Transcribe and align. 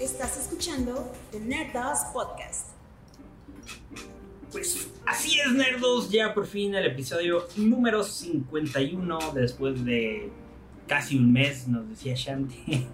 Estás 0.00 0.36
escuchando 0.38 1.10
The 1.32 1.40
Nerdos 1.40 1.98
Podcast. 2.12 2.68
Pues 4.52 4.88
así 5.06 5.38
es, 5.40 5.52
nerdos, 5.52 6.10
ya 6.10 6.32
por 6.34 6.46
fin 6.46 6.74
el 6.74 6.86
episodio 6.86 7.46
número 7.56 8.02
51 8.04 9.18
después 9.34 9.84
de 9.84 10.30
casi 10.86 11.16
un 11.18 11.32
mes, 11.32 11.66
nos 11.68 11.88
decía 11.88 12.14
Shanti. 12.16 12.86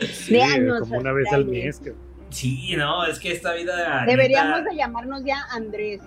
Sí, 0.00 0.32
De 0.32 0.42
años, 0.42 0.80
como 0.80 0.98
una 0.98 1.12
vez 1.12 1.32
al 1.32 1.44
mes. 1.46 1.78
que- 1.78 1.94
Sí, 2.30 2.74
no, 2.76 3.04
es 3.06 3.18
que 3.18 3.32
esta 3.32 3.52
vida... 3.54 4.04
Deberíamos 4.06 4.60
neta- 4.60 4.70
de 4.70 4.76
llamarnos 4.76 5.24
ya 5.24 5.44
Andrés. 5.50 6.00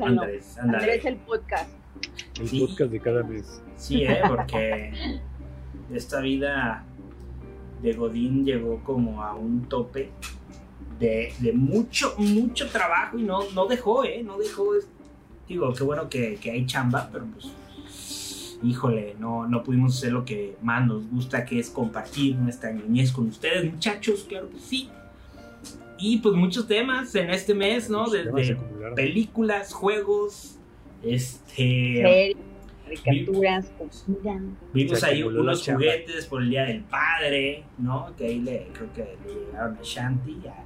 Andrés. 0.00 0.58
Andrés 0.58 1.04
el 1.04 1.16
podcast. 1.16 1.70
El 2.40 2.48
Sí. 2.48 2.60
podcast 2.60 2.90
de 2.90 3.00
cada 3.00 3.22
mes. 3.22 3.62
Sí, 3.76 4.02
¿eh? 4.04 4.20
porque 4.28 5.20
esta 5.92 6.20
vida 6.20 6.84
de 7.82 7.92
Godín 7.92 8.44
llegó 8.44 8.82
como 8.84 9.22
a 9.22 9.34
un 9.34 9.68
tope 9.68 10.10
de, 10.98 11.32
de 11.38 11.52
mucho, 11.52 12.14
mucho 12.18 12.68
trabajo 12.68 13.18
y 13.18 13.22
no, 13.22 13.50
no 13.54 13.66
dejó, 13.66 14.04
¿eh? 14.04 14.22
No 14.22 14.38
dejó. 14.38 14.72
Digo, 15.48 15.72
qué 15.74 15.84
bueno 15.84 16.08
que, 16.08 16.36
que 16.36 16.50
hay 16.50 16.66
chamba, 16.66 17.08
pero 17.12 17.26
pues, 17.26 18.58
híjole, 18.62 19.14
no, 19.18 19.46
no 19.46 19.62
pudimos 19.62 19.96
hacer 19.96 20.12
lo 20.12 20.24
que 20.24 20.56
más 20.62 20.86
nos 20.86 21.06
gusta, 21.08 21.44
que 21.44 21.58
es 21.58 21.70
compartir 21.70 22.36
nuestra 22.36 22.72
niñez 22.72 23.12
con 23.12 23.28
ustedes, 23.28 23.70
muchachos, 23.72 24.24
claro 24.28 24.50
que 24.50 24.58
sí. 24.58 24.90
Y 25.98 26.18
pues 26.18 26.34
muchos 26.34 26.66
temas 26.68 27.14
en 27.14 27.30
este 27.30 27.54
mes, 27.54 27.88
¿no? 27.88 28.08
Desde 28.10 28.56
películas, 28.94 29.72
juegos, 29.72 30.58
este... 31.02 32.02
Series, 32.02 32.36
caricaturas, 33.02 33.72
comida. 33.78 34.40
Vimos 34.74 35.02
ahí 35.02 35.22
unos 35.22 35.62
chamba. 35.64 35.80
juguetes 35.80 36.26
por 36.26 36.42
el 36.42 36.50
Día 36.50 36.64
del 36.64 36.82
Padre, 36.84 37.64
¿no? 37.78 38.14
Que 38.16 38.26
ahí 38.26 38.40
le, 38.40 38.68
creo 38.74 38.92
que 38.92 39.16
le 39.26 39.34
llegaron 39.46 39.76
a 39.76 39.80
Shanti, 39.82 40.38
ya. 40.44 40.64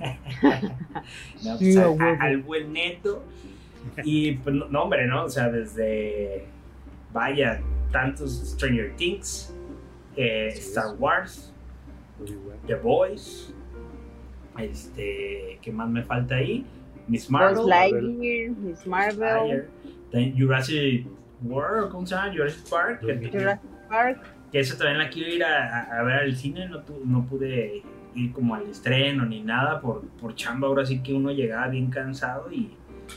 No, 1.44 1.58
Sí, 1.58 1.74
pues, 1.74 1.76
a 1.76 2.04
a- 2.04 2.16
al 2.22 2.38
buen 2.38 2.72
neto. 2.72 3.22
Y 4.04 4.32
pues 4.32 4.54
no, 4.54 4.66
no, 4.68 4.82
hombre, 4.84 5.06
¿no? 5.06 5.24
O 5.24 5.28
sea, 5.28 5.48
desde, 5.50 6.44
vaya, 7.12 7.60
tantos 7.92 8.32
Stranger 8.54 8.94
Things, 8.96 9.54
eh, 10.16 10.50
Sí, 10.52 10.60
Star. 10.60 10.94
Wars. 10.98 11.52
The 12.66 12.74
Boys, 12.74 13.54
este, 14.58 15.58
¿qué 15.62 15.72
más 15.72 15.88
me 15.88 16.02
falta 16.02 16.36
ahí? 16.36 16.64
Miss 17.08 17.30
Marvel, 17.30 17.66
Lightyear, 17.66 18.50
Miss 18.50 18.86
Marvel, 18.86 19.66
Jurassic 20.36 21.06
World, 21.42 21.90
¿cómo 21.90 22.06
se 22.06 22.14
llama? 22.14 22.32
Jurassic 22.32 22.68
Park. 22.68 23.00
Jurassic 23.32 23.70
Park. 23.88 24.20
Que 24.52 24.60
eso 24.60 24.76
también 24.76 24.98
la 24.98 25.08
quiero 25.10 25.32
ir 25.32 25.44
a, 25.44 26.02
ver 26.04 26.14
al 26.20 26.36
cine, 26.36 26.68
no, 26.68 26.80
tu- 26.82 27.02
no 27.04 27.24
pude 27.26 27.82
ir 28.14 28.32
como 28.32 28.54
al 28.54 28.68
estreno 28.68 29.24
ni 29.24 29.42
nada 29.42 29.80
por, 29.80 30.02
por 30.20 30.34
chamba, 30.34 30.66
ahora 30.68 30.84
sí 30.84 31.00
que 31.02 31.14
uno 31.14 31.30
llegaba 31.30 31.68
bien 31.68 31.90
cansado 31.90 32.50
y... 32.52 32.70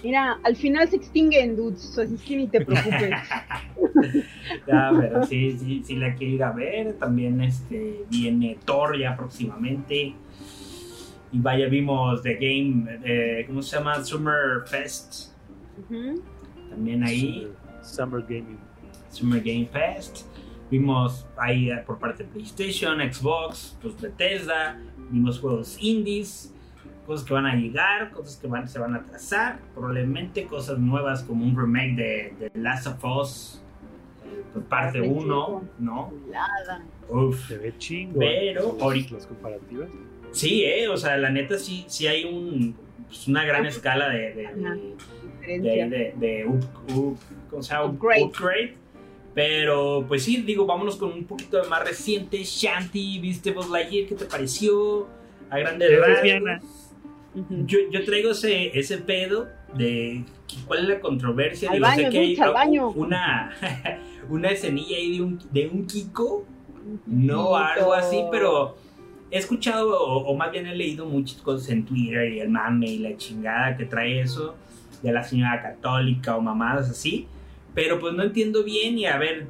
Mira, 0.04 0.40
al 0.44 0.56
final 0.56 0.88
se 0.88 0.96
extinguen, 0.96 1.56
dudes, 1.56 1.98
así 1.98 2.16
es 2.16 2.22
que 2.24 2.38
ni 2.38 2.48
te 2.48 2.66
preocupes. 2.66 3.12
ya, 4.68 4.92
pero 5.00 5.24
sí, 5.24 5.56
sí, 5.60 5.84
sí 5.86 5.96
la 5.98 6.16
quiero 6.16 6.34
ir 6.34 6.44
a 6.44 6.52
ver, 6.52 6.94
también 6.94 7.42
este, 7.42 8.04
viene 8.10 8.58
Thor 8.66 8.98
ya 8.98 9.16
próximamente 9.16 10.16
y 11.34 11.40
vaya, 11.40 11.68
vimos 11.68 12.22
The 12.22 12.36
Game, 12.36 13.00
eh, 13.04 13.44
¿cómo 13.48 13.62
se 13.62 13.76
llama? 13.78 14.02
Summer 14.04 14.62
Fest, 14.66 15.32
también 16.70 17.04
ahí, 17.04 17.52
Summer 17.82 18.22
Gaming. 18.22 18.58
Summer 19.10 19.42
Game 19.42 19.68
Fest. 19.72 20.26
Vimos 20.72 21.28
ahí 21.38 21.70
eh, 21.70 21.84
por 21.86 22.00
parte 22.00 22.24
de 22.24 22.30
PlayStation, 22.30 23.00
Xbox, 23.00 23.78
pues 23.82 24.00
Bethesda, 24.02 24.80
vimos 25.12 25.40
juegos 25.40 25.78
indies, 25.82 26.52
cosas 27.06 27.26
que 27.26 27.34
van 27.34 27.46
a 27.46 27.56
llegar, 27.56 28.10
cosas 28.12 28.38
que 28.38 28.48
van, 28.48 28.68
se 28.68 28.80
van 28.80 28.96
a 28.96 28.98
atrasar, 29.00 29.60
probablemente 29.76 30.46
cosas 30.48 30.80
nuevas 30.80 31.22
como 31.24 31.46
un 31.46 31.56
remake 31.56 31.96
de, 31.96 32.36
de 32.40 32.60
Last 32.60 32.88
of 32.88 33.04
Us, 33.06 33.62
eh, 34.26 34.44
por 34.54 34.64
parte 34.64 35.00
Parte 35.00 35.02
1, 35.02 35.20
cinco. 35.20 35.64
¿no? 35.80 36.10
Chulada. 36.26 36.84
Uf. 37.10 37.48
Se 37.48 37.58
ve 37.58 37.74
chingo. 37.78 38.20
Pero 38.20 38.78
ahorita- 38.82 39.14
Las 39.16 39.28
comparativas. 39.28 39.90
Sí, 40.34 40.64
eh, 40.66 40.88
o 40.90 40.98
sea, 40.98 41.16
la 41.18 41.30
neta 41.30 41.58
sí, 41.58 41.86
sí 41.88 42.08
hay 42.08 42.26
un, 42.26 42.76
pues, 43.08 43.28
una 43.28 43.46
gran 43.46 43.66
escala 43.66 44.10
de, 44.10 44.34
de, 44.34 44.44
de- 45.48 45.60
de, 45.60 45.90
de, 45.90 46.14
de 46.18 46.46
up- 46.46 46.66
up- 46.96 47.18
¿cómo 47.50 47.62
se 47.64 47.74
llama? 47.74 47.86
Upgrade. 47.86 48.24
Upgrade. 48.24 48.74
Pero 49.36 50.06
pues 50.08 50.24
sí, 50.24 50.42
digo, 50.44 50.66
vámonos 50.66 50.96
con 50.96 51.12
un 51.12 51.24
poquito 51.26 51.62
de 51.62 51.68
más 51.68 51.84
reciente. 51.84 52.44
Shanti, 52.44 53.20
¿viste 53.20 53.52
Buzz 53.52 53.70
Lightyear? 53.70 54.08
¿Qué 54.08 54.16
te 54.16 54.26
pareció? 54.26 55.08
A 55.50 55.58
grandes 55.60 55.92
Es 55.92 56.00
rasgos. 56.00 56.64
Ujú. 57.36 57.66
Yo, 57.66 57.80
yo 57.92 58.04
traigo 58.06 58.32
ese, 58.32 58.78
ese 58.78 59.00
pedo 59.00 59.48
de 59.74 60.24
cuál 60.68 60.82
es 60.84 60.90
la 60.90 61.00
controversia. 61.00 61.70
Al 61.72 61.78
Digo, 61.78 61.88
sé 61.90 61.96
baño, 62.04 62.10
que 62.12 62.20
hay 62.20 62.36
baño. 62.36 62.90
una, 62.90 63.52
una 64.30 64.50
escenilla 64.50 64.98
ahí 64.98 65.18
de 65.18 65.24
un, 65.24 65.40
de 65.52 65.68
un 65.68 65.88
Kiko, 65.88 66.46
no 67.08 67.56
algo 67.56 67.94
así, 67.94 68.24
pero 68.32 68.78
he 69.34 69.40
escuchado 69.40 70.00
o, 70.00 70.28
o 70.28 70.36
más 70.36 70.52
bien 70.52 70.68
he 70.68 70.76
leído 70.76 71.08
muchas 71.08 71.42
cosas 71.42 71.68
en 71.70 71.86
Twitter 71.86 72.32
y 72.32 72.40
el 72.40 72.50
mame 72.50 72.86
y 72.86 73.00
la 73.00 73.18
chingada 73.18 73.76
que 73.76 73.86
trae 73.86 74.22
eso 74.22 74.56
de 75.02 75.12
la 75.12 75.24
señora 75.24 75.60
católica 75.60 76.38
o 76.38 76.42
mamadas 76.42 76.88
así, 76.88 77.28
pero 77.74 78.00
pues 78.00 78.14
no 78.14 78.22
entiendo 78.22 78.64
bien 78.64 79.00
y 79.00 79.08
a 79.08 79.18
ver, 79.18 79.48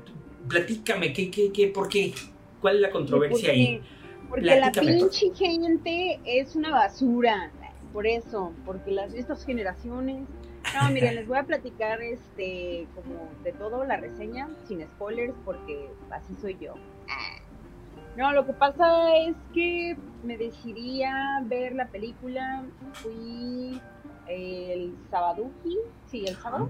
platícame, 0.47 1.11
¿qué, 1.11 1.29
qué, 1.29 1.51
qué, 1.51 1.67
por 1.67 1.89
qué? 1.89 2.13
¿Cuál 2.61 2.77
es 2.77 2.81
la 2.81 2.91
controversia 2.91 3.51
ahí? 3.51 3.81
Porque 4.29 4.45
la 4.57 4.71
pinche 4.71 5.33
gente 5.35 6.17
es 6.25 6.55
una 6.55 6.71
basura. 6.71 7.51
Por 7.91 8.07
eso, 8.07 8.53
porque 8.65 8.89
las 8.89 9.13
estas 9.13 9.45
generaciones. 9.45 10.23
No, 10.73 10.89
miren, 10.93 11.15
les 11.15 11.27
voy 11.27 11.37
a 11.37 11.43
platicar 11.43 12.01
este 12.01 12.87
como 12.95 13.29
de 13.43 13.51
todo 13.51 13.83
la 13.83 13.97
reseña, 13.97 14.49
sin 14.65 14.81
spoilers, 14.81 15.33
porque 15.43 15.89
así 16.09 16.33
soy 16.41 16.57
yo. 16.59 16.73
Ah. 17.09 17.43
No, 18.15 18.31
lo 18.31 18.45
que 18.45 18.53
pasa 18.53 19.17
es 19.17 19.35
que 19.53 19.97
me 20.23 20.37
decidí 20.37 21.03
a 21.03 21.41
ver 21.45 21.73
la 21.73 21.87
película, 21.87 22.63
fui 22.93 23.81
el 24.27 24.95
sábado, 25.09 25.49
sí, 26.05 26.23
el 26.27 26.35
sábado, 26.35 26.69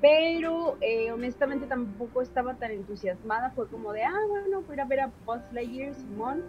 pero 0.00 0.78
eh, 0.80 1.10
honestamente 1.12 1.66
tampoco 1.66 2.22
estaba 2.22 2.54
tan 2.54 2.70
entusiasmada, 2.70 3.50
fue 3.50 3.68
como 3.68 3.92
de, 3.92 4.04
ah, 4.04 4.14
bueno, 4.28 4.62
voy 4.62 4.78
a 4.78 4.84
ver 4.84 5.00
a 5.00 5.12
Buzz 5.26 5.42
Lightyear, 5.52 5.94
Simón. 5.94 6.44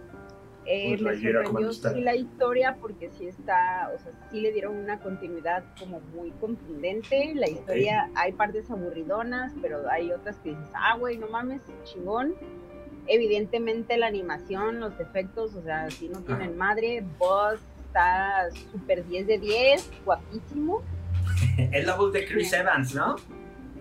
Eh, 0.64 0.96
me 0.96 1.02
Lightyear, 1.02 1.42
¿cómo 1.42 1.60
sorprendió 1.60 1.72
sí 1.72 2.00
la 2.00 2.14
historia 2.14 2.76
porque 2.80 3.10
sí 3.10 3.26
está, 3.26 3.90
o 3.92 3.98
sea, 3.98 4.12
sí 4.30 4.40
le 4.40 4.52
dieron 4.52 4.76
una 4.76 5.00
continuidad 5.00 5.64
como 5.78 6.00
muy 6.14 6.30
contundente. 6.32 7.34
La 7.34 7.48
historia, 7.48 8.08
hay 8.14 8.32
partes 8.32 8.70
aburridonas, 8.70 9.52
pero 9.60 9.90
hay 9.90 10.12
otras 10.12 10.38
que 10.38 10.50
dices, 10.50 10.70
ah, 10.74 10.96
güey, 10.96 11.18
no 11.18 11.26
mames, 11.26 11.62
chingón. 11.82 12.34
Evidentemente 13.06 13.96
la 13.96 14.06
animación, 14.06 14.80
los 14.80 14.98
efectos, 15.00 15.54
o 15.54 15.62
sea, 15.62 15.90
sí 15.90 16.08
no 16.08 16.20
tienen 16.20 16.50
Ajá. 16.50 16.56
madre. 16.56 17.04
Buzz 17.18 17.60
está 17.86 18.48
súper 18.72 19.04
10 19.06 19.26
de 19.26 19.38
10, 19.38 19.90
guapísimo. 20.04 20.82
Es 21.72 21.86
la 21.86 21.96
voz 21.96 22.12
de 22.12 22.24
Chris 22.26 22.52
Evans, 22.52 22.94
¿no? 22.94 23.16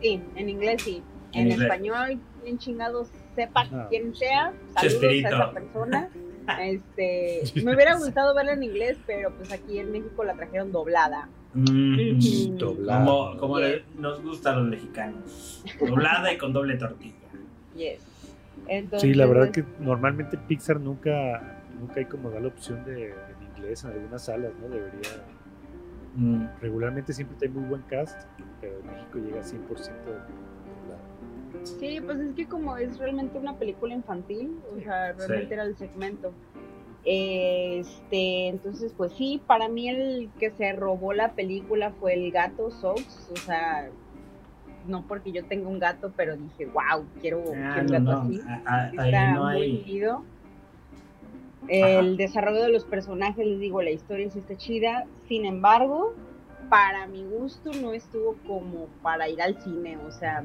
Sí, 0.02 0.22
en 0.36 0.50
inglés 0.50 0.82
sí. 0.84 1.02
En 1.34 1.42
En, 1.42 1.52
inglés. 1.52 1.62
español, 1.62 2.20
bien 2.44 2.58
chingados, 2.58 3.08
sepa 3.36 3.68
Ah. 3.72 3.88
quién 3.90 4.14
sea. 4.16 4.52
Saludos 4.76 5.04
a 5.04 5.30
esa 5.30 5.52
persona. 5.52 6.10
Este, 6.60 7.44
me 7.64 7.76
hubiera 7.76 7.96
gustado 7.98 8.34
verla 8.34 8.54
en 8.54 8.64
inglés, 8.64 8.98
pero 9.06 9.32
pues 9.38 9.52
aquí 9.52 9.78
en 9.78 9.92
México 9.92 10.24
la 10.24 10.34
trajeron 10.34 10.72
doblada. 10.72 11.30
Mm. 11.54 12.58
Doblada. 12.58 13.06
como 13.06 13.38
como 13.38 13.60
Yes. 13.60 13.68
le- 13.70 13.84
nos 14.02 14.22
gusta 14.24 14.52
a 14.52 14.56
los 14.56 14.68
mexicanos. 14.68 15.64
Doblada 15.80 16.34
y 16.34 16.38
con 16.40 16.52
doble 16.52 16.78
tortilla. 16.78 17.16
Yes. 17.76 18.00
Entonces, 18.68 19.10
Sí, 19.10 19.14
la 19.16 19.26
verdad 19.26 19.52
pues, 19.54 19.66
que 19.66 19.84
normalmente 19.84 20.38
Pixar 20.38 20.80
nunca, 20.80 21.62
nunca 21.80 21.96
hay 21.98 22.06
como 22.06 22.30
da 22.30 22.40
la 22.40 22.48
opción 22.48 22.84
de 22.86 23.10
en 23.10 23.48
inglés 23.56 23.84
en 23.84 23.92
algunas 23.92 24.24
salas, 24.24 24.52
¿no? 24.62 24.70
Debería. 24.70 25.10
Mm. 26.16 26.46
Regularmente 26.62 27.14
siempre 27.14 27.38
hay 27.42 27.50
muy 27.50 27.64
buen 27.70 27.82
cast, 27.84 28.22
pero 28.60 28.80
en 28.80 28.88
México 28.88 29.18
llega 29.20 29.42
100% 29.42 29.94
doblado. 30.06 30.22
Sí, 31.64 32.00
pues 32.04 32.20
es 32.20 32.34
que 32.34 32.48
como 32.48 32.78
es 32.78 32.98
realmente 32.98 33.38
una 33.38 33.56
película 33.58 33.94
infantil, 33.94 34.60
o 34.76 34.80
sea, 34.80 35.14
realmente 35.14 35.48
Sí. 35.48 35.54
era 35.54 35.64
el 35.64 35.78
segmento. 35.78 36.34
Este, 37.04 38.48
entonces, 38.48 38.94
pues 38.96 39.12
sí, 39.14 39.42
para 39.48 39.68
mí 39.68 39.90
el 39.90 40.30
que 40.40 40.52
se 40.52 40.74
robó 40.74 41.14
la 41.14 41.34
película 41.34 41.92
fue 42.00 42.14
el 42.14 42.32
gato 42.32 42.70
Sox, 42.72 43.30
o 43.32 43.36
sea, 43.38 43.90
no 44.86 45.06
porque 45.08 45.32
yo 45.32 45.44
tenga 45.46 45.68
un 45.68 45.80
gato, 45.80 46.14
pero 46.16 46.36
dije, 46.38 46.66
wow, 46.66 47.06
quiero, 47.20 47.44
Ah, 47.56 47.72
quiero 47.74 47.82
un 47.82 48.04
no, 48.04 48.12
gato 48.12 48.12
no, 48.12 48.22
así. 48.36 48.42
a- 48.48 48.62
a- 48.66 48.84
ahí 48.86 48.92
Está 49.12 49.32
no 49.34 49.44
muy 49.50 49.84
chido. 49.84 50.24
El 51.68 52.18
desarrollo 52.18 52.62
de 52.64 52.70
los 52.72 52.84
personajes, 52.86 53.46
les 53.46 53.60
digo, 53.60 53.82
la 53.82 53.92
historia 53.92 54.30
sí 54.30 54.40
está 54.40 54.58
chida. 54.58 55.06
Sin 55.28 55.46
embargo, 55.46 56.14
para 56.70 57.08
mi 57.08 57.24
gusto 57.24 57.72
no 57.74 57.94
estuvo 57.94 58.36
como 58.48 58.88
para 59.02 59.30
ir 59.30 59.42
al 59.42 59.56
cine, 59.62 59.98
o 59.98 60.12
sea, 60.12 60.44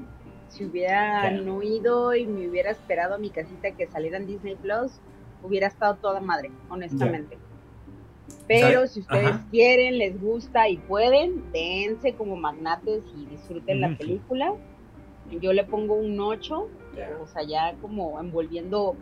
si 0.49 0.65
hubiera 0.65 1.21
Claro. 1.23 1.43
no 1.43 1.63
ido 1.63 2.15
y 2.15 2.27
me 2.27 2.49
hubiera 2.49 2.71
esperado 2.71 3.15
a 3.15 3.19
mi 3.19 3.31
casita 3.31 3.73
que 3.73 3.87
saliera 3.89 4.19
en 4.19 4.27
Disney 4.27 4.55
Plus, 4.57 5.01
hubiera 5.43 5.67
estado 5.67 5.97
toda 5.97 6.21
madre, 6.21 6.51
honestamente. 6.69 7.39
Pero 8.49 8.73
¿Sabes? 8.79 8.93
si 8.93 9.01
ustedes 9.01 9.27
Ajá. 9.31 9.47
quieren, 9.51 9.99
les 9.99 10.21
gusta 10.21 10.69
y 10.69 10.77
pueden, 10.79 11.43
dense 11.53 12.15
como 12.15 12.37
magnates 12.37 13.03
y 13.17 13.27
disfruten 13.27 13.81
la 13.81 13.89
Ujú. 13.89 13.97
película. 13.99 14.55
Yo 15.41 15.53
le 15.53 15.65
pongo 15.65 15.95
un 15.95 16.21
8, 16.21 16.69
Ya. 16.97 17.11
o 17.21 17.27
sea, 17.27 17.43
ya 17.43 17.75
como 17.83 18.21
envolviendo 18.21 18.95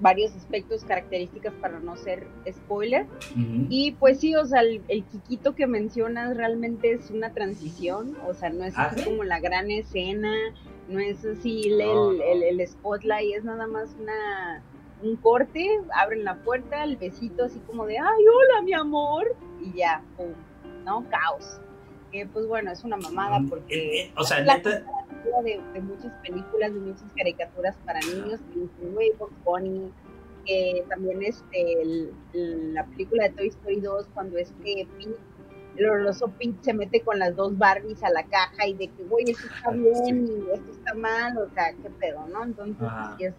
varios 0.00 0.34
aspectos, 0.34 0.84
características 0.84 1.54
para 1.60 1.78
no 1.78 1.96
ser 1.96 2.26
spoiler. 2.50 3.06
Y 3.70 3.92
pues 3.92 4.18
sí, 4.18 4.34
o 4.34 4.44
sea, 4.44 4.60
el, 4.62 4.82
el 4.88 5.04
Kikito 5.04 5.54
que 5.54 5.68
mencionas 5.68 6.36
realmente 6.36 6.90
es 6.92 7.10
una 7.12 7.32
transición, 7.32 8.16
o 8.26 8.34
sea, 8.34 8.50
no 8.50 8.64
es 8.64 8.74
¿Ah, 8.76 8.86
así 8.86 9.00
sí? 9.00 9.04
como 9.04 9.22
la 9.22 9.38
gran 9.38 9.70
escena, 9.70 10.32
no 10.88 10.98
es 10.98 11.24
así 11.24 11.68
el, 11.68 11.78
No, 11.78 12.12
no. 12.12 12.22
el- 12.22 12.42
el 12.42 12.66
spotlight, 12.66 13.36
es 13.36 13.44
nada 13.44 13.68
más 13.68 13.94
una 14.00 14.62
un 15.04 15.16
corte, 15.16 15.68
abren 15.94 16.24
la 16.24 16.36
puerta, 16.36 16.82
el 16.84 16.96
besito 16.96 17.44
así 17.44 17.58
como 17.60 17.86
de, 17.86 17.98
ay, 17.98 18.24
hola, 18.26 18.62
mi 18.62 18.72
amor, 18.72 19.36
y 19.60 19.72
ya, 19.78 20.02
pum, 20.16 20.32
¿no? 20.84 21.04
Caos. 21.10 21.60
Que 22.10 22.26
pues 22.26 22.46
bueno, 22.46 22.70
es 22.70 22.84
una 22.84 22.96
mamada 22.96 23.40
Mm, 23.40 23.48
porque 23.48 23.74
eh, 23.74 24.04
eh, 24.06 24.12
o 24.16 24.22
sea, 24.24 24.38
es 24.40 24.46
la 24.46 24.56
neta- 24.58 24.84
de, 25.42 25.60
de 25.72 25.80
muchas 25.80 26.12
películas, 26.22 26.72
de 26.72 26.80
muchas 26.80 27.10
caricaturas 27.16 27.76
para 27.84 27.98
niños, 28.00 28.40
que 28.52 28.86
güey, 28.88 29.10
Bunny, 29.44 29.90
que 30.46 30.84
también 30.88 31.22
este, 31.22 31.82
el- 31.82 32.12
el- 32.34 32.74
la 32.74 32.84
película 32.86 33.24
de 33.24 33.30
Toy 33.30 33.48
Story 33.48 33.80
2, 33.80 34.06
cuando 34.14 34.38
este 34.38 34.86
Pete, 34.96 35.16
el 35.76 35.86
horroroso 35.90 36.28
Pete 36.38 36.54
se 36.60 36.72
mete 36.74 37.00
con 37.00 37.18
las 37.18 37.34
dos 37.34 37.56
Barbies 37.58 38.02
a 38.04 38.10
la 38.10 38.22
caja 38.24 38.66
y 38.66 38.74
de 38.74 38.88
que, 38.88 39.02
güey, 39.04 39.30
esto 39.30 39.46
está 39.48 39.70
bien 39.70 40.26
y 40.26 40.54
esto 40.54 40.70
está 40.70 40.94
mal, 40.94 41.36
o 41.38 41.48
sea, 41.54 41.72
qué 41.72 41.90
pedo, 41.98 42.26
¿no? 42.28 42.44
Entonces, 42.44 42.86
sí 43.18 43.24
es 43.24 43.34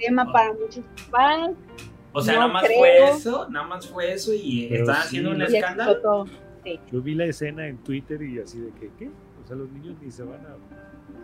tema 0.00 0.32
para 0.32 0.52
muchos 0.54 0.84
papás. 1.10 1.50
O 2.12 2.20
sea, 2.20 2.34
No 2.34 2.40
nada 2.40 2.52
más 2.54 2.64
creo. 2.64 2.78
fue 2.78 3.08
eso, 3.10 3.48
nada 3.50 3.66
más 3.66 3.86
fue 3.88 4.12
eso 4.12 4.32
y 4.34 4.66
Pero 4.68 4.80
estaban 4.82 5.02
sí, 5.02 5.06
haciendo 5.06 5.30
un 5.30 5.40
y 5.40 5.44
escándalo. 5.44 6.24
Yo 6.90 7.00
vi 7.00 7.14
la 7.14 7.26
escena 7.26 7.66
en 7.68 7.78
Twitter 7.78 8.20
y 8.22 8.40
así 8.40 8.58
de 8.58 8.70
que, 8.72 8.90
¿qué? 8.98 9.10
O 9.42 9.46
sea, 9.46 9.56
los 9.56 9.70
niños 9.70 9.94
ni 10.02 10.10
se 10.10 10.24
van 10.24 10.40
a 10.44 10.56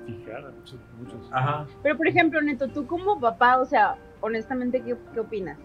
fijar 0.06 0.46
a 0.46 0.50
muchos, 0.50 0.78
muchos. 0.98 1.28
Ajá. 1.32 1.66
Pero, 1.82 1.96
por 1.96 2.06
ejemplo, 2.06 2.40
Neto, 2.40 2.68
tú 2.68 2.86
como 2.86 3.18
papá, 3.20 3.58
o 3.58 3.64
sea, 3.64 3.96
honestamente, 4.20 4.80
¿qué, 4.82 4.96
qué 5.12 5.20
opinas? 5.20 5.58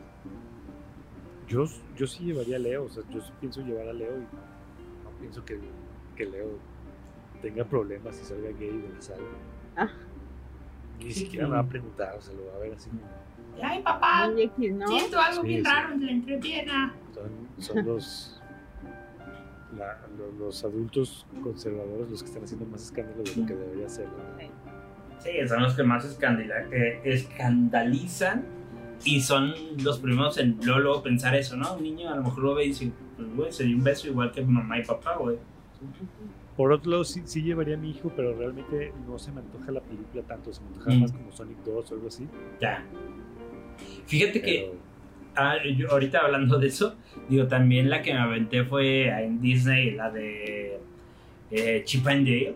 Yo, 1.47 1.65
yo 1.95 2.07
sí 2.07 2.25
llevaría 2.25 2.55
a 2.55 2.59
Leo, 2.59 2.85
o 2.85 2.89
sea, 2.89 3.03
yo 3.11 3.21
sí 3.21 3.31
pienso 3.39 3.61
llevar 3.61 3.87
a 3.89 3.93
Leo 3.93 4.17
y 4.17 4.21
no 4.21 5.09
pienso 5.19 5.43
que, 5.45 5.59
que 6.15 6.25
Leo 6.25 6.57
tenga 7.41 7.63
problemas 7.65 8.15
si 8.15 8.23
salga 8.25 8.49
gay 8.57 8.69
de 8.77 8.89
la 8.93 9.01
sala. 9.01 9.23
Ah. 9.77 9.89
Ni 11.03 11.11
Sí, 11.11 11.21
siquiera 11.21 11.45
sí. 11.45 11.49
me 11.51 11.57
va 11.57 11.63
a 11.63 11.67
preguntar, 11.67 12.15
o 12.17 12.21
sea, 12.21 12.33
lo 12.33 12.45
va 12.47 12.55
a 12.55 12.59
ver 12.59 12.73
así 12.73 12.89
como. 12.89 13.01
Ay, 13.63 13.81
papá, 13.81 14.27
¿no? 14.27 14.87
siento 14.87 15.19
algo 15.19 15.41
Sí, 15.41 15.47
bien 15.47 15.63
sí. 15.65 15.69
raro 15.71 15.93
en 15.93 16.05
la 16.05 16.11
entrepierna. 16.11 16.93
Son, 17.13 17.63
son 17.75 17.85
los, 17.85 18.41
la- 19.77 19.99
los 20.39 20.63
adultos 20.63 21.25
conservadores 21.43 22.09
los 22.09 22.21
que 22.23 22.27
están 22.29 22.43
haciendo 22.43 22.65
más 22.67 22.83
escándalo 22.83 23.23
de 23.23 23.35
lo 23.35 23.45
que 23.45 23.53
debería 23.55 23.89
ser. 23.89 24.05
¿no? 24.07 25.19
Sí, 25.19 25.31
son 25.47 25.61
los 25.63 25.73
que 25.75 25.83
más 25.83 26.05
escandila- 26.05 26.67
eh, 26.71 27.01
escandalizan 27.03 28.43
y 29.03 29.21
son 29.21 29.53
los 29.83 29.99
primeros 29.99 30.37
en 30.37 30.57
luego, 30.63 30.79
luego 30.79 31.03
pensar 31.03 31.35
eso, 31.35 31.55
¿no? 31.57 31.75
Un 31.75 31.83
niño 31.83 32.09
a 32.09 32.15
lo 32.15 32.23
mejor 32.23 32.43
lo 32.43 32.55
ve 32.55 32.65
y 32.65 32.67
dice, 32.69 32.91
pues 33.17 33.35
güey, 33.35 33.51
se 33.51 33.63
dio 33.65 33.75
un 33.77 33.83
beso 33.83 34.07
igual 34.07 34.31
que 34.31 34.43
mamá 34.43 34.79
y 34.79 34.83
papá, 34.85 35.15
güey. 35.17 35.37
Por 36.57 36.71
otro 36.73 36.91
lado, 36.91 37.03
sí, 37.05 37.21
sí 37.25 37.41
llevaría 37.41 37.75
a 37.75 37.77
mi 37.77 37.91
hijo, 37.91 38.11
pero 38.15 38.35
realmente 38.35 38.93
no 39.07 39.17
se 39.17 39.31
me 39.31 39.39
antoja 39.39 39.71
la 39.71 39.79
película 39.81 40.21
tanto, 40.23 40.51
se 40.53 40.61
me 40.61 40.67
antoja 40.67 40.91
Mm. 40.91 41.01
más 41.01 41.11
como 41.11 41.31
Sonic 41.31 41.57
2 41.65 41.91
o 41.91 41.95
algo 41.95 42.07
así. 42.07 42.27
Ya. 42.59 42.83
Fíjate 44.05 44.41
que 44.41 44.67
Pero, 44.69 44.91
Ah, 45.33 45.55
yo 45.77 45.89
ahorita 45.91 46.19
hablando 46.19 46.59
de 46.59 46.67
eso, 46.67 46.95
digo, 47.29 47.47
también 47.47 47.89
la 47.89 48.01
que 48.01 48.11
me 48.13 48.19
aventé 48.19 48.65
fue 48.65 49.07
en 49.07 49.39
Disney, 49.39 49.91
la 49.91 50.11
de 50.11 50.77
eh, 51.51 51.81
Chip 51.85 52.05
and 52.05 52.25
Dale. 52.27 52.55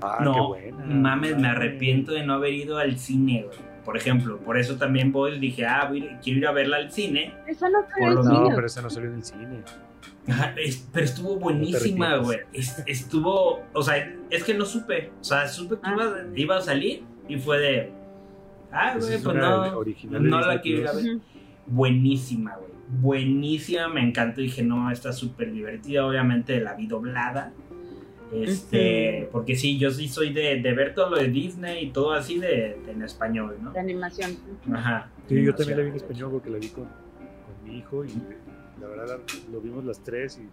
ah, 0.00 0.16
qué 0.18 0.24
no, 0.24 0.48
buena. 0.48 0.76
mames, 0.86 1.32
me 1.36 1.42
Mames. 1.42 1.50
arrepiento 1.56 2.12
de 2.12 2.24
no 2.24 2.32
haber 2.32 2.54
ido 2.54 2.78
al 2.78 2.98
cine, 2.98 3.42
güey. 3.44 3.58
Por 3.84 3.98
ejemplo, 3.98 4.38
por 4.38 4.56
eso 4.58 4.76
también 4.78 5.12
voy 5.12 5.32
y 5.34 5.38
dije, 5.38 5.66
ah, 5.66 5.84
voy 5.86 6.00
a 6.00 6.04
ir- 6.12 6.18
quiero 6.22 6.38
ir 6.38 6.46
a 6.46 6.52
verla 6.52 6.78
al 6.78 6.90
cine. 6.90 7.34
Esa 7.46 7.68
no 7.68 7.80
Por 7.82 7.90
fue 7.92 8.08
el 8.08 8.14
lo- 8.14 8.22
No, 8.22 8.48
pero 8.54 8.66
esa 8.66 8.80
no 8.80 8.88
salió 8.88 9.10
en 9.10 9.16
el 9.16 9.24
cine. 9.24 9.58
Ajá, 10.28 10.54
es- 10.56 10.88
pero 10.92 11.04
estuvo 11.04 11.36
buenísima, 11.36 12.16
güey. 12.18 12.38
Es- 12.52 12.82
estuvo, 12.86 13.62
o 13.72 13.82
sea, 13.82 14.14
es 14.30 14.44
que 14.44 14.54
no 14.54 14.64
supe. 14.64 15.10
O 15.20 15.24
sea, 15.24 15.48
supe 15.48 15.76
que 15.76 15.80
Ah. 15.84 15.94
iba, 15.94 16.14
iba 16.36 16.56
a 16.58 16.60
salir 16.60 17.02
y 17.28 17.36
fue 17.36 17.58
de, 17.58 17.92
ah, 18.70 18.96
güey, 18.98 19.14
es 19.14 19.22
pues 19.22 19.36
no, 19.36 20.20
no 20.20 20.40
la 20.40 20.60
quiero 20.60 20.80
ir 20.82 20.88
a 20.88 20.92
Plus. 20.92 21.04
ver. 21.04 21.18
Buenísima, 21.66 22.56
güey. 22.56 22.70
Buenísima, 23.00 23.88
me 23.88 24.02
encantó. 24.02 24.40
Dije, 24.40 24.62
no, 24.62 24.90
está 24.90 25.12
súper 25.12 25.52
divertida. 25.52 26.06
Obviamente 26.06 26.60
la 26.60 26.74
vi 26.74 26.86
doblada. 26.86 27.52
Este, 28.32 29.28
porque 29.30 29.56
sí, 29.56 29.78
yo 29.78 29.90
sí 29.90 30.08
soy 30.08 30.32
de, 30.32 30.60
de 30.62 30.72
ver 30.72 30.94
todo 30.94 31.10
lo 31.10 31.16
de 31.16 31.28
Disney 31.28 31.84
y 31.84 31.90
todo 31.90 32.12
así 32.12 32.38
de, 32.38 32.78
de 32.86 32.92
en 32.92 33.02
español, 33.02 33.56
¿no? 33.62 33.72
De 33.72 33.80
animación. 33.80 34.36
Ajá. 34.72 35.10
Sí, 35.28 35.42
yo 35.44 35.54
también 35.54 35.78
la 35.78 35.84
vi 35.84 35.90
en 35.90 35.96
español 35.96 36.30
porque 36.32 36.48
la 36.50 36.58
vi 36.58 36.68
con, 36.68 36.84
con 36.84 37.64
mi 37.64 37.78
hijo 37.78 38.04
y 38.06 38.08
la 38.82 38.88
verdad 38.88 39.18
lo 39.50 39.60
vimos 39.60 39.84
las 39.84 40.00
tres 40.02 40.38
y 40.38 40.46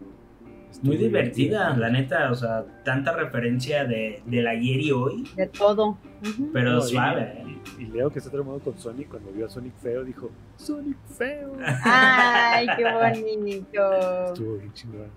estuvo 0.71 0.87
Muy 0.87 0.97
divertida, 0.97 1.75
la 1.75 1.89
neta, 1.89 2.31
o 2.31 2.35
sea, 2.35 2.63
tanta 2.85 3.13
referencia 3.15 3.85
de, 3.85 4.21
del 4.25 4.47
ayer 4.47 4.79
y 4.81 4.91
hoy, 4.91 5.23
De 5.35 5.47
todo. 5.47 5.97
Pero 6.53 6.71
No, 6.73 6.77
y- 6.79 6.81
suave. 6.89 7.21
¿eh? 7.21 7.43
Y, 7.79 7.83
y 7.83 7.85
Leo, 7.87 8.09
que 8.11 8.19
está 8.19 8.31
traumado 8.31 8.59
con 8.59 8.77
Sonic, 8.77 9.09
cuando 9.09 9.31
vio 9.31 9.45
a 9.45 9.49
Sonic 9.49 9.73
feo, 9.77 10.03
dijo: 10.03 10.29
¡Sonic 10.57 10.97
feo! 11.17 11.53
Ay, 11.65 12.67
qué 12.77 12.83
bonito. 13.33 14.25
Estuvo 14.33 14.57
bien 14.57 14.73
chingón. 14.73 15.07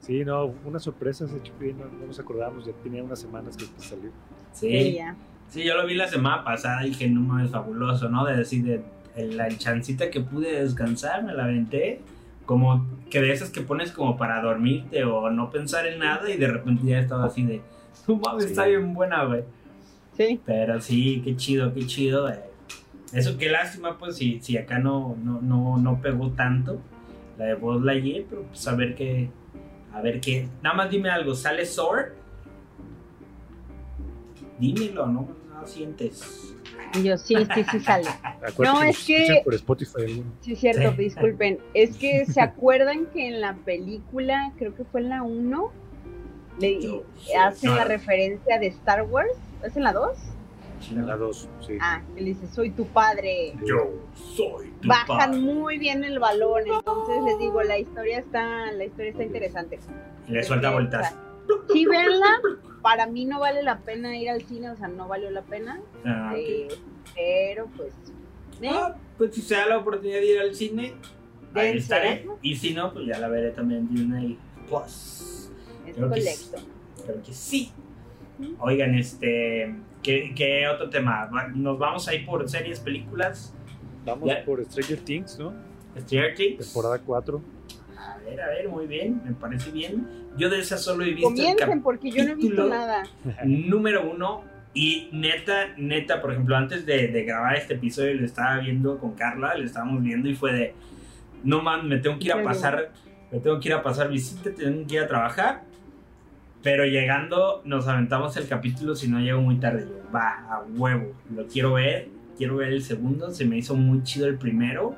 Sí, 0.00 0.24
no, 0.24 0.46
una 0.64 0.78
sorpresa 0.78 1.24
ese 1.24 1.42
Chupi, 1.42 1.72
no, 1.72 1.84
no 1.86 2.06
nos 2.06 2.18
acordamos, 2.20 2.64
ya 2.64 2.72
tenía 2.82 3.02
unas 3.02 3.18
semanas 3.20 3.56
que 3.56 3.64
salió. 3.82 4.10
Sí, 4.52 4.70
Sí, 4.70 4.92
ya. 4.94 5.16
sí, 5.48 5.64
yo 5.64 5.74
lo 5.76 5.86
vi 5.86 5.94
la 5.94 6.06
semana 6.08 6.44
pasada 6.44 6.86
y 6.86 6.90
dije, 6.90 7.08
no 7.08 7.20
mames, 7.22 7.50
fabuloso, 7.50 8.08
¿no? 8.08 8.24
De 8.24 8.36
decir, 8.36 8.64
de, 8.64 8.82
el- 9.16 9.36
la 9.36 9.48
chancita 9.48 10.08
que 10.10 10.20
pude 10.20 10.62
descansar, 10.62 11.22
me 11.24 11.32
la 11.34 11.44
aventé. 11.44 12.00
Como 12.46 12.86
que 13.10 13.20
de 13.20 13.32
esas 13.32 13.50
que 13.50 13.60
pones 13.60 13.92
como 13.92 14.16
para 14.16 14.40
dormirte 14.40 15.04
o 15.04 15.28
no 15.30 15.50
pensar 15.50 15.86
en 15.86 15.98
nada 15.98 16.30
y 16.30 16.36
de 16.38 16.46
repente 16.48 16.86
ya 16.86 17.00
estaba 17.00 17.26
así 17.26 17.42
de, 17.44 17.60
no 18.08 18.16
mames, 18.16 18.44
Sí. 18.44 18.50
está 18.50 18.66
bien 18.66 18.94
buena, 18.94 19.24
güey. 19.24 19.42
Sí. 20.16 20.40
Pero 20.46 20.80
sí, 20.80 21.20
qué 21.24 21.36
chido, 21.36 21.74
qué 21.74 21.86
chido. 21.86 22.28
eh. 22.30 22.40
Eso, 23.12 23.36
qué 23.38 23.50
lástima, 23.50 23.98
pues, 23.98 24.16
si, 24.16 24.40
si 24.40 24.56
acá 24.56 24.78
no, 24.78 25.16
no, 25.22 25.40
no, 25.42 25.76
no 25.78 26.00
pegó 26.00 26.30
tanto 26.30 26.78
la 27.38 27.44
de 27.46 27.54
Buzz 27.54 27.82
Lightyear, 27.84 28.24
pero 28.28 28.42
pues 28.44 28.66
a 28.66 28.74
ver 28.74 28.94
qué, 28.94 29.28
a 29.92 30.00
ver 30.00 30.20
qué. 30.20 30.48
Nada 30.62 30.74
más 30.76 30.90
dime 30.90 31.10
algo, 31.10 31.34
¿sale 31.34 31.66
Sword? 31.66 32.12
Dímelo, 34.58 35.06
no, 35.06 35.28
no 35.52 35.66
sientes. 35.66 36.54
Y 36.98 37.02
yo, 37.02 37.18
sí, 37.18 37.34
sí, 37.54 37.64
sí 37.70 37.80
sale. 37.80 38.08
No, 38.58 38.80
que 38.80 38.88
es 38.90 39.04
que- 39.04 39.40
por 39.44 39.54
Spotify. 39.54 40.22
Sí, 40.40 40.52
es 40.52 40.60
cierto, 40.60 40.90
Sí. 40.92 40.96
disculpen. 40.98 41.58
Es 41.74 41.96
que 41.96 42.24
se 42.26 42.40
acuerdan 42.40 43.06
que 43.06 43.28
en 43.28 43.40
la 43.40 43.54
película, 43.54 44.52
creo 44.58 44.74
que 44.74 44.84
fue 44.84 45.00
en 45.00 45.08
la 45.10 45.22
1, 45.22 45.70
le 46.60 46.80
Yo- 46.80 47.02
hacen 47.40 47.70
no, 47.70 47.76
la 47.76 47.84
referencia 47.84 48.58
de 48.58 48.68
Star 48.68 49.02
Wars. 49.02 49.32
¿Es 49.64 49.76
en 49.76 49.82
la 49.82 49.92
2? 49.92 50.16
En 50.92 51.06
la 51.06 51.16
2, 51.16 51.48
sí. 51.66 51.78
Ah, 51.80 52.02
le 52.14 52.22
dice, 52.22 52.46
soy 52.46 52.70
tu 52.70 52.86
padre. 52.86 53.54
Yo 53.64 53.90
soy 54.14 54.68
tu 54.80 54.88
Bajan 54.88 55.06
padre. 55.30 55.38
muy 55.40 55.78
bien 55.78 56.04
el 56.04 56.18
balón, 56.18 56.62
entonces 56.66 57.24
les 57.24 57.38
digo, 57.38 57.62
la 57.62 57.78
historia 57.78 58.18
está, 58.18 58.70
la 58.72 58.84
historia 58.84 59.10
está 59.10 59.24
interesante. 59.24 59.80
Le 60.28 60.42
suelta 60.44 60.70
vueltas. 60.72 61.14
Sí, 61.72 61.86
véanla. 61.86 62.40
Para 62.86 63.08
mí 63.08 63.24
no 63.24 63.40
vale 63.40 63.64
la 63.64 63.80
pena 63.80 64.16
ir 64.16 64.30
al 64.30 64.42
cine, 64.42 64.70
o 64.70 64.76
sea, 64.76 64.86
no 64.86 65.08
valió 65.08 65.28
la 65.32 65.42
pena. 65.42 65.80
Ah, 66.04 66.34
eh, 66.36 66.68
pero 67.16 67.66
pues, 67.76 67.92
¿eh? 68.62 68.70
Ah, 68.70 68.94
pues 69.18 69.34
si 69.34 69.42
se 69.42 69.56
da 69.56 69.66
la 69.66 69.78
oportunidad 69.78 70.20
de 70.20 70.26
ir 70.26 70.38
al 70.38 70.54
cine, 70.54 70.94
ahí 71.52 71.78
estaré. 71.78 72.24
Y 72.42 72.54
si 72.54 72.74
no, 72.74 72.92
pues 72.92 73.08
ya 73.08 73.18
la 73.18 73.26
veré 73.26 73.50
también 73.50 73.80
en 73.80 73.88
Disney 73.88 74.38
Plus. 74.68 75.50
es 75.84 75.96
creo 75.96 76.08
que 76.08 76.20
colecto. 76.20 76.58
Creo 77.04 77.22
que 77.24 77.32
sí. 77.32 77.72
Oigan, 78.60 78.94
este. 78.94 79.74
¿qué, 80.00 80.32
qué 80.36 80.68
otro 80.68 80.88
tema? 80.88 81.28
Nos 81.56 81.80
vamos 81.80 82.06
a 82.06 82.14
ir 82.14 82.24
por 82.24 82.48
series, 82.48 82.78
películas. 82.78 83.52
Vamos 84.04 84.28
Ya. 84.28 84.44
por 84.44 84.64
Stranger 84.64 85.00
Things, 85.00 85.40
¿no? 85.40 85.52
Stranger 85.98 86.36
Things. 86.36 86.72
Temporada 86.72 87.02
4. 87.04 87.42
A 87.98 88.18
ver, 88.18 88.40
a 88.40 88.48
ver, 88.48 88.68
muy 88.68 88.86
bien, 88.86 89.22
me 89.24 89.32
parece 89.32 89.70
bien. 89.70 90.06
Yo 90.36 90.50
de 90.50 90.60
esa 90.60 90.76
solo 90.76 91.04
he 91.04 91.12
visto 91.12 91.28
el 91.30 91.34
Comiencen 91.34 91.82
porque 91.82 92.10
yo 92.10 92.24
no 92.24 92.32
he 92.32 92.34
visto 92.34 92.56
capítulo 92.56 92.68
nada. 92.68 93.04
número 93.44 94.10
uno. 94.10 94.44
Y 94.74 95.08
neta, 95.10 95.68
neta, 95.78 96.20
por 96.20 96.32
ejemplo, 96.32 96.54
antes 96.54 96.84
de, 96.84 97.08
de 97.08 97.24
grabar 97.24 97.56
este 97.56 97.74
episodio, 97.74 98.12
lo 98.12 98.26
estaba 98.26 98.58
viendo 98.58 98.98
con 98.98 99.14
Carla, 99.14 99.56
lo 99.56 99.64
estábamos 99.64 100.02
viendo 100.02 100.28
y 100.28 100.34
fue 100.34 100.52
de. 100.52 100.74
No 101.44 101.62
man, 101.62 101.88
me 101.88 101.96
tengo 101.98 102.18
que 102.18 102.26
ir 102.26 102.32
a 102.32 102.42
pasar. 102.42 102.92
Me 103.32 103.40
tengo 103.40 103.58
que 103.58 103.68
ir 103.68 103.74
a 103.74 103.82
pasar 103.82 104.10
visita, 104.10 104.50
tengo 104.54 104.86
que 104.86 104.94
ir 104.94 105.00
a 105.00 105.06
trabajar. 105.08 105.62
Pero 106.62 106.84
llegando, 106.84 107.62
nos 107.64 107.86
aventamos 107.88 108.36
el 108.36 108.48
capítulo 108.48 108.94
si 108.94 109.08
no 109.08 109.20
llego 109.20 109.40
muy 109.40 109.56
tarde. 109.56 109.86
Yo, 109.88 110.10
va, 110.12 110.46
a 110.50 110.64
huevo, 110.68 111.14
lo 111.34 111.46
quiero 111.46 111.74
ver, 111.74 112.08
quiero 112.36 112.56
ver 112.56 112.72
el 112.72 112.82
segundo. 112.82 113.30
Se 113.30 113.44
me 113.44 113.56
hizo 113.56 113.74
muy 113.74 114.02
chido 114.02 114.26
el 114.26 114.36
primero. 114.36 114.94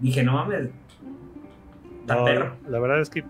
Dije, 0.00 0.22
no 0.22 0.32
mames, 0.32 0.70
No, 2.06 2.24
perro. 2.24 2.56
la 2.68 2.78
verdad 2.78 3.00
es 3.00 3.10
que 3.10 3.24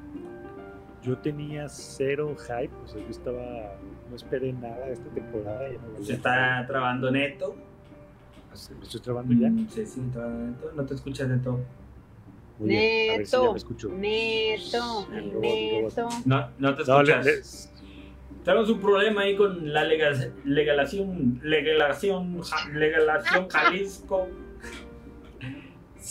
yo 1.02 1.19
tenía 1.19 1.69
cero 1.69 2.35
hype, 2.38 2.75
o 2.83 2.88
sea, 2.88 3.00
yo 3.02 3.09
estaba, 3.11 3.75
no 4.11 4.16
esperé 4.16 4.52
nada 4.52 4.87
de 4.87 4.93
esta 4.95 5.09
temporada. 5.11 5.69
Se 6.02 6.14
está 6.14 6.64
trabando 6.66 7.11
neto. 7.11 7.54
Me 8.78 8.85
estoy 8.85 9.00
trabando 9.00 9.35
ya. 9.35 9.50
Mm, 9.50 9.69
Sí, 9.69 9.85
sí, 9.87 10.00
trabando 10.12 10.47
neto. 10.50 10.73
No 10.75 10.85
te 10.87 10.95
escuchas 10.95 11.28
neto. 11.28 11.61
Muy 12.59 12.69
bien, 12.69 13.11
a 13.14 13.16
ver 13.19 13.26
si 13.26 13.33
ya 13.33 13.38
Neto, 13.40 13.52
me 13.52 13.59
escucho. 13.59 13.88
neto, 13.88 15.07
Sí, 15.11 15.31
luego- 15.33 15.88
neto. 15.88 16.09
No, 16.25 16.49
no 16.59 16.75
te 16.76 16.85
No, 16.85 17.02
le- 17.02 17.12
escuchas. 17.12 17.71
le- 17.71 17.75
Tenemos 18.45 18.69
un 18.71 18.78
problema 18.81 19.23
ahí 19.23 19.37
con 19.37 19.73
la 19.73 19.85
legal- 19.85 20.33
legalación, 20.45 21.40
legalación, 21.43 22.40
ja- 22.43 22.69
legalación 22.69 23.49
Jalisco. 23.49 24.28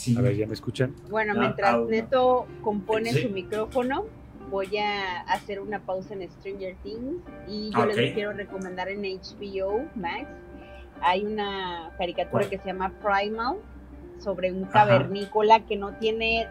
Sí. 0.04 0.16
a 0.16 0.20
ver, 0.20 0.36
¿ya 0.36 0.46
me 0.46 0.54
escuchan? 0.54 0.94
Bueno, 1.10 1.34
No, 1.34 1.40
mientras 1.40 1.74
aún. 1.74 1.90
Neto 1.90 2.46
compone 2.62 3.12
Sí. 3.12 3.22
su 3.22 3.30
micrófono, 3.30 4.04
voy 4.50 4.76
a 4.76 5.20
hacer 5.22 5.60
una 5.60 5.80
pausa 5.80 6.14
en 6.14 6.30
Stranger 6.30 6.76
Things 6.82 7.22
y 7.48 7.70
yo 7.70 7.80
Ok. 7.84 7.94
les 7.94 8.12
quiero 8.12 8.32
recomendar 8.32 8.88
en 8.88 9.04
HBO 9.04 9.84
Max. 9.94 10.26
Hay 11.00 11.24
una 11.24 11.90
caricatura 11.98 12.30
¿Cuál? 12.42 12.50
que 12.50 12.58
se 12.58 12.66
llama 12.66 12.92
Primal 13.02 13.56
sobre 14.18 14.52
un 14.52 14.64
Ajá. 14.64 14.72
cavernícola 14.72 15.64
que 15.66 15.76
no 15.76 15.94
tiene 15.94 16.48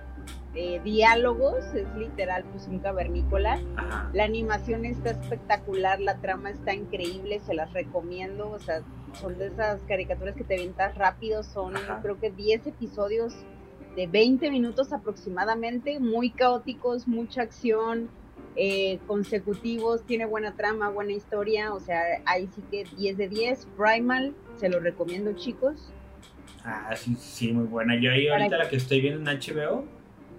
eh, 0.56 0.80
diálogos, 0.84 1.66
es 1.74 1.88
literal 1.98 2.44
pues 2.52 2.68
un 2.68 2.78
cavernícola. 2.80 3.60
Ajá. 3.76 4.10
La 4.14 4.24
animación 4.26 4.86
está 4.86 5.10
espectacular, 5.12 6.00
la 6.00 6.18
trama 6.18 6.52
está 6.52 6.76
increíble, 6.76 7.40
se 7.40 7.56
las 7.56 7.74
recomiendo. 7.74 8.52
O 8.52 8.60
sea, 8.60 8.82
son 9.20 9.38
de 9.38 9.48
esas 9.48 9.82
caricaturas 9.84 10.36
que 10.36 10.44
te 10.44 10.56
avientas 10.56 10.96
rápido, 10.98 11.44
son 11.44 11.76
Ajá. 11.76 12.00
creo 12.02 12.20
que 12.20 12.32
10 12.32 12.68
episodios 12.68 13.34
de 13.96 14.08
20 14.08 14.50
minutos 14.50 14.92
aproximadamente, 14.92 16.00
muy 16.00 16.32
caóticos, 16.32 17.08
mucha 17.08 17.44
acción, 17.44 18.10
eh, 18.56 19.00
consecutivos, 19.08 20.04
tiene 20.06 20.26
buena 20.26 20.54
trama, 20.56 20.90
buena 20.90 21.12
historia. 21.12 21.74
O 21.74 21.80
sea, 21.80 22.02
ahí 22.26 22.48
sí 22.56 22.64
que 22.72 22.86
10 22.98 23.18
de 23.18 23.28
10. 23.30 23.68
Primal, 23.78 24.34
se 24.58 24.70
lo 24.70 24.80
recomiendo, 24.80 25.34
chicos. 25.34 25.92
Ah, 26.66 26.96
sí, 26.96 27.16
sí, 27.20 27.52
muy 27.52 27.66
buena. 27.66 27.96
Yo 28.00 28.12
ahí 28.12 28.28
ahorita 28.28 28.50
Para- 28.52 28.64
la 28.64 28.70
que 28.70 28.78
estoy 28.78 29.02
viendo 29.02 29.20
en 29.30 29.38
HBO, 29.38 29.86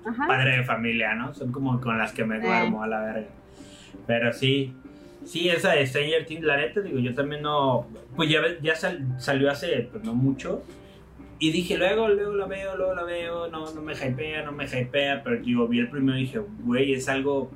Ajá. 0.04 0.26
Padre 0.26 0.56
de 0.58 0.64
Familia, 0.64 1.14
¿no? 1.14 1.32
Son 1.34 1.52
como 1.52 1.80
con 1.80 1.96
las 1.98 2.12
que 2.12 2.24
me 2.24 2.38
Eh. 2.38 2.40
duermo 2.40 2.82
a 2.82 2.86
la 2.88 3.00
verga. 3.00 3.28
Pero 4.06 4.32
sí, 4.32 4.74
sí, 5.24 5.48
esa 5.48 5.72
de 5.72 5.86
Stranger 5.86 6.26
Things, 6.26 6.42
la 6.44 6.56
neta, 6.56 6.80
digo, 6.80 6.98
yo 6.98 7.14
también 7.14 7.42
no. 7.42 7.86
Pues 8.16 8.28
ya, 8.30 8.40
ya 8.62 8.74
sal- 8.76 9.14
salió 9.18 9.50
hace 9.50 9.88
pues, 9.90 10.04
no 10.04 10.14
mucho. 10.14 10.62
Y 11.38 11.50
dije, 11.50 11.76
luego, 11.76 12.08
luego 12.08 12.34
la 12.34 12.46
veo, 12.46 12.76
luego 12.76 12.94
la 12.94 13.02
veo, 13.02 13.48
no, 13.48 13.70
no 13.72 13.82
me 13.82 13.92
hypea, 13.92 14.42
no 14.44 14.52
me 14.52 14.64
hypea. 14.66 15.22
Pero 15.24 15.40
digo, 15.42 15.66
vi 15.68 15.80
el 15.80 15.90
primero 15.90 16.16
y 16.16 16.22
dije, 16.22 16.40
güey, 16.62 16.92
es 16.94 17.08
algo. 17.08 17.50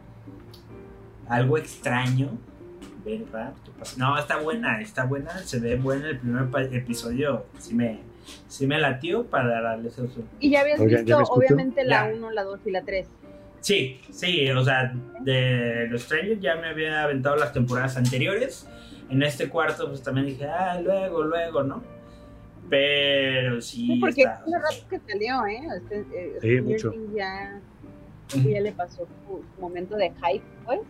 algo 1.28 1.58
extraño. 1.58 2.30
¿Verdad? 3.04 3.54
No, 3.96 4.18
está 4.18 4.38
buena, 4.38 4.80
está 4.82 5.04
buena, 5.04 5.38
se 5.38 5.60
ve 5.60 5.76
buena 5.76 6.08
el 6.10 6.18
primer 6.18 6.46
episodio. 6.74 7.46
Sí 7.58 7.74
me, 7.74 8.00
sí 8.48 8.66
me 8.66 8.78
latió 8.78 9.24
para 9.24 9.62
darle 9.62 9.88
eso. 9.88 10.06
Y 10.40 10.50
ya 10.50 10.60
habías 10.60 10.78
Oigan, 10.80 11.06
¿ya 11.06 11.16
visto, 11.16 11.22
escucho? 11.22 11.38
obviamente, 11.54 11.84
la 11.84 12.08
Ya. 12.10 12.14
1, 12.16 12.30
la 12.32 12.42
2 12.44 12.60
y 12.66 12.70
la 12.70 12.82
3. 12.82 13.08
Sí, 13.60 14.00
sí, 14.10 14.50
o 14.50 14.64
sea, 14.64 14.92
de 15.20 15.88
los 15.90 16.02
Stranger 16.02 16.38
ya 16.40 16.56
me 16.56 16.68
había 16.68 17.02
aventado 17.04 17.36
las 17.36 17.52
temporadas 17.52 17.96
anteriores. 17.96 18.68
En 19.10 19.22
este 19.22 19.48
cuarto, 19.48 19.88
pues 19.88 20.02
también 20.02 20.26
dije, 20.26 20.44
ah, 20.46 20.80
luego, 20.80 21.22
luego, 21.24 21.62
¿no? 21.62 21.82
Pero 22.68 23.60
sí. 23.60 23.86
Sí, 23.86 23.98
porque 24.00 24.22
está- 24.22 24.34
hace 24.34 24.50
rato 24.58 24.88
que 24.90 25.00
salió, 25.12 25.46
¿eh? 25.46 25.60
Este, 25.76 26.00
eh, 26.14 26.38
Sí, 26.40 26.60
mucho. 26.60 26.92
Ya, 27.14 27.60
ya 28.34 28.60
le 28.60 28.72
pasó 28.72 29.06
su 29.26 29.60
momento 29.60 29.96
de 29.96 30.10
hype, 30.10 30.44
pues. 30.66 30.80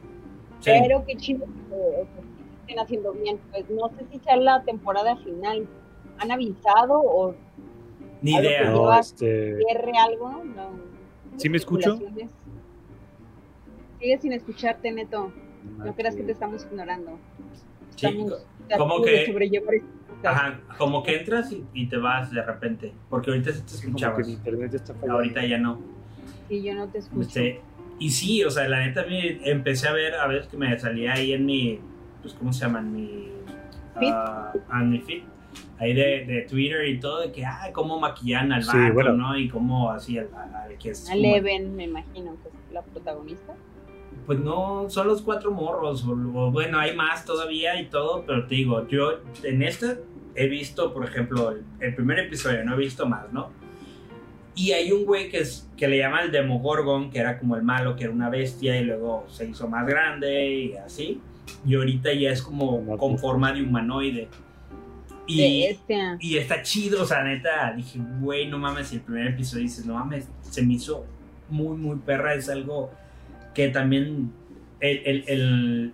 Sí. 0.61 0.73
Pero 0.83 1.05
qué 1.07 1.17
chido 1.17 1.47
que 1.47 1.53
que 1.69 2.73
estén 2.73 2.79
haciendo 2.81 3.13
bien. 3.13 3.39
Pues 3.53 3.71
no 3.71 3.89
sé 3.91 4.05
si 4.11 4.19
sea 4.19 4.37
la 4.37 4.63
temporada 4.65 5.17
final. 5.19 5.67
¿Han 6.19 6.31
avisado 6.33 7.01
o 7.01 7.35
Ni 8.23 8.35
idea. 8.35 8.71
No, 8.71 8.99
este, 8.99 9.57
cierre 9.57 9.93
algo? 9.97 10.43
No. 10.45 10.71
¿Sí 11.37 11.49
me 11.49 11.59
escucho? 11.59 11.97
Sigue 14.01 14.19
sin 14.19 14.33
escucharte, 14.33 14.91
Neto. 14.93 15.33
No 15.79 15.95
creas 15.95 16.15
que 16.17 16.23
te 16.23 16.33
estamos 16.33 16.65
ignorando. 16.71 17.19
Sí, 17.97 18.07
Estamos 18.07 18.47
tratando 18.69 18.95
como 18.95 19.05
que- 19.05 19.23
este. 19.25 19.83
Ajá, 20.25 20.61
como 20.79 21.03
que 21.05 21.17
entras 21.17 21.53
y, 21.53 21.65
y 21.75 21.87
te 21.87 21.97
vas 21.97 22.31
de 22.33 22.43
repente. 22.43 22.93
Porque 23.09 23.31
ahorita 23.31 23.53
sí 23.53 23.63
te 23.63 23.75
escuchabas. 23.75 24.27
mi 24.27 24.33
internet 24.35 24.71
ya 24.73 24.77
está 24.77 24.95
fallando. 24.95 25.15
Ahorita 25.15 25.47
ya 25.47 25.59
no. 25.59 25.81
Sí, 26.49 26.63
yo 26.63 26.75
no 26.75 26.89
te 26.89 26.99
escucho. 26.99 27.21
Este, 27.23 27.61
y 28.01 28.11
sí, 28.11 28.43
o 28.45 28.51
sea, 28.51 28.69
la 28.69 28.81
neta 28.85 29.05
me 29.05 29.49
empecé 29.49 29.87
a 29.89 29.93
ver, 29.93 30.15
a 30.15 30.27
ver 30.27 30.49
que 30.49 30.57
me 30.57 30.77
salía 30.79 31.13
ahí 31.15 31.33
en 31.33 31.47
mi, 31.47 31.79
pues, 32.23 32.35
¿cómo 32.35 32.53
se 32.53 32.61
llama? 32.65 32.81
En 32.81 32.93
mi, 32.93 33.29
Feed. 33.99 34.11
ah, 34.13 34.53
en 34.81 34.91
mi 34.91 35.01
feed, 35.01 35.23
ahí 35.79 35.93
de, 35.95 36.25
de 36.25 36.47
Twitter 36.49 36.87
y 36.89 36.99
todo, 37.01 37.21
de 37.21 37.33
que, 37.33 37.45
ah, 37.45 37.69
cómo 37.73 37.99
maquillan 38.01 38.53
al 38.53 38.63
Sí, 38.65 38.77
vato, 38.77 38.95
bueno. 38.95 39.13
¿no? 39.15 39.39
Y 39.39 39.49
cómo 39.49 39.91
así, 39.91 40.19
al, 40.19 40.29
al 40.35 40.77
que 40.79 40.91
es... 40.91 41.09
A 41.09 41.13
como- 41.13 41.23
Leven, 41.23 41.77
me 41.77 41.85
imagino 41.85 42.37
que 42.43 42.49
es 42.49 42.73
la 42.73 42.83
protagonista. 42.83 43.55
Pues 44.29 44.39
no, 44.41 44.91
son 44.91 45.07
los 45.07 45.23
cuatro 45.23 45.53
morros, 45.53 46.05
o, 46.05 46.11
o 46.11 46.51
bueno, 46.51 46.79
hay 46.79 46.95
más 46.95 47.25
todavía 47.25 47.81
y 47.81 47.87
todo, 47.87 48.25
pero 48.27 48.47
te 48.47 48.57
digo, 48.57 48.87
yo 48.87 49.21
en 49.43 49.63
esta 49.63 49.97
he 50.35 50.49
visto, 50.49 50.93
por 50.93 51.07
ejemplo, 51.07 51.51
el, 51.51 51.65
el 51.81 51.95
primer 51.95 52.19
episodio, 52.19 52.63
no 52.63 52.75
he 52.75 52.77
visto 52.77 53.07
más, 53.07 53.33
¿no? 53.33 53.51
Y 54.55 54.73
hay 54.73 54.93
un 54.93 55.07
güey 55.07 55.31
que, 55.31 55.39
es, 55.39 55.67
que 55.79 55.89
le 55.89 55.97
llama 55.97 56.21
el 56.21 56.31
Demogorgon, 56.31 57.11
que 57.11 57.21
era 57.21 57.39
como 57.39 57.57
el 57.57 57.63
malo, 57.63 57.97
que 57.97 58.05
era 58.05 58.13
una 58.13 58.29
bestia 58.29 58.79
y 58.79 58.85
luego 58.85 59.25
se 59.29 59.47
hizo 59.47 59.67
más 59.67 59.87
grande 59.87 60.51
y 60.53 60.75
así. 60.75 61.23
Y 61.65 61.77
ahorita 61.77 62.13
ya 62.13 62.31
es 62.31 62.43
como 62.43 62.99
con 62.99 63.19
forma 63.19 63.53
de 63.55 63.63
humanoide. 63.63 64.29
Y, 65.27 65.63
Bestia. 65.69 66.19
y 66.21 66.37
está 66.37 66.61
chido, 66.63 67.03
o 67.03 67.07
sea, 67.07 67.23
neta, 67.23 67.73
dije, 67.75 67.99
güey, 68.21 68.47
no 68.47 68.59
mames, 68.59 68.93
el 68.93 69.01
primer 69.01 69.29
episodio 69.29 69.63
dices, 69.63 69.87
no 69.87 69.95
mames, 69.95 70.29
se 70.43 70.63
me 70.63 70.75
hizo 70.75 71.07
muy, 71.49 71.77
muy 71.77 71.97
perra, 71.99 72.35
es 72.35 72.49
algo 72.49 72.91
que 73.55 73.69
también 73.69 74.33
el, 74.81 74.99
el- 75.05 75.25
el- 75.29 75.93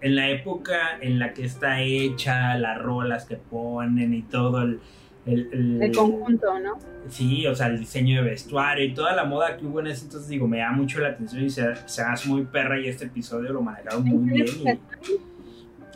en 0.00 0.16
la 0.16 0.28
época 0.30 0.98
en 1.00 1.18
la 1.18 1.32
que 1.32 1.44
está 1.44 1.80
hecha, 1.80 2.58
las 2.58 2.78
rolas 2.80 3.24
que 3.24 3.36
ponen 3.36 4.12
y 4.12 4.22
todo, 4.22 4.62
el, 4.62 4.80
el, 5.26 5.48
el- 5.52 5.82
El 5.82 5.92
conjunto, 5.96 6.58
¿no? 6.60 6.78
Sí, 7.08 7.46
o 7.46 7.54
sea, 7.54 7.68
el 7.68 7.78
diseño 7.78 8.22
de 8.22 8.30
vestuario 8.30 8.84
y 8.84 8.92
toda 8.94 9.14
la 9.14 9.24
moda 9.24 9.56
que 9.56 9.64
hubo 9.64 9.80
en 9.80 9.86
ese 9.88 10.04
entonces, 10.04 10.28
digo, 10.28 10.46
me 10.48 10.58
da 10.58 10.72
mucho 10.72 11.00
la 11.00 11.08
atención 11.08 11.44
y 11.44 11.50
se, 11.50 11.74
se 11.86 12.02
hace 12.02 12.28
muy 12.28 12.44
perra 12.44 12.78
y 12.80 12.88
este 12.88 13.06
episodio 13.06 13.52
lo 13.52 13.62
manejaron 13.62 14.04
muy 14.04 14.30
bien. 14.32 14.46
y- 14.46 14.68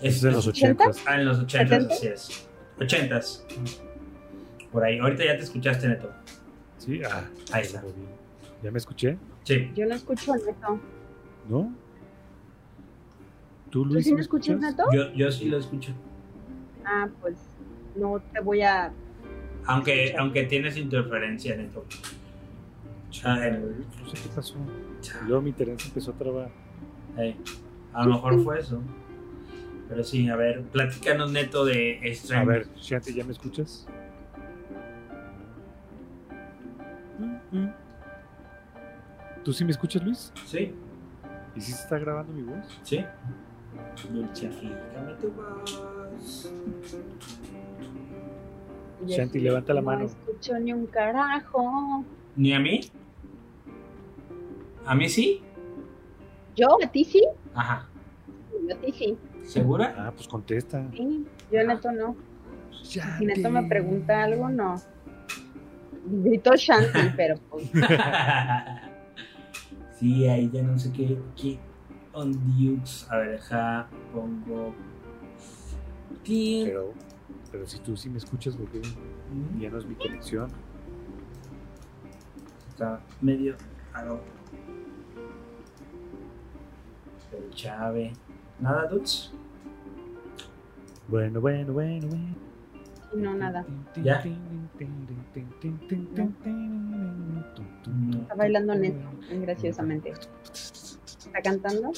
Eso 0.06 0.18
es 0.18 0.24
en 0.24 0.32
los 0.32 0.48
¿80? 0.48 0.50
80. 0.50 0.84
Ah, 1.06 1.14
en 1.20 1.24
los 1.26 1.38
80 1.40 1.78
¿70? 1.80 1.90
así 1.92 2.06
es. 2.06 2.48
80 2.80 3.20
Por 4.72 4.84
ahí. 4.84 4.98
Ahorita 4.98 5.24
ya 5.24 5.36
te 5.36 5.42
escuchaste, 5.42 5.88
Neto. 5.88 6.10
Sí, 6.78 7.00
ah, 7.04 7.24
Ahí 7.52 7.62
está. 7.64 7.82
¿Ya 8.62 8.70
me 8.70 8.78
escuché? 8.78 9.16
Sí. 9.44 9.70
Yo 9.74 9.86
no 9.86 9.94
escucho 9.94 10.32
a 10.32 10.36
Neto. 10.36 10.80
¿No? 11.48 11.72
¿Tú, 13.70 13.84
¿Tú 13.84 13.94
Luis? 13.94 14.04
sí 14.04 14.10
me 14.12 14.16
me 14.16 14.22
escuchas, 14.22 14.56
escuchas? 14.56 14.76
Neto? 14.76 14.90
Yo, 14.92 15.12
yo 15.14 15.30
sí 15.32 15.48
lo 15.48 15.58
escucho. 15.58 15.92
Ah, 16.84 17.08
pues 17.20 17.36
no 17.96 18.20
te 18.32 18.40
voy 18.40 18.62
a. 18.62 18.92
Aunque, 19.66 20.14
aunque 20.16 20.44
tienes 20.44 20.76
interferencia, 20.76 21.56
Neto. 21.56 21.84
El- 23.24 23.86
No 24.02 24.08
sé 24.08 24.22
qué 24.22 24.28
pasó. 24.34 24.54
Luego 25.26 25.42
mi 25.42 25.50
internet 25.50 25.80
empezó 25.84 26.10
a 26.12 26.14
trabar. 26.14 26.50
eh, 27.18 27.36
a 27.92 28.04
lo 28.04 28.14
mejor 28.14 28.40
fue 28.42 28.60
eso. 28.60 28.80
Pero 29.88 30.04
sí, 30.04 30.28
a 30.28 30.36
ver, 30.36 30.62
platícanos, 30.64 31.32
Neto, 31.32 31.64
de 31.64 31.98
A 32.10 32.14
Stranger. 32.14 32.46
ver, 32.46 32.68
Shanti, 32.76 33.14
¿ya 33.14 33.24
me 33.24 33.32
escuchas? 33.32 33.86
¿Tú 39.44 39.52
sí 39.52 39.64
me 39.64 39.70
escuchas, 39.70 40.02
Luis? 40.02 40.32
Sí, 40.46 40.72
¿Y 41.58 41.60
si 41.60 41.72
se 41.72 41.82
está 41.82 41.98
grabando 41.98 42.32
mi 42.32 42.42
voz? 42.42 42.64
sí. 42.84 43.04
Dulcifícame 44.12 45.12
tu 45.20 45.30
voz. 45.32 46.52
Yo 49.06 49.16
Shanti, 49.16 49.40
levanta 49.40 49.74
la 49.74 49.80
no 49.80 49.86
mano. 49.86 50.04
escucho 50.06 50.58
ni 50.58 50.72
un 50.72 50.86
carajo. 50.86 52.04
¿Ni 52.36 52.52
a 52.54 52.60
mí? 52.60 52.80
¿A 54.86 54.94
mí 54.94 55.08
sí? 55.08 55.42
¿Yo? 56.56 56.78
¿A 56.82 56.86
ti 56.86 57.04
sí? 57.04 57.22
Ajá. 57.54 57.88
Yo 58.68 58.74
a 58.76 58.78
ti 58.80 58.92
sí. 58.92 59.18
¿Segura? 59.44 59.94
Ah, 59.98 60.12
pues 60.14 60.28
contesta. 60.28 60.88
Sí, 60.92 61.26
yo 61.50 61.60
a 61.60 61.64
Neto 61.64 61.90
no. 61.92 62.16
Si 62.82 63.00
Neto 63.24 63.50
me 63.50 63.64
pregunta 63.64 64.22
algo, 64.22 64.48
no. 64.48 64.80
Gritó 66.06 66.52
Shanti, 66.56 67.12
pero 67.16 67.34
pues. 67.50 67.68
sí, 69.98 70.26
ahí 70.26 70.50
ya 70.50 70.62
no 70.62 70.78
sé 70.78 70.92
qué, 70.92 71.18
qué- 71.36 71.58
on 72.12 72.32
Dukes. 72.32 73.06
A 73.10 73.16
ver, 73.18 73.30
deja, 73.32 73.88
pongo. 74.12 74.74
Tin. 76.24 76.66
Pero, 76.66 76.92
pero 77.52 77.66
si 77.66 77.78
tú 77.78 77.96
sí 77.96 78.08
me 78.10 78.18
escuchas, 78.18 78.56
porque 78.56 78.80
Mm, 78.80 79.60
ya 79.60 79.70
no 79.70 79.78
es 79.78 79.86
mi 79.86 79.94
conexión. 79.94 80.48
Está 82.70 83.00
medio 83.20 83.56
raro. 83.92 84.20
El 87.32 87.50
Chave. 87.54 88.12
Nada, 88.58 88.86
dudes. 88.88 89.30
Bueno, 91.08 91.40
bueno, 91.40 91.72
bueno, 91.72 92.08
bueno. 92.08 92.34
No, 93.14 93.34
nada. 93.34 93.64
¿Ya? 94.02 94.22
Está 98.20 98.34
bailando 98.36 98.74
neto, 98.74 99.08
graciosamente. 99.30 100.10
¿Está 100.10 101.42
cantando? 101.42 101.90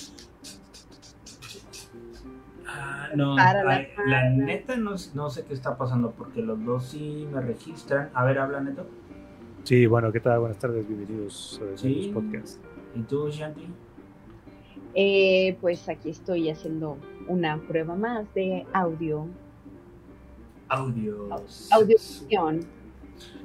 Ah, 2.67 3.09
no, 3.17 3.35
Para 3.37 3.65
la 3.65 3.71
ay, 3.77 3.89
la, 4.07 4.21
cara. 4.21 4.31
neta 4.31 4.77
no, 4.77 4.95
no 5.15 5.31
sé 5.31 5.45
qué 5.45 5.55
está 5.55 5.77
pasando 5.77 6.13
porque 6.13 6.41
los 6.43 6.65
dos 6.65 6.85
sí 6.87 7.27
me 7.33 7.41
registran. 7.41 8.11
A 8.15 8.25
ver, 8.25 8.39
habla 8.39 8.61
neto. 8.61 8.87
Sí, 9.65 9.87
bueno, 9.87 10.13
¿qué 10.13 10.21
tal? 10.21 10.39
Buenas 10.41 10.59
tardes, 10.59 10.87
bienvenidos 10.87 11.61
a 11.75 11.77
Sí. 11.77 12.13
los 12.13 12.23
podcasts. 12.23 12.61
¿Y 12.95 13.01
tú, 13.03 13.29
Shanti? 13.31 13.67
Eh, 14.95 15.57
pues 15.61 15.89
aquí 15.89 16.11
estoy 16.11 16.51
haciendo 16.51 16.97
una 17.29 17.59
prueba 17.59 17.95
más 17.97 18.33
de 18.35 18.67
audio. 18.73 19.27
Audio. 20.71 21.29
Audición. 21.73 22.61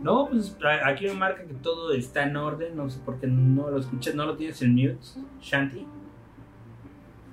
No, 0.01 0.29
pues 0.29 0.55
aquí 0.85 1.05
me 1.07 1.15
marca 1.15 1.43
que 1.43 1.53
todo 1.55 1.91
está 1.91 2.23
en 2.23 2.37
orden. 2.37 2.77
No 2.77 2.89
sé 2.89 2.99
por 2.99 3.19
qué 3.19 3.27
no 3.27 3.69
lo 3.69 3.79
escuchas, 3.79 4.15
no 4.15 4.25
lo 4.25 4.37
tienes 4.37 4.61
en 4.61 4.75
mute, 4.75 4.99
Shanti. 5.41 5.85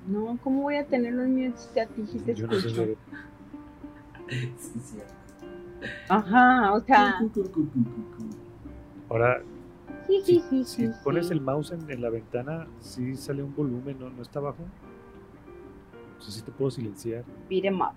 No, 0.09 0.39
¿cómo 0.43 0.63
voy 0.63 0.77
a 0.77 0.87
tenerlo 0.87 1.23
en 1.23 1.35
mute 1.37 1.59
si 1.59 1.79
a 1.79 1.87
ti 1.87 2.05
sí 2.11 2.19
te 2.19 2.35
Yo 2.35 2.47
no 2.47 2.55
sé 2.55 2.69
escucho? 2.69 2.97
Sí, 4.29 4.81
sí. 4.83 4.99
Ajá, 6.09 6.73
o 6.73 6.81
sea. 6.81 7.21
Ahora, 9.11 9.43
sí, 10.07 10.23
si, 10.25 10.41
sí, 10.41 10.43
sí, 10.49 10.65
si 10.65 10.87
sí. 10.87 10.93
pones 11.05 11.27
sí. 11.27 11.35
el 11.35 11.43
mouse 11.43 11.73
en, 11.73 11.91
en 11.91 12.01
la 12.01 12.09
ventana, 12.09 12.67
sí 12.81 13.15
sale 13.15 13.43
un 13.43 13.55
volumen, 13.55 13.99
¿no? 14.01 14.09
¿No 14.09 14.23
está 14.23 14.41
bajo? 14.41 14.63
O 16.19 16.23
sea, 16.23 16.33
sí 16.33 16.41
te 16.41 16.51
puedo 16.51 16.71
silenciar. 16.71 17.25
Beat 17.51 17.67
'em 17.67 17.81
up. 17.83 17.93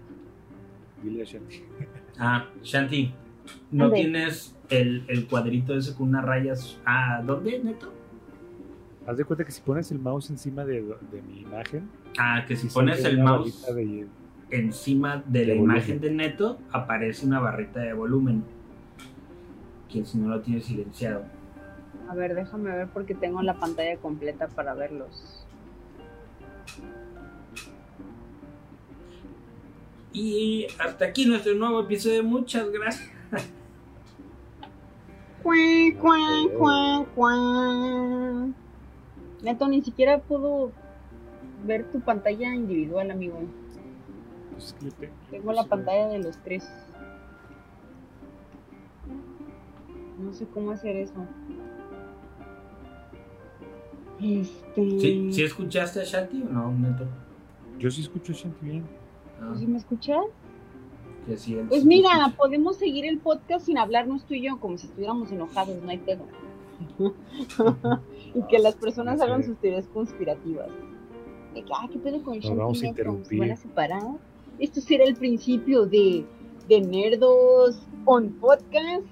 Dile 1.04 1.22
a 1.22 1.26
Shanti. 1.26 1.64
Ah, 2.18 2.46
Shanti, 2.64 3.14
¿no 3.72 3.92
tienes 3.92 4.56
el, 4.70 5.04
el 5.08 5.28
cuadrito 5.28 5.76
ese 5.76 5.94
con 5.96 6.10
unas 6.10 6.26
rayas? 6.26 6.80
Ah, 6.86 7.22
¿dónde, 7.26 7.60
neto? 7.60 7.92
Haz 9.08 9.18
de 9.18 9.26
cuenta 9.26 9.44
que 9.46 9.52
si 9.52 9.62
pones 9.62 9.92
el 9.92 10.00
mouse 10.00 10.32
encima 10.32 10.66
de, 10.66 10.82
de 11.12 11.22
mi 11.22 11.42
imagen, 11.42 11.90
Ah, 12.18 12.44
que 12.48 12.56
si 12.56 12.68
pones 12.68 13.04
el 13.04 13.20
mouse 13.22 13.66
de- 13.76 14.08
encima 14.50 15.22
de 15.28 15.46
la 15.46 15.54
imagen 15.56 16.00
de 16.00 16.12
neto, 16.12 16.58
aparece 16.72 17.26
una 17.26 17.40
barrita 17.40 17.82
de 17.82 17.94
volumen. 17.94 18.44
Que 19.90 20.04
si 20.06 20.18
no 20.18 20.30
lo 20.30 20.42
tienes 20.42 20.66
silenciado. 20.66 21.24
A 22.10 22.16
ver, 22.16 22.34
déjame 22.36 22.72
ver 22.76 22.88
porque 22.88 23.14
tengo 23.16 23.42
la 23.42 23.60
pantalla 23.60 23.98
completa 23.98 24.48
para 24.48 24.74
verlos. 24.74 25.46
Y 30.16 30.68
hasta 30.80 31.06
aquí 31.06 31.26
nuestro 31.26 31.54
nuevo 31.56 31.82
episodio. 31.82 32.24
Muchas 32.24 32.70
gracias. 32.72 33.12
Neto, 39.44 39.68
ni 39.68 39.82
siquiera 39.82 40.20
puedo 40.20 40.72
ver 41.66 41.86
tu 41.92 42.00
pantalla 42.00 42.54
individual, 42.54 43.12
amigo. 43.12 43.40
pues, 44.54 44.66
es 44.68 44.74
que 44.74 44.86
yo 44.86 44.92
te- 44.94 45.12
Tengo 45.32 45.54
la 45.54 45.64
sí, 45.64 45.70
pantalla 45.70 46.08
de 46.08 46.20
los 46.20 46.38
tres. 46.40 46.68
No 50.20 50.34
sé 50.34 50.46
cómo 50.48 50.72
hacer 50.72 50.96
eso. 50.96 51.14
Este. 54.22 55.00
¿Sí, 55.00 55.30
¿sí 55.34 55.44
escuchaste 55.44 56.00
a 56.00 56.04
Shanti 56.06 56.42
o 56.44 56.46
no, 56.50 56.72
neto? 56.72 57.06
Yo 57.78 57.92
sí 57.92 58.02
escucho 58.02 58.32
a 58.32 58.36
Shanti 58.36 58.66
bien. 58.66 58.84
Ah, 59.42 59.54
¿Sí 59.58 59.66
me 59.68 59.78
escuchas? 59.78 60.26
que 61.26 61.38
sí, 61.38 61.56
él 61.56 61.66
Pues 61.68 61.84
mira, 61.86 62.10
escucha. 62.12 62.38
podemos 62.38 62.78
seguir 62.78 63.06
el 63.06 63.18
podcast 63.20 63.66
sin 63.66 63.78
hablarnos 63.78 64.26
tú 64.26 64.34
y 64.36 64.42
yo, 64.44 64.60
como 64.60 64.78
si 64.78 64.88
estuviéramos 64.88 65.32
enojados, 65.32 65.82
no 65.82 65.90
hay 65.90 65.98
pedo. 65.98 66.24
y 68.36 68.42
que 68.44 68.60
las 68.60 68.76
personas 68.76 69.22
hagan 69.22 69.44
sus 69.44 69.58
teorías 69.58 69.88
conspirativas. 69.88 70.70
De 71.54 71.64
que, 71.64 71.72
ah, 71.74 71.88
¿qué 71.92 71.98
pedo 72.00 72.22
con 72.22 72.40
Shanti 72.40 72.58
vamos 72.58 72.84
a 72.84 72.88
interrumpir. 72.88 73.40
van 73.40 73.52
a 73.52 73.56
separar? 73.56 74.04
Esto 74.60 74.82
será 74.82 75.06
el 75.06 75.16
principio 75.16 75.86
de, 75.86 76.26
de 76.68 76.82
Nerdos 76.82 77.82
on 78.06 78.30
Podcast. 78.34 79.04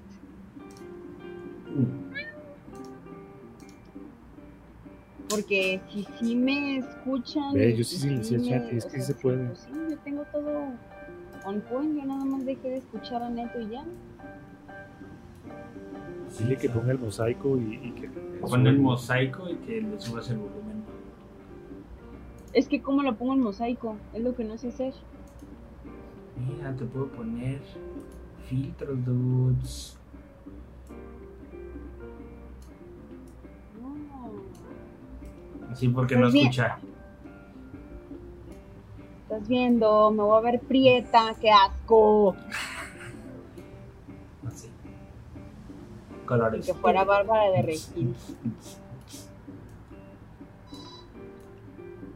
Porque 5.34 5.82
si 5.92 6.06
sí 6.20 6.36
me 6.36 6.78
escuchan. 6.78 7.54
Ve, 7.54 7.72
y 7.72 7.78
yo 7.78 7.84
sí 7.84 7.96
si 7.96 8.02
silencié 8.02 8.42
chat, 8.42 8.72
es 8.72 8.86
que 8.86 8.92
sea, 8.92 9.02
se 9.02 9.16
puede. 9.16 9.48
pues 9.48 9.60
sí, 9.60 9.72
yo 9.90 9.98
tengo 10.00 10.24
todo 10.32 10.68
on 11.46 11.62
point, 11.62 11.96
yo 11.96 12.06
nada 12.06 12.24
más 12.24 12.46
dejé 12.46 12.70
de 12.70 12.78
escuchar 12.78 13.24
a 13.24 13.30
Neto 13.30 13.60
y 13.60 13.70
ya. 13.70 13.84
Dile 16.38 16.58
que 16.58 16.70
ponga 16.70 16.92
el 16.92 17.00
mosaico 17.00 17.58
y, 17.58 17.80
y 17.84 17.92
que. 17.92 18.10
Pon 18.42 18.68
el 18.68 18.78
mosaico 18.78 19.50
y 19.50 19.56
que 19.56 19.82
le 19.82 20.00
subas 20.00 20.30
el 20.30 20.38
volumen. 20.38 20.84
Es 22.54 22.68
que 22.68 22.82
cómo 22.82 23.02
lo 23.02 23.16
pongo 23.16 23.34
en 23.34 23.40
mosaico, 23.40 23.98
es 24.14 24.22
lo 24.22 24.36
que 24.36 24.44
no 24.44 24.58
sé 24.60 24.68
hacer. 24.68 24.94
Mira, 26.48 26.76
te 26.76 26.86
puedo 26.86 27.08
poner 27.08 27.60
filtros, 28.48 29.04
dudes. 29.04 29.98
No. 35.74 35.80
Sí, 35.80 35.88
porque 35.90 36.16
no 36.16 36.22
Pues 36.22 36.34
bien. 36.34 36.46
escucha. 36.48 36.78
Estás 39.24 39.48
viendo, 39.48 40.12
me 40.12 40.22
voy 40.24 40.38
a 40.38 40.42
ver 40.42 40.60
prieta, 40.62 41.34
qué 41.42 41.50
asco. 41.50 42.36
Así. 44.48 44.70
Colores. 46.26 46.66
que 46.66 46.74
fuera 46.76 47.04
Bárbara 47.04 47.50
de 47.52 47.62
Regil. 47.64 48.16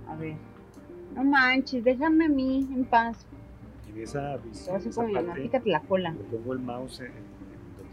A 0.08 0.16
ver. 0.16 0.36
No 1.16 1.24
manches, 1.24 1.84
déjame 1.84 2.26
a 2.26 2.30
mí 2.30 2.68
en 2.72 2.86
paz. 2.86 3.26
En 3.90 4.02
esa, 4.04 4.38
Te 4.38 5.42
pícate 5.42 5.70
la 5.70 5.80
cola. 5.82 6.12
le 6.12 6.20
pongo 6.38 6.54
el 6.54 6.60
mouse 6.60 7.00
en, 7.00 7.12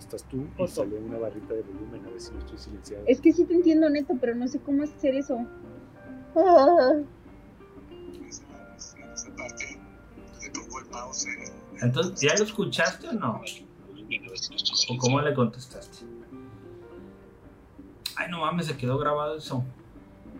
estás 0.05 0.25
tú 0.25 0.47
y 0.59 0.69
sale 0.69 0.97
una 0.99 1.19
barrita 1.19 1.55
de 1.55 1.63
volumen 1.63 2.05
a 2.07 2.11
ver 2.11 2.21
si 2.21 2.33
no 2.33 2.39
estoy 2.39 2.59
silenciado. 2.59 3.05
Es 3.07 3.21
que 3.21 3.33
sí 3.33 3.45
te 3.45 3.55
entiendo, 3.55 3.89
neto, 3.91 4.15
pero 4.21 4.35
no 4.35 4.47
sé 4.47 4.61
cómo 4.61 4.85
hacer 4.85 5.15
eso. 5.15 5.39
Ah. 6.37 7.01
Entonces, 11.83 12.21
¿ya 12.21 12.35
lo 12.37 12.45
escuchaste 12.45 13.09
o 13.09 13.13
no? 13.13 13.41
¿O 14.91 14.97
cómo 14.99 15.21
le 15.21 15.35
contestaste? 15.35 16.07
Ay, 18.17 18.31
no 18.31 18.41
mames, 18.41 18.67
se 18.67 18.77
quedó 18.77 18.99
grabado 18.99 19.37
eso. 19.37 19.65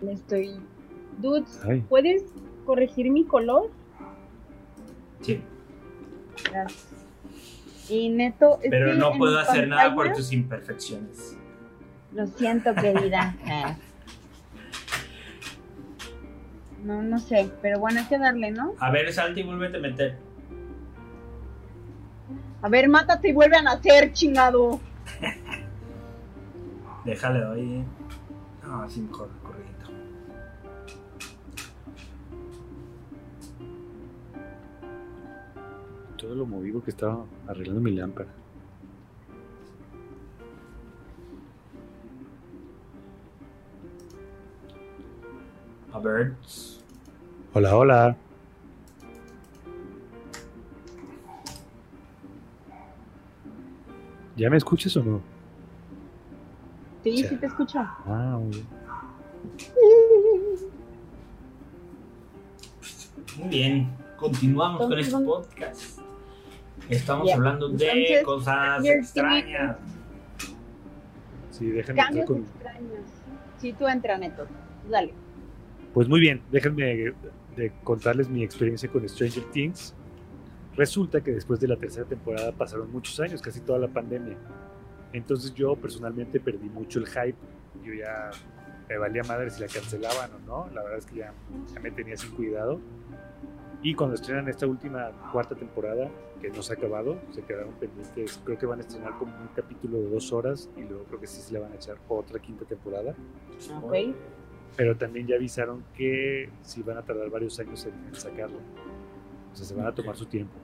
Estoy. 0.07 0.59
Dudes, 1.19 1.61
Ay, 1.63 1.81
¿puedes 1.87 2.23
corregir 2.65 3.09
mi 3.11 3.25
color? 3.25 3.69
Sí. 5.21 5.41
Gracias. 6.51 6.94
Y 7.89 8.09
neto. 8.09 8.59
es 8.63 8.69
Pero 8.69 8.91
que 8.91 8.97
no 8.97 9.13
puedo 9.17 9.39
hacer 9.39 9.67
nada 9.67 9.93
por 9.93 10.11
tus 10.13 10.31
imperfecciones. 10.31 11.37
Lo 12.13 12.27
siento, 12.27 12.73
querida. 12.75 13.35
No, 16.83 17.01
no 17.01 17.17
sé, 17.17 17.49
pero 17.63 17.79
bueno, 17.79 17.99
hay 18.01 18.05
que 18.05 18.19
darle, 18.19 18.51
¿no? 18.51 18.75
A 18.77 18.91
ver, 18.91 19.11
Santi, 19.11 19.41
vuélvete 19.41 19.77
a 19.77 19.79
meter. 19.79 20.17
A 22.61 22.69
ver, 22.69 22.87
mátate 22.87 23.29
y 23.29 23.33
vuelve 23.33 23.57
a 23.57 23.63
nacer, 23.63 24.13
chingado. 24.13 24.79
Déjale, 27.05 27.39
doy. 27.39 27.83
No, 28.63 28.83
así 28.83 29.01
mejor, 29.01 29.29
correcto. 29.41 29.74
Todo 36.25 36.33
lo 36.33 36.45
movido 36.47 36.81
que 36.83 36.89
estaba 36.89 37.23
arreglando 37.47 37.79
mi 37.81 37.91
lámpara. 37.91 38.29
A 45.93 45.99
ver. 45.99 46.33
Hola, 47.53 47.75
hola. 47.77 48.17
¿Ya 54.35 54.49
me 54.49 54.57
escuchas 54.57 54.95
o 54.97 55.03
no? 55.03 55.21
Sí, 57.03 57.17
sí 57.23 57.37
te 57.37 57.45
escucho. 57.45 57.79
Ah, 57.79 58.37
muy 58.39 58.51
bien. 58.51 58.67
Muy 63.37 63.47
bien, 63.49 63.89
continuamos 64.17 64.81
con 64.87 64.97
este 64.99 65.11
¿dónde- 65.11 65.27
podcast. 65.27 65.99
Estamos 66.89 67.27
Ya, 67.27 67.35
hablando 67.35 67.69
de 67.69 67.89
entonces, 67.89 68.23
cosas 68.23 68.85
extrañas. 68.85 69.77
Sí, 71.51 71.67
déjenme 71.67 72.01
entrar 72.01 72.07
Cambios 72.07 72.25
con... 72.25 72.37
extraños. 72.39 72.99
Sí, 73.57 73.73
tú 73.73 73.87
entra, 73.87 74.17
Neto. 74.17 74.45
Dale. 74.89 75.13
Pues 75.93 76.07
muy 76.07 76.19
bien, 76.19 76.41
déjenme 76.51 77.13
de 77.55 77.71
contarles 77.83 78.29
mi 78.29 78.43
experiencia 78.43 78.89
con 78.89 79.07
Stranger 79.07 79.43
Things. 79.51 79.95
Resulta 80.75 81.21
que 81.21 81.31
después 81.31 81.59
de 81.61 81.69
la 81.69 81.77
tercera 81.77 82.05
temporada 82.05 82.51
pasaron 82.51 82.91
muchos 82.91 83.19
años, 83.21 83.41
casi 83.41 83.61
toda 83.61 83.79
la 83.79 83.87
pandemia. 83.87 84.35
Entonces 85.13 85.53
yo 85.53 85.75
personalmente 85.77 86.39
perdí 86.41 86.67
mucho 86.69 86.99
el 86.99 87.07
hype. 87.07 87.37
Yo 87.83 87.93
ya 87.93 88.29
me 88.89 88.97
valía 88.97 89.23
madre 89.23 89.49
si 89.49 89.61
la 89.61 89.67
cancelaban 89.67 90.31
o 90.33 90.39
no. 90.39 90.69
La 90.73 90.83
verdad 90.83 90.99
es 90.99 91.05
que 91.05 91.15
ya, 91.15 91.33
ya 91.73 91.79
me 91.79 91.91
tenía 91.91 92.17
sin 92.17 92.31
cuidado. 92.31 92.81
Y 93.85 93.93
cuando 93.93 94.15
estrenan 94.15 94.47
esta 94.47 94.65
última 94.65 95.11
cuarta 95.31 95.53
temporada, 95.53 96.09
que 96.41 96.49
no 96.49 96.63
se 96.63 96.73
ha 96.73 96.75
acabado, 96.75 97.19
se 97.29 97.43
quedaron 97.43 97.75
pendientes. 97.75 98.41
Creo 98.43 98.57
que 98.57 98.65
van 98.65 98.79
a 98.79 98.81
estrenar 98.81 99.15
como 99.19 99.31
un 99.39 99.47
capítulo 99.55 99.99
de 99.99 100.09
dos 100.09 100.33
horas 100.33 100.71
y 100.75 100.81
luego 100.81 101.03
creo 101.03 101.19
que 101.19 101.27
sí 101.27 101.39
se 101.39 101.53
le 101.53 101.59
van 101.59 101.71
a 101.71 101.75
echar 101.75 101.97
otra 102.07 102.39
quinta 102.39 102.65
temporada 102.65 103.13
Ok. 103.83 103.93
pero 104.75 104.97
también 104.97 105.27
ya 105.27 105.35
avisaron 105.35 105.83
que 105.93 106.49
sí 106.63 106.81
van 106.81 106.97
a 106.97 107.03
tardar 107.03 107.29
varios 107.29 107.59
años 107.59 107.85
en, 107.85 107.93
en 108.07 108.15
sacarlo. 108.15 108.57
O 109.53 109.55
sea, 109.55 109.67
se 109.67 109.75
van 109.75 109.85
a 109.85 109.93
tomar 109.93 110.17
su 110.17 110.25
tiempo. 110.25 110.55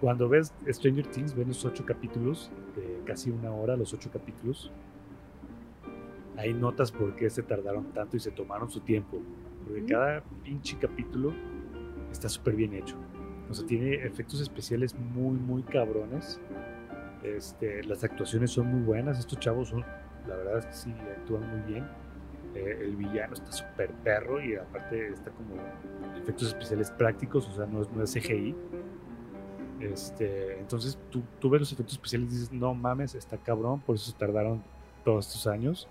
Cuando 0.00 0.28
ves 0.28 0.54
Stranger 0.68 1.08
Things, 1.08 1.34
ves 1.34 1.48
los 1.48 1.64
ocho 1.64 1.84
capítulos, 1.84 2.52
de 2.76 3.02
casi 3.04 3.32
una 3.32 3.50
hora, 3.50 3.76
los 3.76 3.92
ocho 3.94 4.12
capítulos. 4.12 4.70
Ahí 6.36 6.54
notas 6.54 6.92
por 6.92 7.16
qué 7.16 7.30
se 7.30 7.42
tardaron 7.42 7.86
tanto 7.92 8.16
y 8.16 8.20
se 8.20 8.30
tomaron 8.30 8.70
su 8.70 8.78
tiempo. 8.78 9.18
Porque 9.64 9.84
cada 9.86 10.22
pinche 10.44 10.78
capítulo 10.78 11.32
está 12.10 12.28
súper 12.28 12.54
bien 12.54 12.74
hecho. 12.74 12.96
O 13.50 13.54
sea, 13.54 13.66
tiene 13.66 13.94
efectos 13.94 14.40
especiales 14.40 14.94
muy, 14.94 15.38
muy 15.38 15.62
cabrones. 15.62 16.40
Este, 17.22 17.82
las 17.84 18.04
actuaciones 18.04 18.50
son 18.50 18.66
muy 18.68 18.82
buenas. 18.82 19.18
Estos 19.18 19.38
chavos 19.38 19.68
son, 19.68 19.84
la 20.26 20.36
verdad 20.36 20.66
sí, 20.70 20.92
actúan 21.16 21.48
muy 21.48 21.72
bien. 21.72 21.88
Eh, 22.54 22.78
el 22.82 22.96
villano 22.96 23.34
está 23.34 23.52
súper 23.52 23.90
perro 24.02 24.42
y 24.42 24.56
aparte 24.56 25.08
está 25.12 25.30
como 25.30 25.54
efectos 26.16 26.48
especiales 26.48 26.90
prácticos, 26.90 27.46
o 27.48 27.54
sea, 27.54 27.66
no 27.66 27.82
es, 27.82 27.90
no 27.92 28.02
es 28.02 28.12
CGI. 28.12 28.54
Este, 29.80 30.58
entonces 30.58 30.98
tú, 31.10 31.22
tú 31.38 31.50
ves 31.50 31.60
los 31.60 31.72
efectos 31.72 31.94
especiales 31.94 32.28
y 32.30 32.32
dices, 32.32 32.52
no 32.52 32.74
mames, 32.74 33.14
está 33.14 33.36
cabrón, 33.36 33.80
por 33.80 33.96
eso 33.96 34.12
tardaron 34.18 34.62
todos 35.04 35.26
estos 35.26 35.46
años. 35.46 35.88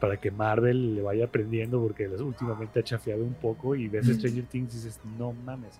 Para 0.00 0.16
que 0.16 0.30
Marvel 0.30 0.94
le 0.94 1.02
vaya 1.02 1.26
aprendiendo, 1.26 1.80
porque 1.82 2.08
últimamente 2.08 2.80
ha 2.80 2.82
chafeado 2.82 3.22
un 3.22 3.34
poco 3.34 3.74
y 3.74 3.88
ves 3.88 4.06
Mm. 4.08 4.12
Stranger 4.14 4.44
Things 4.46 4.72
y 4.72 4.76
dices, 4.76 5.00
no 5.18 5.32
mames. 5.32 5.78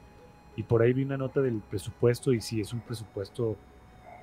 Y 0.56 0.62
por 0.62 0.82
ahí 0.82 0.92
vi 0.92 1.04
una 1.04 1.16
nota 1.16 1.40
del 1.40 1.60
presupuesto 1.70 2.32
y 2.32 2.40
sí, 2.40 2.60
es 2.60 2.72
un 2.72 2.80
presupuesto 2.80 3.56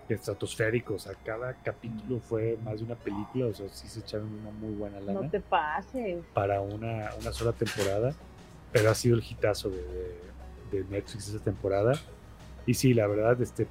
estratosférico, 0.09 0.93
o 0.93 0.99
sea, 0.99 1.13
cada 1.25 1.53
capítulo 1.63 2.19
fue 2.19 2.57
más 2.63 2.79
de 2.79 2.85
una 2.85 2.95
película, 2.95 3.47
o 3.47 3.53
sea, 3.53 3.67
sí 3.69 3.87
se 3.89 3.99
echaron 3.99 4.27
una 4.41 4.51
muy 4.51 4.73
buena 4.73 4.99
lana 5.01 5.21
No 5.21 5.29
te 5.29 5.39
pases. 5.41 6.23
para 6.33 6.61
una, 6.61 7.09
una 7.19 7.33
sola 7.33 7.51
temporada, 7.51 8.13
pero 8.71 8.89
ha 8.89 8.95
sido 8.95 9.17
el 9.17 9.23
hitazo 9.23 9.69
de, 9.69 9.77
de- 9.83 10.27
de 10.71 10.83
Netflix 10.89 11.27
esa 11.29 11.39
temporada. 11.43 11.93
Y 12.65 12.73
sí, 12.73 12.93
la 12.93 13.07
verdad, 13.07 13.41
este, 13.41 13.67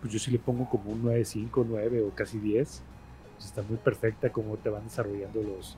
pues 0.00 0.12
yo 0.12 0.18
sí 0.18 0.30
le 0.30 0.38
pongo 0.38 0.68
como 0.68 0.90
un 0.90 1.02
9.5, 1.04 1.64
9 1.68 2.02
o 2.02 2.10
casi 2.10 2.38
10. 2.38 2.82
Pues 3.36 3.46
está 3.46 3.62
muy 3.62 3.76
perfecta 3.78 4.30
cómo 4.30 4.56
te 4.56 4.68
van 4.70 4.84
desarrollando 4.84 5.42
los, 5.42 5.76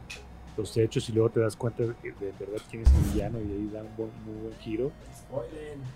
los 0.57 0.77
hechos 0.77 1.09
y 1.09 1.13
luego 1.13 1.31
te 1.31 1.41
das 1.41 1.57
cuenta 1.57 1.83
de, 1.85 1.89
de 1.93 2.33
verdad 2.39 2.63
quién 2.71 2.83
es 2.83 2.89
el 2.95 3.13
villano 3.13 3.39
y 3.41 3.43
ahí 3.53 3.71
da 3.73 3.83
un 3.83 3.97
buen- 3.97 4.25
muy 4.25 4.43
buen 4.43 4.55
giro. 4.61 4.91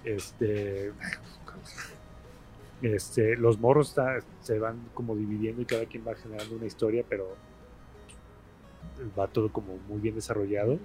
Este, 0.05 0.93
este, 2.83 3.37
los 3.37 3.59
morros 3.61 3.91
está- 3.91 4.19
se 4.41 4.59
van 4.59 4.77
como 4.95 5.15
dividiendo 5.17 5.63
y 5.63 5.65
cada 5.65 5.85
quien 5.87 6.07
va 6.07 6.15
generando 6.15 6.57
una 6.57 6.67
historia, 6.67 7.05
pero 7.09 7.37
va 9.19 9.27
todo 9.29 9.53
como 9.53 9.77
muy 9.89 10.01
bien 10.01 10.15
desarrollado. 10.15 10.79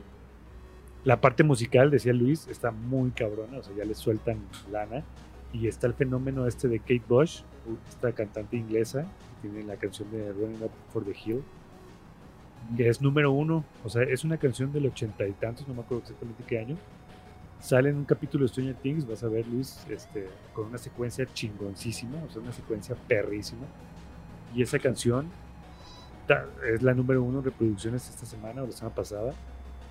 La 1.03 1.21
parte 1.21 1.43
musical, 1.43 1.89
decía 1.89 2.13
Luis, 2.13 2.47
está 2.47 2.71
muy 2.71 3.11
cabrona, 3.11 3.59
o 3.59 3.63
sea, 3.63 3.75
ya 3.75 3.85
le 3.85 3.95
sueltan 3.95 4.39
lana. 4.71 5.03
Y 5.53 5.67
está 5.67 5.87
el 5.87 5.93
fenómeno 5.93 6.45
este 6.45 6.67
de 6.67 6.79
Kate 6.79 7.03
Bush, 7.07 7.41
esta 7.89 8.11
cantante 8.11 8.57
inglesa, 8.57 9.05
tiene 9.41 9.63
la 9.63 9.75
canción 9.75 10.09
de 10.11 10.31
Running 10.31 10.63
Up 10.63 10.71
for 10.91 11.03
the 11.03 11.15
Hill, 11.25 11.43
que 12.75 12.89
es 12.89 13.01
número 13.01 13.31
uno, 13.31 13.63
o 13.83 13.89
sea, 13.89 14.03
es 14.03 14.23
una 14.23 14.37
canción 14.37 14.71
del 14.73 14.87
ochenta 14.87 15.27
y 15.27 15.31
tantos, 15.33 15.67
no 15.67 15.73
me 15.73 15.81
acuerdo 15.81 16.03
exactamente 16.03 16.43
qué 16.45 16.59
año. 16.59 16.77
Sale 17.59 17.89
en 17.89 17.95
un 17.95 18.05
capítulo 18.05 18.43
de 18.43 18.49
Stranger 18.49 18.75
Things, 18.75 19.07
vas 19.07 19.23
a 19.23 19.27
ver 19.27 19.47
Luis, 19.47 19.83
este, 19.89 20.27
con 20.53 20.67
una 20.67 20.77
secuencia 20.77 21.25
chingoncísima, 21.33 22.21
o 22.23 22.29
sea, 22.29 22.41
una 22.41 22.51
secuencia 22.51 22.95
perrísima. 23.07 23.65
Y 24.53 24.61
esa 24.61 24.79
canción 24.79 25.27
es 26.71 26.83
la 26.83 26.93
número 26.93 27.23
uno 27.23 27.39
en 27.39 27.45
reproducciones 27.45 28.07
esta 28.09 28.25
semana 28.25 28.61
o 28.61 28.67
la 28.67 28.71
semana 28.73 28.95
pasada. 28.95 29.33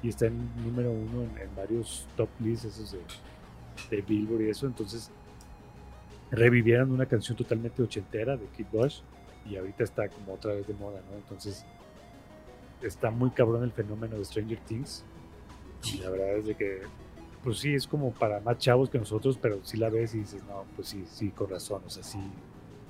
Y 0.02 0.11
está 0.11 0.26
en 0.26 0.48
número 0.64 0.92
uno 0.92 1.22
en, 1.22 1.38
en 1.38 1.56
varios 1.56 2.06
top 2.16 2.28
lists 2.38 2.66
esos 2.66 2.92
de, 2.92 3.00
de 3.90 4.02
Billboard 4.02 4.42
y 4.42 4.50
eso. 4.50 4.66
Entonces 4.66 5.11
revivieron 6.30 6.92
una 6.92 7.06
canción 7.06 7.37
totalmente 7.37 7.82
ochentera 7.82 8.37
de 8.37 8.46
Kid 8.56 8.66
Bush 8.70 9.00
y 9.48 9.56
ahorita 9.56 9.85
está 9.85 10.09
como 10.09 10.35
otra 10.35 10.52
vez 10.54 10.66
de 10.66 10.74
moda, 10.74 11.00
¿no? 11.11 11.16
Entonces 11.16 11.64
está 12.82 13.11
muy 13.11 13.30
cabrón 13.30 13.62
el 13.64 13.72
fenómeno 13.72 14.16
de 14.16 14.24
Stranger 14.24 14.59
Things. 14.61 15.04
Y 15.92 15.98
la 15.98 16.11
verdad 16.11 16.37
es 16.38 16.46
de 16.46 16.54
que, 16.54 16.82
pues 17.44 17.59
sí, 17.59 17.74
es 17.74 17.87
como 17.87 18.12
para 18.12 18.40
más 18.40 18.59
chavos 18.59 18.90
que 18.90 18.98
nosotros, 18.98 19.38
pero 19.40 19.61
sí 19.62 19.76
la 19.76 19.88
ves 19.88 20.14
y 20.14 20.18
dices, 20.18 20.42
no, 20.48 20.64
pues 20.74 20.88
sí, 20.88 21.04
sí, 21.11 21.30
con 21.30 21.48
razón, 21.50 21.82
o 21.87 21.90
sea, 21.90 22.02
sí, 22.02 22.18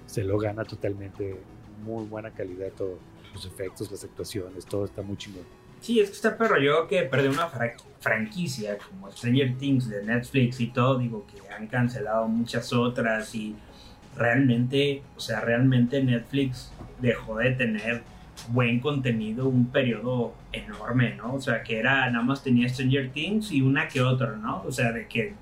se 0.06 0.22
lo 0.24 0.38
gana 0.38 0.64
totalmente, 0.64 1.38
muy 1.84 2.04
buena 2.06 2.30
calidad 2.30 2.68
todo, 2.76 2.98
los 3.34 3.44
efectos, 3.44 3.90
las 3.90 4.02
actuaciones, 4.04 4.64
todo 4.64 4.84
está 4.86 5.02
muy 5.02 5.16
chingón. 5.16 5.44
Sí, 5.80 6.00
es 6.00 6.08
que 6.08 6.16
está 6.16 6.38
perro. 6.38 6.58
Yo 6.58 6.86
que 6.88 7.02
perdí 7.02 7.28
una 7.28 7.48
fra- 7.48 7.74
franquicia 8.00 8.78
como 8.78 9.10
Stranger 9.12 9.58
Things 9.58 9.88
de 9.90 10.02
Netflix 10.02 10.58
y 10.60 10.68
todo, 10.68 10.98
digo 10.98 11.26
que 11.26 11.52
han 11.52 11.66
cancelado 11.66 12.26
muchas 12.26 12.72
otras 12.72 13.34
y 13.34 13.54
realmente, 14.16 15.02
o 15.16 15.20
sea, 15.20 15.40
realmente 15.40 16.02
Netflix 16.02 16.72
dejó 17.00 17.38
de 17.38 17.50
tener 17.52 18.02
buen 18.48 18.80
contenido 18.80 19.48
un 19.48 19.66
periodo 19.66 20.34
enorme, 20.52 21.14
¿no? 21.16 21.34
O 21.34 21.40
sea, 21.40 21.62
que 21.62 21.78
era, 21.78 22.10
nada 22.10 22.24
más 22.24 22.42
tenía 22.42 22.68
Stranger 22.68 23.10
Things 23.10 23.50
y 23.52 23.62
una 23.62 23.88
que 23.88 24.00
otra, 24.00 24.36
¿no? 24.36 24.62
O 24.66 24.72
sea, 24.72 24.92
de 24.92 25.06
que, 25.06 25.34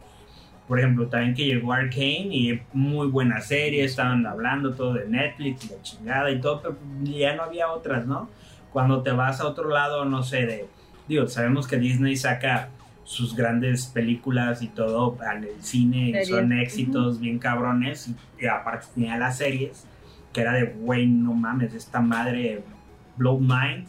por 0.68 0.78
ejemplo, 0.78 1.06
también 1.08 1.34
que 1.34 1.44
llegó 1.44 1.72
Arcane 1.72 2.28
y 2.30 2.62
muy 2.72 3.08
buena 3.08 3.40
serie, 3.40 3.84
estaban 3.84 4.26
hablando 4.26 4.74
todo 4.74 4.94
de 4.94 5.08
Netflix 5.08 5.64
y 5.64 5.68
la 5.70 5.82
chingada 5.82 6.30
y 6.30 6.40
todo, 6.40 6.62
pero 6.62 6.76
ya 7.02 7.34
no 7.34 7.42
había 7.42 7.70
otras, 7.70 8.06
¿no? 8.06 8.28
Cuando 8.72 9.02
te 9.02 9.10
vas 9.12 9.40
a 9.40 9.46
otro 9.46 9.68
lado, 9.68 10.04
no 10.04 10.22
sé, 10.22 10.46
de, 10.46 10.66
digo, 11.08 11.26
sabemos 11.28 11.66
que 11.66 11.76
Disney 11.76 12.16
saca 12.16 12.70
sus 13.05 13.37
grandes 13.37 13.87
películas 13.87 14.62
y 14.62 14.69
todo 14.69 15.17
en 15.35 15.45
el 15.45 15.62
cine 15.62 16.07
Series. 16.07 16.29
son 16.29 16.53
éxitos 16.53 17.21
bien 17.21 17.38
cabrones 17.38 18.09
y, 18.09 18.17
y 18.43 18.47
aparte 18.47 18.87
tenía 18.95 19.17
las 19.19 19.38
series 19.38 19.87
que 20.35 20.40
era 20.40 20.53
de, 20.53 20.64
güey, 20.64 21.07
no 21.07 21.33
mames, 21.33 21.73
esta 21.73 22.01
madre 22.01 22.62
Blow 23.17 23.38
Mind. 23.38 23.87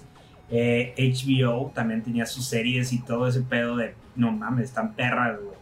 Eh, 0.51 0.93
HBO 0.95 1.71
también 1.73 2.03
tenía 2.03 2.27
sus 2.27 2.45
series 2.45 2.93
y 2.93 2.99
todo 3.01 3.27
ese 3.27 3.41
pedo 3.41 3.75
de, 3.75 3.95
no 4.15 4.31
mames, 4.31 4.65
están 4.65 4.93
perras, 4.93 5.39
güey. 5.41 5.55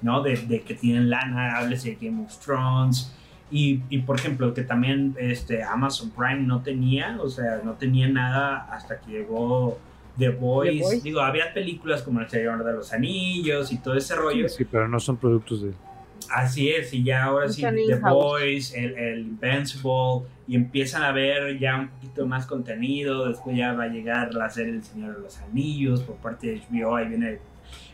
¿No? 0.00 0.22
De, 0.22 0.36
de 0.36 0.62
que 0.62 0.74
tienen 0.74 1.10
lana, 1.10 1.58
háblese 1.58 1.96
de 1.96 2.08
Game 2.08 2.22
of 2.22 2.38
Thrones. 2.38 3.12
Y, 3.50 3.82
y, 3.88 3.98
por 3.98 4.16
ejemplo, 4.16 4.54
que 4.54 4.62
también 4.62 5.16
este, 5.18 5.64
Amazon 5.64 6.10
Prime 6.10 6.42
no 6.42 6.60
tenía, 6.62 7.18
o 7.20 7.28
sea, 7.28 7.60
no 7.64 7.72
tenía 7.72 8.08
nada 8.08 8.68
hasta 8.70 9.00
que 9.00 9.10
llegó 9.10 9.78
The. 10.18 10.28
Voice. 10.30 11.00
Digo, 11.02 11.20
había 11.20 11.52
películas 11.54 12.02
como 12.02 12.20
El 12.20 12.28
Señor 12.28 12.64
de 12.64 12.72
los 12.72 12.92
Anillos 12.92 13.70
y 13.72 13.78
todo 13.78 13.94
ese 13.96 14.14
rollo. 14.16 14.48
Sí, 14.48 14.64
pero 14.64 14.88
no 14.88 14.98
son 15.00 15.16
productos 15.16 15.62
de... 15.62 15.72
Así 16.34 16.68
es, 16.68 16.92
y 16.92 17.04
ya 17.04 17.24
ahora 17.24 17.48
sí, 17.48 17.62
The. 17.62 18.00
Voice, 18.02 18.78
el, 18.78 18.98
el 18.98 19.18
Invincible, 19.20 20.26
y 20.46 20.56
empiezan 20.56 21.02
a 21.02 21.12
ver 21.12 21.58
ya 21.58 21.76
un 21.78 21.88
poquito 21.88 22.26
más 22.26 22.44
contenido. 22.46 23.28
Después 23.28 23.56
ya 23.56 23.72
va 23.72 23.84
a 23.84 23.88
llegar 23.88 24.34
la 24.34 24.50
serie 24.50 24.74
El 24.74 24.82
Señor 24.84 25.16
de 25.16 25.22
los 25.22 25.38
Anillos 25.38 26.02
por 26.02 26.16
parte 26.16 26.48
de 26.48 26.60
HBO. 26.70 26.96
Ahí 26.96 27.08
viene, 27.08 27.38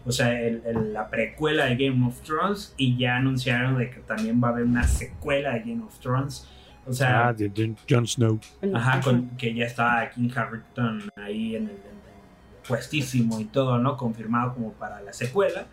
o 0.05 0.11
sea, 0.11 0.41
el- 0.41 0.63
el- 0.67 0.93
la 0.93 1.09
precuela 1.11 1.67
de 1.67 1.77
Game 1.77 2.05
of 2.07 2.21
Thrones, 2.23 2.75
y 2.77 2.97
ya 2.97 3.17
anunciaron 3.17 3.79
de 3.79 3.91
que 3.91 4.01
también 4.01 4.43
va 4.43 4.49
a 4.49 4.51
haber 4.53 4.65
una 4.65 4.83
secuela 4.89 5.53
de 5.53 5.61
Game 5.61 5.85
of 5.85 5.97
Thrones. 6.01 6.49
O 6.87 6.93
sea, 6.93 7.29
Ah, 7.29 7.33
de 7.33 7.51
Jon- 7.55 7.77
Jon 7.89 8.07
Snow. 8.07 8.41
Ajá, 8.75 9.01
con, 9.01 9.29
que 9.37 9.55
ya 9.55 9.67
está 9.67 10.11
King 10.13 10.29
Harrington 10.35 11.03
ahí 11.17 11.55
en 11.57 11.65
el 11.69 11.77
puestísimo 12.67 13.41
y 13.41 13.45
todo, 13.45 13.79
¿no? 13.79 13.97
Confirmado 13.97 14.55
como 14.55 14.73
para 14.73 15.01
la 15.01 15.13
secuela. 15.13 15.67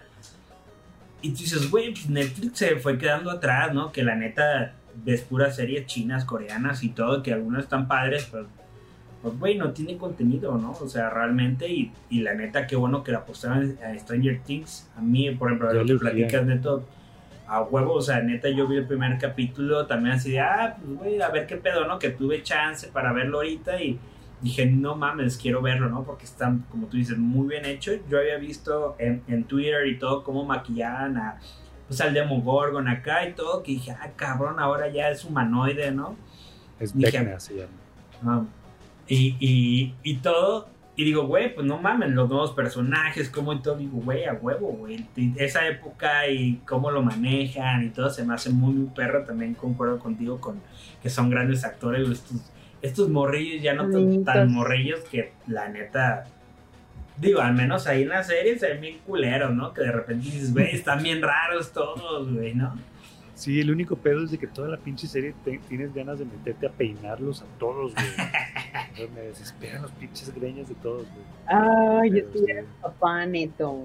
Y 1.21 1.31
tú 1.31 1.37
dices, 1.37 1.69
güey, 1.69 1.91
pues 1.91 2.09
Netflix 2.09 2.57
se 2.57 2.75
fue 2.77 2.97
quedando 2.97 3.29
atrás, 3.31 3.73
¿no? 3.73 3.91
Que 3.91 4.03
la 4.03 4.15
neta 4.15 4.73
ves 5.03 5.21
puras 5.21 5.55
series 5.55 5.85
chinas, 5.85 6.25
coreanas 6.25 6.83
y 6.83 6.89
todo, 6.89 7.23
que 7.23 7.33
algunas 7.33 7.63
están 7.63 7.87
padres, 7.87 8.27
pero 8.31 8.47
pues 9.21 9.37
güey, 9.37 9.55
no 9.55 9.71
tiene 9.71 9.97
contenido, 9.97 10.57
¿no? 10.57 10.71
O 10.71 10.89
sea, 10.89 11.09
realmente, 11.11 11.71
y, 11.71 11.91
y 12.09 12.21
la 12.21 12.33
neta, 12.33 12.65
qué 12.65 12.75
bueno 12.75 13.03
que 13.03 13.11
la 13.11 13.19
apostaron 13.19 13.77
a 13.83 13.97
Stranger 13.99 14.41
Things. 14.41 14.89
A 14.97 15.01
mí, 15.01 15.29
por 15.31 15.49
ejemplo, 15.49 15.71
lo 15.71 15.85
que 15.85 15.95
platicas 15.95 16.43
neto, 16.45 16.87
a 17.47 17.61
huevo, 17.61 17.93
o 17.93 18.01
sea, 18.01 18.21
neta, 18.21 18.49
yo 18.49 18.67
vi 18.67 18.77
el 18.77 18.87
primer 18.87 19.19
capítulo 19.19 19.85
también 19.85 20.15
así 20.15 20.31
de, 20.31 20.39
ah, 20.39 20.75
pues 20.77 20.97
güey, 20.97 21.21
a 21.21 21.29
ver 21.29 21.45
qué 21.45 21.57
pedo, 21.57 21.85
¿no? 21.85 21.99
Que 21.99 22.09
tuve 22.09 22.41
chance 22.41 22.87
para 22.87 23.13
verlo 23.13 23.37
ahorita 23.37 23.79
y 23.81 23.99
dije, 24.41 24.65
no 24.65 24.95
mames, 24.95 25.37
quiero 25.37 25.61
verlo, 25.61 25.89
¿no? 25.89 26.03
Porque 26.03 26.25
están, 26.25 26.65
como 26.69 26.87
tú 26.87 26.97
dices, 26.97 27.17
muy 27.17 27.47
bien 27.47 27.65
hecho. 27.65 27.91
Yo 28.09 28.19
había 28.19 28.37
visto 28.37 28.95
en, 28.99 29.21
en 29.27 29.43
Twitter 29.43 29.87
y 29.87 29.97
todo 29.97 30.23
cómo 30.23 30.45
maquillaban 30.45 31.17
a, 31.17 31.39
pues, 31.87 32.01
al 32.01 32.13
Demogorgon 32.13 32.87
acá 32.87 33.27
y 33.27 33.33
todo, 33.33 33.63
que 33.63 33.73
dije, 33.73 33.91
ah, 33.91 34.09
cabrón, 34.15 34.59
ahora 34.59 34.87
ya 34.89 35.09
es 35.09 35.25
humanoide, 35.25 35.91
¿no? 35.91 36.15
Es 36.79 36.95
Vecna 36.95 37.39
se 37.39 37.55
llama. 37.55 37.71
Ah, 38.25 38.43
y, 39.07 39.35
y, 39.39 39.93
y 40.03 40.17
todo. 40.17 40.69
Y 40.95 41.05
digo, 41.05 41.25
güey, 41.25 41.53
pues 41.55 41.65
no 41.65 41.77
mames, 41.77 42.11
los 42.11 42.29
nuevos 42.29 42.51
personajes, 42.51 43.29
cómo 43.29 43.53
y 43.53 43.59
todo. 43.59 43.75
Digo, 43.75 43.97
güey, 43.99 44.25
a 44.25 44.33
huevo, 44.33 44.67
güey. 44.73 45.05
Esa 45.37 45.67
época 45.67 46.27
y 46.27 46.61
cómo 46.67 46.91
lo 46.91 47.01
manejan 47.01 47.85
y 47.85 47.89
todo 47.89 48.09
se 48.09 48.25
me 48.25 48.33
hace 48.33 48.49
muy, 48.49 48.73
muy 48.73 48.89
perro. 48.89 49.23
También 49.23 49.53
concuerdo 49.53 49.99
contigo 49.99 50.39
con 50.39 50.61
que 51.01 51.09
son 51.09 51.29
grandes 51.29 51.63
actores. 51.63 52.09
Estos, 52.09 52.51
estos 52.81 53.09
morrillos 53.09 53.61
ya 53.61 53.73
no 53.73 53.83
tan, 53.83 53.91
Bonitos. 53.93 54.33
tan 54.33 54.51
morrillos 54.51 54.99
que 55.11 55.31
la 55.47 55.69
neta. 55.69 56.25
Digo, 57.17 57.39
al 57.41 57.53
menos 57.53 57.85
ahí 57.87 58.03
en 58.03 58.09
la 58.09 58.23
serie 58.23 58.57
se 58.57 58.69
ven 58.69 58.81
bien 58.81 58.97
culeros, 59.05 59.53
¿no? 59.53 59.73
Que 59.73 59.81
de 59.81 59.91
repente 59.91 60.25
dices, 60.25 60.53
güey, 60.53 60.71
están 60.75 61.03
bien 61.03 61.21
raros 61.21 61.71
todos, 61.71 62.33
güey, 62.33 62.53
¿no? 62.55 62.73
Sí, 63.35 63.59
el 63.59 63.71
único 63.71 63.95
pedo 63.95 64.23
es 64.23 64.31
de 64.31 64.37
que 64.37 64.45
toda 64.47 64.67
la 64.69 64.77
pinche 64.77 65.07
serie 65.07 65.33
te- 65.43 65.57
tienes 65.67 65.93
ganas 65.95 66.19
de 66.19 66.25
meterte 66.25 66.67
a 66.67 66.71
peinarlos 66.71 67.41
a 67.41 67.45
todos, 67.59 67.93
güey. 67.93 69.09
Me 69.15 69.21
desesperan 69.21 69.81
los 69.81 69.91
pinches 69.91 70.33
greñas 70.35 70.69
de 70.69 70.75
todos, 70.75 71.03
güey. 71.07 71.25
Ay, 71.47 72.11
Pero 72.11 72.27
es 72.27 72.33
que 72.45 72.51
eres 72.51 72.65
sí. 72.65 72.71
papá 72.81 73.25
neto. 73.25 73.79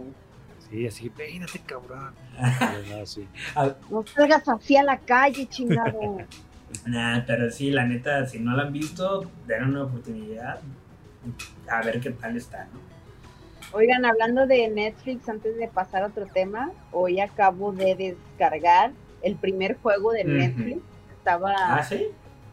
Sí, 0.69 0.87
así, 0.87 1.09
peínate, 1.11 1.59
cabrón. 1.65 2.11
Pero 2.59 2.99
no, 2.99 3.07
sí. 3.07 3.27
No 3.91 4.05
salgas 4.07 4.47
así 4.49 4.77
a 4.77 4.83
la 4.83 4.99
calle, 4.99 5.47
chingado. 5.47 6.19
Nah, 6.87 7.25
pero 7.27 7.51
sí, 7.51 7.71
la 7.71 7.85
neta, 7.85 8.27
si 8.27 8.39
no 8.39 8.57
la 8.57 8.65
han 8.65 8.73
visto, 8.73 9.31
den 9.47 9.65
una 9.65 9.85
oportunidad. 9.85 10.61
A 11.71 11.83
ver 11.83 12.01
qué 12.01 12.11
tal 12.11 12.37
está, 12.37 12.65
¿no? 12.73 12.81
Oigan, 13.73 14.05
hablando 14.05 14.47
de 14.47 14.69
Netflix, 14.69 15.29
antes 15.29 15.57
de 15.57 15.69
pasar 15.69 16.03
a 16.05 16.07
otro 16.07 16.27
tema, 16.27 16.71
hoy 16.93 17.21
acabo 17.21 17.73
de 17.73 17.95
descargar 17.97 18.93
el 19.23 19.37
primer 19.37 19.77
juego 19.79 20.13
de. 20.13 20.25
Netflix. 20.25 20.79
Estaba 21.19 21.53
¿Ah, 21.59 21.83
sí? 21.83 22.07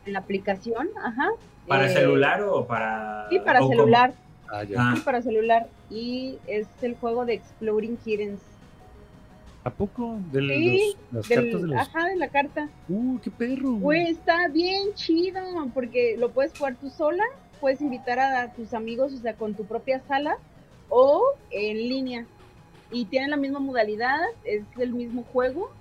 en 0.06 0.14
la 0.14 0.20
aplicación, 0.20 0.90
ajá. 1.04 1.30
¿Para 1.68 1.86
Eh, 1.86 1.90
celular 1.90 2.42
o 2.42 2.66
para.? 2.66 3.28
Sí, 3.30 3.40
para 3.40 3.60
celular. 3.68 4.14
Ah, 4.52 4.64
ya. 4.64 4.78
Ah. 4.80 4.94
Sí, 4.96 5.02
para 5.02 5.22
celular. 5.22 5.68
Y 5.90 6.40
es 6.48 6.68
el 6.82 6.96
juego 6.96 7.26
de 7.26 7.36
Exploding 7.36 7.98
Kittens. 7.98 8.42
¿A 9.66 9.70
poco? 9.70 10.20
De 10.32 10.42
Sí, 10.42 10.96
los, 11.12 11.14
las 11.14 11.30
Del- 11.30 11.38
cartas 11.44 11.62
de 11.62 11.68
los. 11.68 11.78
Ajá, 11.80 12.08
de 12.10 12.16
la 12.18 12.28
carta. 12.28 12.70
Uh, 12.90 13.18
qué 13.20 13.32
perro. 13.32 13.74
Güey, 13.76 14.08
está 14.10 14.48
bien 14.50 14.94
chido, 14.96 15.40
porque 15.74 16.16
lo 16.18 16.32
puedes 16.32 16.52
jugar 16.58 16.76
tú 16.76 16.90
sola, 16.90 17.24
puedes 17.62 17.80
invitar 17.82 18.20
a 18.20 18.52
tus 18.54 18.74
amigos, 18.74 19.14
o 19.14 19.18
sea, 19.18 19.36
con 19.36 19.54
tu 19.54 19.64
propia 19.66 20.02
sala, 20.08 20.38
o 20.90 21.24
en 21.52 21.78
línea. 21.78 22.26
Y 22.92 23.06
tienen 23.06 23.32
la 23.32 23.38
misma 23.38 23.60
modalidad, 23.60 24.20
es 24.44 24.64
el 24.78 24.94
mismo 24.94 25.24
juego, 25.32 25.72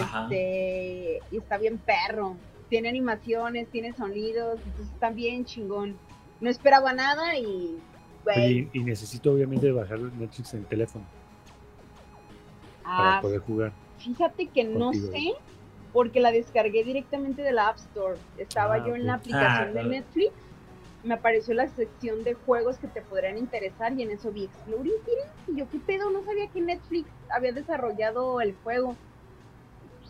Ajá. 0.00 0.24
este, 0.24 1.20
y 1.32 1.38
está 1.38 1.56
bien 1.56 1.78
perro. 1.78 2.36
Tiene 2.68 2.88
animaciones, 2.90 3.68
tiene 3.68 3.92
sonidos, 3.94 4.60
entonces 4.64 4.92
está 4.94 5.10
bien 5.10 5.44
chingón. 5.46 5.96
No 6.40 6.48
esperaba 6.50 6.92
nada 6.92 7.36
y, 7.38 7.78
güey, 8.22 8.44
Oye, 8.46 8.68
y 8.74 8.80
necesito 8.84 9.32
obviamente 9.32 9.72
bajar 9.72 9.98
Netflix 9.98 10.52
en 10.54 10.60
el 10.60 10.66
teléfono 10.66 11.04
para 12.96 13.18
ah, 13.18 13.20
poder 13.20 13.40
jugar. 13.40 13.72
Fíjate 13.98 14.48
que 14.48 14.64
no 14.64 14.92
sé, 14.92 15.34
porque 15.92 16.20
la 16.20 16.32
descargué 16.32 16.84
directamente 16.84 17.42
de 17.42 17.52
la 17.52 17.68
App 17.68 17.76
Store. 17.76 18.16
Estaba 18.38 18.74
Ah, 18.76 18.86
yo 18.86 18.94
en 18.94 19.06
la 19.06 19.14
ok. 19.16 19.20
aplicación 19.20 19.62
Ah, 19.62 19.64
de 19.66 19.72
claro. 19.72 19.88
Netflix, 19.88 20.32
me 21.02 21.14
apareció 21.14 21.54
la 21.54 21.68
sección 21.68 22.24
de 22.24 22.34
juegos 22.34 22.78
que 22.78 22.86
te 22.88 23.00
podrían 23.02 23.38
interesar 23.38 23.92
y 23.98 24.02
en 24.02 24.10
eso 24.10 24.30
vi 24.32 24.44
Exploring. 24.44 24.92
Y 25.48 25.56
yo, 25.56 25.68
¿qué 25.70 25.78
pedo? 25.78 26.10
No 26.10 26.22
sabía 26.24 26.48
que 26.48 26.60
Netflix 26.60 27.08
había 27.30 27.52
desarrollado 27.52 28.40
el 28.40 28.54
juego. 28.62 28.96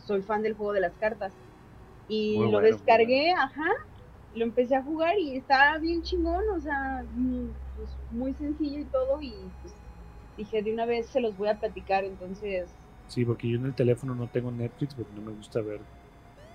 Soy 0.06 0.22
fan 0.22 0.42
del 0.42 0.54
juego 0.54 0.72
de 0.72 0.80
las 0.80 0.92
cartas. 0.94 1.32
Y 2.08 2.36
Muy 2.38 2.46
lo 2.46 2.60
bueno, 2.60 2.66
descargué, 2.66 3.32
ajá, 3.32 3.68
lo 4.34 4.44
empecé 4.44 4.74
a 4.74 4.82
jugar 4.82 5.16
y 5.18 5.36
estaba 5.36 5.78
bien 5.78 6.02
chingón, 6.02 6.42
o 6.56 6.60
sea, 6.60 7.04
mm, 7.14 7.46
pues, 7.76 7.88
muy 8.10 8.34
sencillo 8.34 8.80
y 8.80 8.84
todo. 8.84 9.22
Y 9.22 9.32
pues 9.62 9.72
dije, 10.40 10.62
de 10.62 10.72
una 10.72 10.84
vez 10.86 11.06
se 11.06 11.20
los 11.20 11.36
voy 11.36 11.48
a 11.48 11.58
platicar, 11.58 12.04
entonces 12.04 12.68
Sí, 13.08 13.24
porque 13.24 13.48
yo 13.48 13.56
en 13.58 13.66
el 13.66 13.74
teléfono 13.74 14.14
no 14.14 14.28
tengo 14.28 14.50
Netflix 14.52 14.94
porque 14.94 15.12
no 15.14 15.22
me 15.22 15.32
gusta 15.32 15.60
ver 15.60 15.80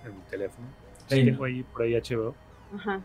en 0.04 0.14
mi 0.16 0.22
teléfono. 0.30 0.66
Sí, 1.06 1.16
Sí, 1.16 1.24
¿no? 1.24 1.32
tengo 1.32 1.44
ahí 1.44 1.62
por 1.64 1.82
ahí 1.82 1.94
HBO, 1.94 2.34
Ajá. 2.74 3.00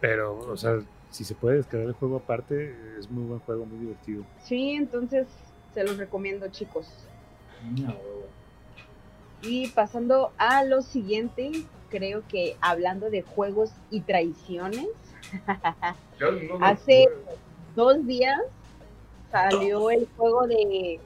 pero, 0.00 0.38
o 0.38 0.56
sea, 0.56 0.78
si 1.10 1.24
se 1.24 1.34
puede 1.34 1.56
descargar 1.56 1.88
el 1.88 1.94
juego 1.94 2.16
aparte, 2.16 2.74
es 2.98 3.10
muy 3.10 3.24
buen 3.24 3.40
juego, 3.40 3.66
muy 3.66 3.78
divertido. 3.78 4.24
Sí, 4.42 4.70
entonces 4.72 5.26
se 5.72 5.84
los 5.84 5.96
recomiendo, 5.96 6.48
chicos. 6.48 6.88
No. 7.76 7.94
Y 9.42 9.68
pasando 9.68 10.32
a 10.38 10.64
lo 10.64 10.80
siguiente, 10.82 11.50
creo 11.90 12.22
que 12.28 12.56
hablando 12.60 13.10
de 13.10 13.22
juegos 13.22 13.72
y 13.90 14.00
traiciones, 14.00 14.86
hace 16.60 17.08
dos 17.74 18.06
días 18.06 18.40
salió 19.34 19.90
el 19.90 20.06
juego 20.16 20.46
de. 20.46 21.00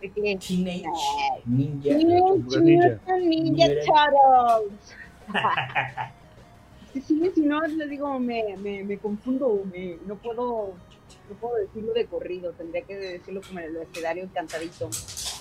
¿De 0.00 0.08
qué? 0.10 0.38
Teenage 0.38 0.54
Ninja. 0.54 1.82
Teenage 1.82 2.60
Ninja. 2.60 3.16
Ninja. 3.16 3.66
Turtles. 3.84 4.94
Sí, 6.90 7.02
sí, 7.02 7.30
si 7.34 7.42
no, 7.42 7.60
les 7.60 7.90
digo, 7.90 8.18
me, 8.18 8.56
me, 8.56 8.82
me 8.82 8.96
confundo, 8.96 9.62
me, 9.70 9.98
no 10.06 10.16
puedo 10.16 10.72
no 11.28 11.36
puedo 11.36 11.56
decirlo 11.56 11.92
de 11.92 12.06
corrido, 12.06 12.52
tendría 12.52 12.82
que 12.82 12.96
decirlo 12.96 13.42
como 13.46 13.60
en 13.60 13.66
el 13.66 13.76
abecedario 13.76 14.28
cantadito. 14.32 14.88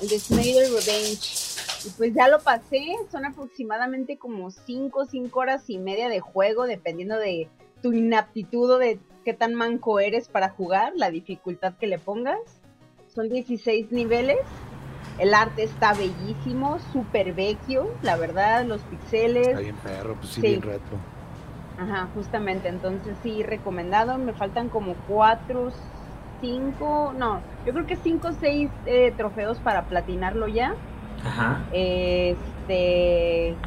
El 0.01 0.09
de 0.09 0.19
Snyder 0.19 0.69
Revenge. 0.69 1.55
Y 1.85 1.89
pues 1.91 2.13
ya 2.13 2.27
lo 2.27 2.39
pasé, 2.41 2.83
son 3.11 3.25
aproximadamente 3.25 4.17
como 4.17 4.51
5, 4.51 5.05
5 5.05 5.39
horas 5.39 5.69
y 5.69 5.77
media 5.77 6.09
de 6.09 6.19
juego, 6.19 6.65
dependiendo 6.65 7.17
de 7.17 7.47
tu 7.81 7.93
inaptitud 7.93 8.69
o 8.71 8.77
de 8.77 8.99
qué 9.27 9.33
tan 9.33 9.55
manco 9.55 9.99
eres 9.99 10.29
para 10.29 10.51
jugar, 10.51 10.93
la 10.95 11.11
dificultad 11.11 11.73
que 11.73 11.85
le 11.85 11.99
pongas. 11.99 12.39
Son 13.13 13.27
16 13.27 13.91
niveles. 13.91 14.37
El 15.19 15.33
arte 15.33 15.63
está 15.63 15.93
bellísimo, 15.93 16.79
súper 16.93 17.33
vecchio, 17.33 17.89
la 18.03 18.15
verdad, 18.15 18.63
los 18.63 18.79
pixeles. 18.83 19.49
Está 19.49 19.59
bien 19.59 19.75
perro, 19.83 20.15
pues 20.15 20.29
sí, 20.31 20.39
Sí. 20.39 20.47
bien 20.47 20.61
retro. 20.61 20.97
Ajá, 21.77 22.07
justamente, 22.13 22.69
entonces 22.69 23.17
sí, 23.21 23.43
recomendado. 23.43 24.17
Me 24.17 24.31
faltan 24.31 24.69
como 24.69 24.95
cuatro, 25.09 25.71
cinco, 26.39 27.13
no, 27.17 27.41
yo 27.65 27.73
creo 27.73 27.85
que 27.85 27.97
cinco 27.97 28.29
o 28.29 28.33
seis 28.33 28.71
eh, 28.85 29.11
trofeos 29.17 29.59
para 29.59 29.89
platinarlo 29.89 30.47
ya. 30.47 30.73
Ajá. 31.25 31.65
Este, 31.73 33.57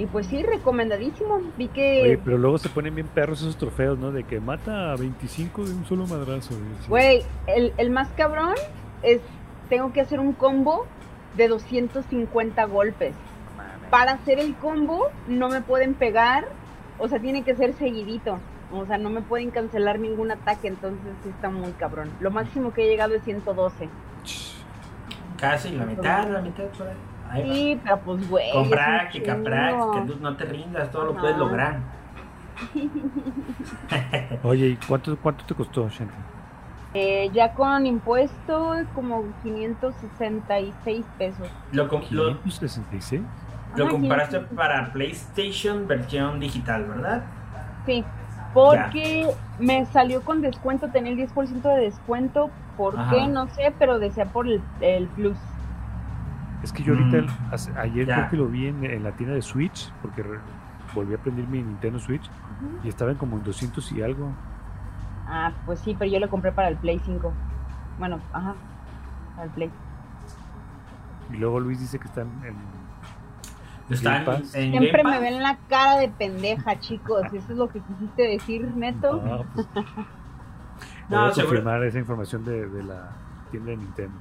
y 0.00 0.06
pues 0.06 0.26
sí, 0.28 0.42
recomendadísimo. 0.42 1.42
Vi 1.58 1.68
que, 1.68 2.02
Oye, 2.02 2.18
pero 2.24 2.38
luego 2.38 2.56
se 2.56 2.70
ponen 2.70 2.94
bien 2.94 3.06
perros 3.06 3.42
esos 3.42 3.58
trofeos, 3.58 3.98
¿no? 3.98 4.12
De 4.12 4.24
que 4.24 4.40
mata 4.40 4.92
a 4.92 4.96
25 4.96 5.66
de 5.66 5.74
un 5.74 5.84
solo 5.84 6.06
madrazo. 6.06 6.54
güey, 6.88 7.22
el, 7.46 7.74
el 7.76 7.90
más 7.90 8.08
cabrón 8.16 8.54
es, 9.02 9.20
tengo 9.68 9.92
que 9.92 10.00
hacer 10.00 10.18
un 10.18 10.32
combo 10.32 10.86
de 11.36 11.48
250 11.48 12.64
golpes. 12.64 13.14
Para 13.90 14.12
hacer 14.12 14.38
el 14.38 14.54
combo 14.54 15.08
no 15.28 15.50
me 15.50 15.60
pueden 15.60 15.92
pegar, 15.92 16.48
o 16.98 17.06
sea, 17.06 17.18
tiene 17.18 17.42
que 17.42 17.54
ser 17.54 17.74
seguidito. 17.74 18.38
O 18.72 18.86
sea, 18.86 18.96
no 18.96 19.10
me 19.10 19.20
pueden 19.20 19.50
cancelar 19.50 19.98
ningún 19.98 20.30
ataque, 20.30 20.68
entonces 20.68 21.12
sí 21.22 21.28
está 21.28 21.50
muy 21.50 21.72
cabrón. 21.72 22.10
Lo 22.20 22.30
máximo 22.30 22.72
que 22.72 22.84
he 22.84 22.88
llegado 22.88 23.14
es 23.14 23.22
112. 23.24 23.90
Casi 25.36 25.70
la 25.72 25.84
mitad, 25.84 26.26
la 26.30 26.40
mitad 26.40 26.64
por 26.68 26.86
ahí. 26.86 27.09
Ahí 27.30 27.48
va. 27.48 27.54
Sí, 27.54 27.80
pero 27.82 27.98
pues, 28.00 28.28
güey. 28.28 28.52
Con 28.52 28.68
práctica, 28.70 29.38
práctica, 29.42 30.04
no 30.20 30.36
te 30.36 30.44
rindas, 30.44 30.90
todo 30.90 31.04
lo 31.06 31.16
puedes 31.16 31.36
lograr. 31.36 31.78
Oye, 34.42 34.66
¿y 34.68 34.76
cuánto, 34.86 35.16
cuánto 35.16 35.44
te 35.44 35.54
costó, 35.54 35.88
Shenry? 35.88 36.14
Eh, 36.92 37.30
ya 37.32 37.54
con 37.54 37.86
impuesto, 37.86 38.74
como 38.94 39.24
566 39.42 41.04
pesos. 41.18 41.48
Lo, 41.72 41.88
com- 41.88 42.02
lo, 42.10 42.40
566. 42.42 43.22
lo 43.76 43.84
Ajá, 43.84 43.92
compraste 43.92 44.38
566. 44.38 44.56
para 44.56 44.92
PlayStation 44.92 45.86
versión 45.86 46.40
digital, 46.40 46.84
¿verdad? 46.86 47.22
Sí, 47.86 48.04
porque 48.52 49.28
me 49.60 49.86
salió 49.86 50.22
con 50.22 50.40
descuento, 50.40 50.88
tenía 50.88 51.12
el 51.12 51.18
10% 51.18 51.62
de 51.62 51.80
descuento. 51.82 52.50
¿Por 52.76 52.98
Ajá. 52.98 53.10
qué? 53.14 53.28
No 53.28 53.46
sé, 53.54 53.72
pero 53.78 53.98
decía 54.00 54.24
por 54.26 54.48
el, 54.48 54.60
el 54.80 55.06
plus. 55.08 55.36
Es 56.62 56.72
que 56.72 56.82
yo 56.82 56.92
ahorita, 56.94 57.22
Mm, 57.22 57.54
hace- 57.54 57.72
ayer 57.78 58.06
ya. 58.06 58.14
creo 58.16 58.28
que 58.30 58.36
lo 58.36 58.46
vi 58.46 58.66
en, 58.66 58.84
en 58.84 59.02
la 59.02 59.12
tienda 59.12 59.34
de 59.34 59.42
Switch, 59.42 59.90
porque 60.02 60.22
re- 60.22 60.38
volví 60.94 61.14
a 61.14 61.18
prender 61.18 61.46
mi 61.48 61.62
Nintendo 61.62 61.98
Switch 61.98 62.24
Ujú. 62.26 62.80
y 62.84 62.88
estaba 62.88 63.10
en 63.12 63.16
como 63.16 63.36
en 63.36 63.44
200 63.44 63.90
y 63.92 64.02
algo. 64.02 64.30
Ah, 65.26 65.52
pues 65.64 65.78
sí, 65.80 65.94
pero 65.98 66.10
yo 66.10 66.18
lo 66.20 66.28
compré 66.28 66.52
para 66.52 66.68
el 66.68 66.76
Play 66.76 67.00
5. 67.04 67.32
Bueno, 67.98 68.18
ajá, 68.32 68.54
para 69.36 69.44
el 69.46 69.50
Play. 69.50 69.70
Y 71.32 71.36
luego 71.36 71.60
Luis 71.60 71.78
dice 71.80 71.98
que 71.98 72.08
están 72.08 72.28
en... 72.44 72.56
Están 73.88 74.24
en 74.28 74.44
Siempre 74.46 75.02
me 75.02 75.18
ven 75.18 75.42
la 75.42 75.56
cara 75.68 75.96
de 75.98 76.08
pendeja, 76.08 76.78
chicos. 76.78 77.22
¿Eso 77.32 77.52
es 77.52 77.58
lo 77.58 77.68
que 77.68 77.80
quisiste 77.80 78.22
decir, 78.22 78.62
Neto? 78.76 79.20
Ah, 79.24 79.42
pues, 79.54 79.68
No, 81.08 81.22
voy 81.22 81.30
a 81.30 81.34
seguro- 81.34 81.48
confirmar 81.48 81.82
esa 81.84 81.98
información 81.98 82.44
de, 82.44 82.68
de 82.68 82.82
la 82.84 83.10
tienda 83.50 83.70
de 83.70 83.76
Nintendo. 83.78 84.16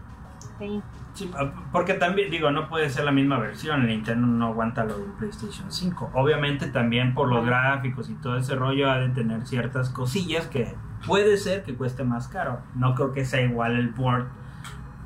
Sí. 0.58 0.82
Sí, 1.20 1.30
porque 1.74 1.96
también, 1.96 2.32
digo, 2.32 2.50
no 2.50 2.70
puede 2.70 2.90
ser 2.90 3.04
la 3.04 3.12
misma 3.12 3.38
versión. 3.40 3.82
El 3.82 3.88
Nintendo 3.88 4.26
no 4.26 4.48
aguanta 4.48 4.86
lo 4.86 4.98
del 4.98 5.12
PlayStation 5.12 5.70
5. 5.70 6.12
Obviamente, 6.14 6.68
también 6.68 7.14
por 7.14 7.28
los 7.28 7.46
gráficos 7.46 8.10
y 8.10 8.14
todo 8.14 8.38
ese 8.38 8.56
rollo, 8.56 8.90
ha 8.90 9.00
de 9.00 9.10
tener 9.10 9.46
ciertas 9.46 9.90
cosillas 9.90 10.48
que 10.48 10.74
puede 11.06 11.36
ser 11.36 11.64
que 11.64 11.76
cueste 11.76 12.06
más 12.06 12.30
caro. 12.30 12.62
No 12.74 12.96
creo 12.96 13.12
que 13.12 13.26
sea 13.26 13.42
igual 13.42 13.76
el 13.76 13.90
port 13.90 14.30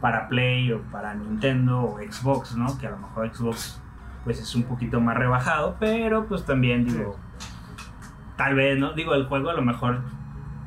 para 0.02 0.30
Play 0.30 0.72
o 0.72 0.84
para 0.92 1.16
Nintendo 1.16 1.82
o 1.82 1.98
Xbox, 1.98 2.56
¿no? 2.56 2.78
Que 2.78 2.86
a 2.86 2.92
lo 2.92 2.98
mejor 3.00 3.34
Xbox 3.34 3.82
pues 4.24 4.40
es 4.40 4.54
un 4.54 4.66
poquito 4.66 5.02
más 5.02 5.18
rebajado, 5.18 5.78
pero 5.80 6.28
pues 6.28 6.46
también 6.46 6.86
digo, 6.86 7.18
tal 8.38 8.54
vez, 8.54 8.78
¿no? 8.78 8.94
Digo, 8.94 9.16
el 9.16 9.26
juego 9.26 9.50
a 9.50 9.54
lo 9.54 9.64
mejor 9.64 10.02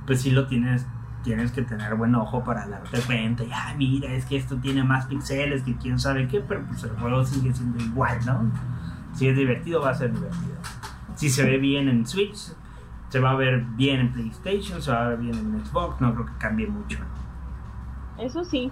pues 0.06 0.22
sí 0.22 0.32
lo 0.32 0.48
tienes 0.48 0.88
tienes 1.26 1.50
que 1.50 1.62
tener 1.62 1.96
buen 1.96 2.14
ojo 2.14 2.44
para 2.44 2.68
darte 2.68 3.00
cuenta. 3.00 3.42
Y, 3.42 3.50
ah, 3.52 3.74
mira, 3.76 4.12
es 4.12 4.24
que 4.26 4.36
esto 4.36 4.56
tiene 4.58 4.84
más 4.84 5.06
píxeles 5.06 5.64
que 5.64 5.74
quién 5.74 5.98
sabe 5.98 6.28
qué, 6.28 6.40
pero 6.40 6.64
pues 6.64 6.84
el 6.84 6.90
juego 6.90 7.24
sigue 7.24 7.52
siendo 7.52 7.82
igual, 7.82 8.24
¿no? 8.24 8.52
Si 9.12 9.26
es 9.26 9.36
divertido, 9.36 9.80
va 9.82 9.90
a 9.90 9.94
ser 9.94 10.12
divertido. 10.12 10.54
Si 11.16 11.28
se 11.28 11.42
ve 11.42 11.58
bien 11.58 11.88
en 11.88 12.06
Switch, 12.06 12.52
se 13.08 13.18
va 13.18 13.32
a 13.32 13.34
ver 13.34 13.62
bien 13.74 13.98
en 13.98 14.12
PlayStation, 14.12 14.80
se 14.80 14.92
va 14.92 15.04
a 15.04 15.08
ver 15.08 15.18
bien 15.18 15.34
en 15.34 15.66
Xbox, 15.66 16.00
no 16.00 16.14
creo 16.14 16.26
que 16.26 16.32
cambie 16.38 16.68
mucho. 16.68 17.00
Eso 18.18 18.44
sí. 18.44 18.70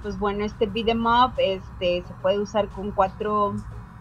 Pues 0.00 0.18
bueno, 0.18 0.46
este 0.46 0.66
beat'em 0.66 1.04
up 1.04 1.34
este, 1.36 2.04
se 2.08 2.14
puede 2.22 2.38
usar 2.38 2.68
con 2.68 2.90
cuatro 2.90 3.54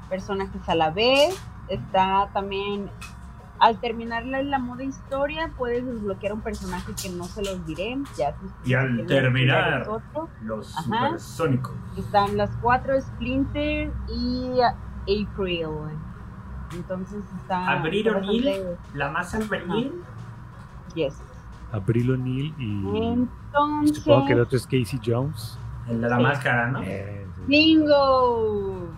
personajes 0.10 0.62
a 0.70 0.76
la 0.76 0.92
vez. 0.92 1.38
Está 1.68 2.30
también, 2.34 2.90
al 3.64 3.80
terminar 3.80 4.26
la, 4.26 4.44
la 4.44 4.60
moda 4.60 4.84
historia, 4.84 5.50
puedes 5.58 5.86
desbloquear 5.86 6.34
un 6.34 6.42
personaje 6.42 6.92
que 7.02 7.10
no 7.10 7.24
se 7.24 7.42
los 7.46 7.66
diré. 7.66 7.98
Ya 8.18 8.36
si 8.64 8.72
Y 8.72 8.74
al 8.74 9.06
terminar. 9.06 9.88
Los 10.42 10.78
Ajá. 10.78 10.84
supersónicos. 11.08 11.74
Están 11.98 12.36
las 12.36 12.50
cuatro 12.62 13.00
Splinter 13.00 13.90
y 14.10 14.60
April. 14.62 15.68
Entonces 16.74 17.24
está. 17.42 17.70
Abril 17.70 18.06
está 18.08 18.18
O'Neil. 18.20 18.46
bastante- 18.46 18.98
La 18.98 19.12
más 19.12 19.34
albañil. 19.36 19.94
Yes. 20.96 21.22
Abril 21.72 22.12
O'Neill 22.12 22.54
y 22.58 22.98
Entonces. 23.14 23.98
supongo 24.04 24.26
que 24.28 24.34
el 24.34 24.42
otro 24.42 24.58
es 24.58 24.66
Casey 24.66 25.00
Jones. 25.06 25.58
El 25.88 26.02
de 26.02 26.10
la 26.10 26.18
Sí. 26.18 26.24
máscara, 26.24 26.68
¿no? 26.68 26.82
Eh, 26.84 27.26
sí. 27.36 27.42
¡Bingo! 27.48 28.90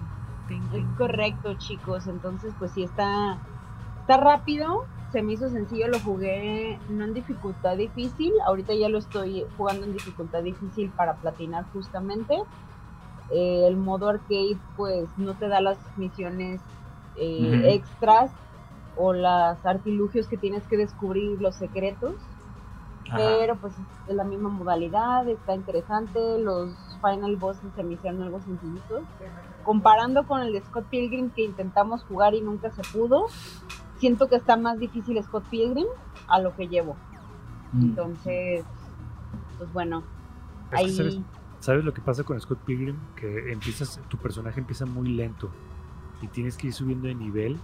Correcto, 0.97 1.54
chicos. 1.56 2.08
Entonces, 2.08 2.54
pues 2.58 2.71
sí, 2.71 2.84
está, 2.84 3.38
está 4.05 4.17
rápido. 4.17 4.85
Se 5.11 5.23
me 5.23 5.33
hizo 5.33 5.49
sencillo, 5.49 5.87
lo 5.87 5.99
jugué 5.99 6.77
no 6.89 7.05
en 7.05 7.13
dificultad 7.13 7.77
difícil. 7.77 8.33
Ahorita 8.45 8.73
ya 8.75 8.87
lo 8.87 8.99
estoy 8.99 9.45
jugando 9.57 9.85
en 9.85 9.93
dificultad 9.93 10.43
difícil 10.43 10.91
para 10.91 11.15
platinar 11.15 11.65
justamente. 11.73 12.35
Eh, 13.31 13.65
el 13.67 13.77
modo 13.77 14.09
arcade, 14.09 14.57
pues 14.77 15.07
no 15.17 15.33
te 15.33 15.47
da 15.47 15.59
las 15.59 15.79
misiones 15.97 16.61
eh, 17.15 17.57
Ujú. 17.57 17.67
extras 17.67 18.31
o 18.97 19.13
las 19.13 19.65
artilugios 19.65 20.27
que 20.27 20.37
tienes 20.37 20.63
que 20.67 20.77
descubrir, 20.77 21.41
los 21.41 21.55
secretos. 21.55 22.13
Ajá. 23.07 23.17
Pero 23.17 23.55
pues 23.55 23.73
es 24.07 24.15
la 24.15 24.23
misma 24.23 24.49
modalidad, 24.49 25.27
está 25.27 25.55
interesante, 25.55 26.39
los 26.39 26.69
final 27.01 27.35
bosses 27.35 27.71
se 27.75 27.83
me 27.83 27.93
hicieron 27.93 28.21
algo 28.21 28.41
sencillitos. 28.41 29.03
Comparando 29.63 30.25
con 30.27 30.41
el 30.41 30.53
de 30.53 30.61
Scott 30.61 30.85
Pilgrim 30.89 31.29
que 31.29 31.43
intentamos 31.43 32.03
jugar 32.03 32.33
y 32.33 32.41
nunca 32.41 32.71
se 32.71 32.81
pudo, 32.93 33.25
siento 34.05 34.27
que 34.29 34.35
está 34.35 34.55
más 34.55 34.77
difícil 34.77 35.19
Scott 35.23 35.45
Pilgrim 35.49 35.87
a 36.27 36.39
lo 36.39 36.55
que 36.55 36.67
llevo. 36.67 36.95
Mm. 37.73 37.81
Entonces, 37.85 38.63
pues 39.57 39.73
bueno, 39.73 40.03
Es 40.71 40.77
ahí 40.79 40.93
sabes, 40.95 41.19
¿Sabes 41.59 41.83
lo 41.83 41.91
que 41.91 42.01
pasa 42.01 42.23
con 42.23 42.39
Scott 42.39 42.59
Pilgrim? 42.59 42.97
Que 43.15 43.51
empiezas, 43.51 43.99
tu 44.07 44.17
personaje 44.17 44.59
empieza 44.59 44.85
muy 44.85 45.09
lento 45.09 45.49
y 46.21 46.27
tienes 46.27 46.55
que 46.55 46.67
ir 46.67 46.73
subiendo 46.73 47.07
de 47.07 47.15
nivel 47.15 47.57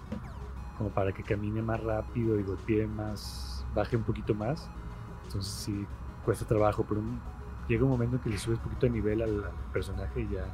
como 0.80 0.90
para 0.90 1.12
que 1.12 1.22
camine 1.22 1.62
más 1.62 1.80
rápido 1.84 2.40
y 2.40 2.42
golpee 2.42 2.88
más, 2.88 3.64
baje 3.76 3.96
un 3.96 4.02
poquito 4.04 4.34
más. 4.34 4.68
Entonces 5.26 5.54
sí, 5.54 5.86
cuesta 6.26 6.44
trabajo, 6.48 6.84
pero 6.90 7.02
un- 7.02 7.20
llega 7.68 7.84
un 7.84 7.92
momento 7.92 8.16
en 8.16 8.24
que 8.24 8.30
le 8.32 8.40
subes 8.40 8.58
un 8.58 8.64
poquito 8.64 8.88
de 8.88 8.94
nivel 8.94 9.22
al, 9.22 9.44
al 9.44 9.52
personaje 9.72 10.22
y 10.22 10.28
ya 10.34 10.46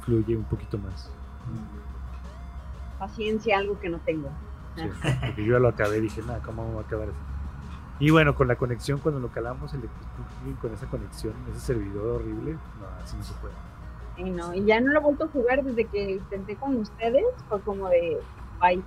fluye 0.00 0.34
un 0.34 0.44
poquito 0.44 0.78
más. 0.78 1.10
paciencia, 2.98 3.58
algo 3.58 3.78
que 3.78 3.90
no 3.90 3.98
tengo. 3.98 4.30
Sí, 4.76 4.82
porque 5.20 5.44
yo 5.44 5.54
ya 5.54 5.58
lo 5.58 5.68
acabé 5.68 6.00
dije, 6.00 6.22
nada, 6.22 6.40
¿cómo 6.42 6.64
vamos 6.64 6.84
a 6.84 6.86
acabar 6.86 7.08
eso? 7.08 7.18
Y 7.98 8.10
bueno, 8.10 8.34
con 8.34 8.46
la 8.46 8.56
conexión, 8.56 8.98
cuando 8.98 9.20
lo 9.20 9.28
calamos, 9.28 9.72
el 9.72 9.88
con 10.60 10.72
esa 10.72 10.86
conexión, 10.86 11.32
ese 11.50 11.60
servidor 11.60 12.20
horrible, 12.20 12.52
no, 12.52 12.86
así 13.02 13.16
no 13.16 13.22
se 13.22 13.32
puede. 13.34 13.54
Y, 14.18 14.30
no, 14.30 14.54
y 14.54 14.64
ya 14.64 14.80
no 14.80 14.92
lo 14.92 15.00
he 15.00 15.02
vuelto 15.02 15.24
a 15.24 15.28
jugar 15.28 15.64
desde 15.64 15.86
que 15.86 16.12
intenté 16.12 16.56
con 16.56 16.76
ustedes, 16.76 17.24
fue 17.48 17.60
como 17.62 17.88
de, 17.88 18.18
bye. 18.60 18.82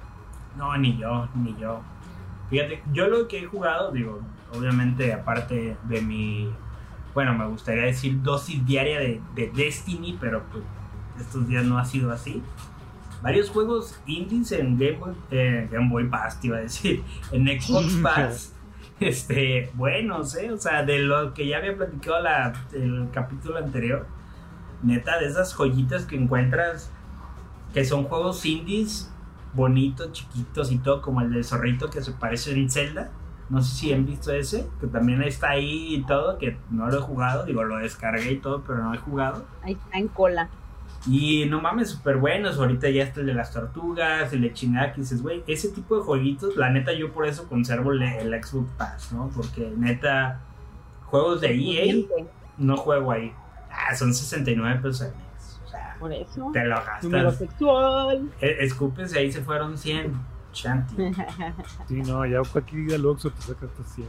No, 0.56 0.78
ni 0.78 0.98
yo, 0.98 1.28
ni 1.36 1.56
yo. 1.58 1.82
Fíjate, 2.50 2.84
yo 2.94 3.08
lo 3.08 3.28
que 3.28 3.40
he 3.40 3.46
jugado, 3.46 3.92
digo, 3.92 4.20
obviamente 4.56 5.14
aparte 5.14 5.76
de 5.84 6.02
mi, 6.02 6.52
bueno, 7.14 7.34
me 7.34 7.48
gustaría 7.48 7.84
decir 7.84 8.22
dosis 8.22 8.66
diaria 8.66 9.00
de, 9.00 9.22
de 9.36 9.50
Destiny, 9.50 10.18
pero 10.20 10.44
pues 10.52 10.64
estos 11.20 11.48
días 11.48 11.66
no 11.66 11.78
ha 11.78 11.86
sido 11.86 12.12
así. 12.12 12.44
Varios 13.22 13.50
juegos 13.50 14.00
indies 14.06 14.52
en 14.54 14.78
Game 14.78 14.98
Boy, 14.98 15.14
eh, 15.32 15.68
Game 15.72 15.90
Boy 15.90 16.08
Pass, 16.08 16.40
te 16.40 16.48
iba 16.48 16.58
a 16.58 16.62
decir, 16.62 17.04
en 17.32 17.48
Xbox 17.48 17.94
Pass. 18.04 18.54
Este, 19.00 19.72
buenos, 19.76 20.36
¿eh? 20.36 20.52
O 20.52 20.58
sea, 20.58 20.84
de 20.84 21.00
lo 21.00 21.34
que 21.34 21.48
ya 21.48 21.58
había 21.58 21.76
platicado 21.76 22.22
la, 22.22 22.54
el 22.74 23.10
capítulo 23.14 23.58
anterior. 23.58 24.06
Neta, 24.84 25.20
de 25.20 25.28
esas 25.28 25.54
joyitas 25.54 26.06
que 26.06 26.16
encuentras 26.16 26.92
que 27.74 27.86
son 27.86 28.06
juegos 28.06 28.46
indies 28.46 29.12
bonitos, 29.54 30.12
chiquitos 30.12 30.72
y 30.72 30.78
todo, 30.78 31.02
como 31.02 31.22
el 31.22 31.32
del 31.32 31.44
zorrito 31.44 31.90
que 31.90 32.02
se 32.02 32.12
parece 32.12 32.52
en 32.52 32.70
Zelda. 32.70 33.12
No 33.50 33.64
sé 33.64 33.76
si 33.76 33.94
han 33.94 34.06
visto 34.06 34.32
ese, 34.32 34.68
que 34.80 34.88
también 34.88 35.24
está 35.24 35.50
ahí 35.50 35.96
y 35.96 36.04
todo, 36.04 36.38
que 36.38 36.58
no 36.70 36.88
lo 36.88 37.00
he 37.00 37.02
jugado, 37.02 37.46
digo, 37.46 37.64
lo 37.64 37.78
descargué 37.78 38.34
y 38.34 38.38
todo, 38.38 38.64
pero 38.66 38.84
no 38.84 38.94
he 38.94 38.98
jugado. 38.98 39.44
Ahí 39.64 39.74
está 39.74 39.98
en 39.98 40.08
cola. 40.08 40.50
Y 41.08 41.46
no 41.46 41.62
mames, 41.62 41.90
súper 41.92 42.18
buenos. 42.18 42.58
Ahorita 42.58 42.90
ya 42.90 43.04
está 43.04 43.22
el 43.22 43.28
de 43.28 43.34
las 43.34 43.54
tortugas, 43.54 44.32
el 44.34 44.42
de 44.42 44.54
chingada, 44.54 44.92
que 44.94 45.02
dices, 45.02 45.22
güey, 45.22 45.44
ese 45.48 45.70
tipo 45.70 45.96
de 45.98 46.04
jueguitos, 46.04 46.58
la 46.58 46.70
neta, 46.70 46.92
yo 46.94 47.14
por 47.14 47.26
eso 47.26 47.48
conservo 47.48 47.92
el, 47.94 48.02
el 48.04 48.44
Xbox 48.44 48.70
Pass, 48.78 49.12
¿no? 49.14 49.30
Porque 49.34 49.72
neta, 49.78 50.42
juegos 51.06 51.42
de 51.42 51.48
EA 51.54 51.84
Obviamente, 51.84 52.26
no 52.58 52.76
juego 52.78 53.12
ahí. 53.12 53.34
Ah, 53.72 53.96
son 53.96 54.14
69 54.14 54.80
pesos 54.82 55.02
al 55.04 55.12
mes. 55.16 55.60
O 55.66 55.70
sea, 55.70 55.96
Por 56.00 56.12
eso. 56.12 56.50
te 56.52 56.66
lo 56.66 56.76
Número 57.04 57.24
gastas. 57.30 57.48
sexual. 57.50 58.30
Eh, 58.42 58.58
Escupes, 58.62 59.14
ahí 59.16 59.32
se 59.32 59.42
fueron 59.42 59.78
100. 59.78 60.14
Shanty. 60.52 60.96
Sí, 61.88 62.02
no, 62.02 62.26
ya 62.26 62.42
cualquier 62.52 62.88
día 62.88 63.10
Oxxo 63.10 63.30
te 63.32 63.42
saca 63.42 63.68
hasta 63.68 63.84
100. 63.84 64.08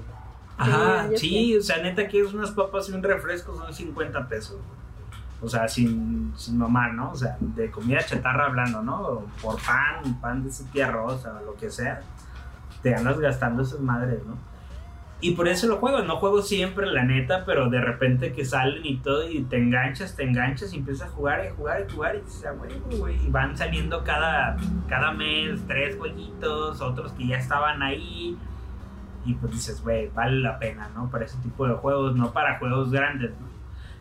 Ajá, 0.57 1.09
ya 1.11 1.17
sí, 1.19 1.57
o 1.57 1.63
sea, 1.63 1.83
neta, 1.83 2.07
quieres 2.09 2.33
unas 2.35 2.51
papas 2.51 2.89
y 2.89 2.93
un 2.93 3.03
refresco, 3.03 3.55
son 3.55 3.73
50 3.73 4.27
pesos. 4.29 4.57
güey. 4.57 4.81
O 5.43 5.49
sea, 5.49 5.69
sin, 5.69 6.33
sin 6.37 6.59
mamar, 6.59 6.93
¿no? 6.95 7.11
O 7.11 7.15
sea, 7.15 7.37
de 7.41 7.71
comida 7.71 8.05
chatarra 8.05 8.47
hablando, 8.47 8.83
¿no? 8.83 9.23
Por 9.43 9.57
pan, 9.63 10.21
pan 10.21 10.45
de 10.45 10.51
tía 10.73 10.91
rosa 10.91 11.39
o 11.41 11.45
lo 11.45 11.55
que 11.55 11.71
sea. 11.71 12.01
Te 12.83 12.95
andas 12.95 13.19
gastando 13.19 13.63
esas 13.63 13.81
madres, 13.81 14.25
¿no? 14.27 14.37
Y 15.23 15.33
por 15.33 15.49
eso 15.49 15.67
lo 15.67 15.77
juego, 15.77 16.01
no 16.03 16.17
juego 16.17 16.41
siempre, 16.41 16.87
la 16.87 17.05
neta, 17.05 17.45
pero 17.45 17.69
de 17.69 17.81
repente 17.81 18.33
que 18.33 18.47
salen 18.47 18.87
y 18.87 18.97
todo 18.97 19.29
y 19.29 19.43
te 19.43 19.59
enganchas, 19.59 20.17
te 20.17 20.23
enganchas 20.23 20.73
y 20.73 20.79
empiezas 20.79 21.09
a 21.09 21.11
jugar 21.11 21.45
y 21.45 21.55
jugar 21.55 21.87
y 21.87 21.93
jugar 21.93 22.17
y 22.17 22.21
dices, 22.23 22.47
ah, 22.47 22.55
bueno, 22.57 22.75
güey, 22.99 23.23
y 23.23 23.31
van 23.31 23.55
saliendo 23.55 24.03
cada, 24.03 24.57
cada 24.89 25.13
mes 25.13 25.61
tres 25.67 25.97
jueguitos, 25.99 26.81
otros 26.81 27.13
que 27.13 27.27
ya 27.27 27.37
estaban 27.37 27.83
ahí 27.83 28.39
y 29.27 29.35
pues 29.35 29.53
dices, 29.53 29.83
güey, 29.83 30.09
vale 30.09 30.41
la 30.41 30.59
pena, 30.59 30.89
¿no? 30.95 31.11
Para 31.11 31.27
ese 31.27 31.37
tipo 31.39 31.69
de 31.69 31.75
juegos, 31.75 32.17
no 32.17 32.33
para 32.33 32.59
juegos 32.59 32.91
grandes, 32.91 33.33
¿no? 33.39 33.50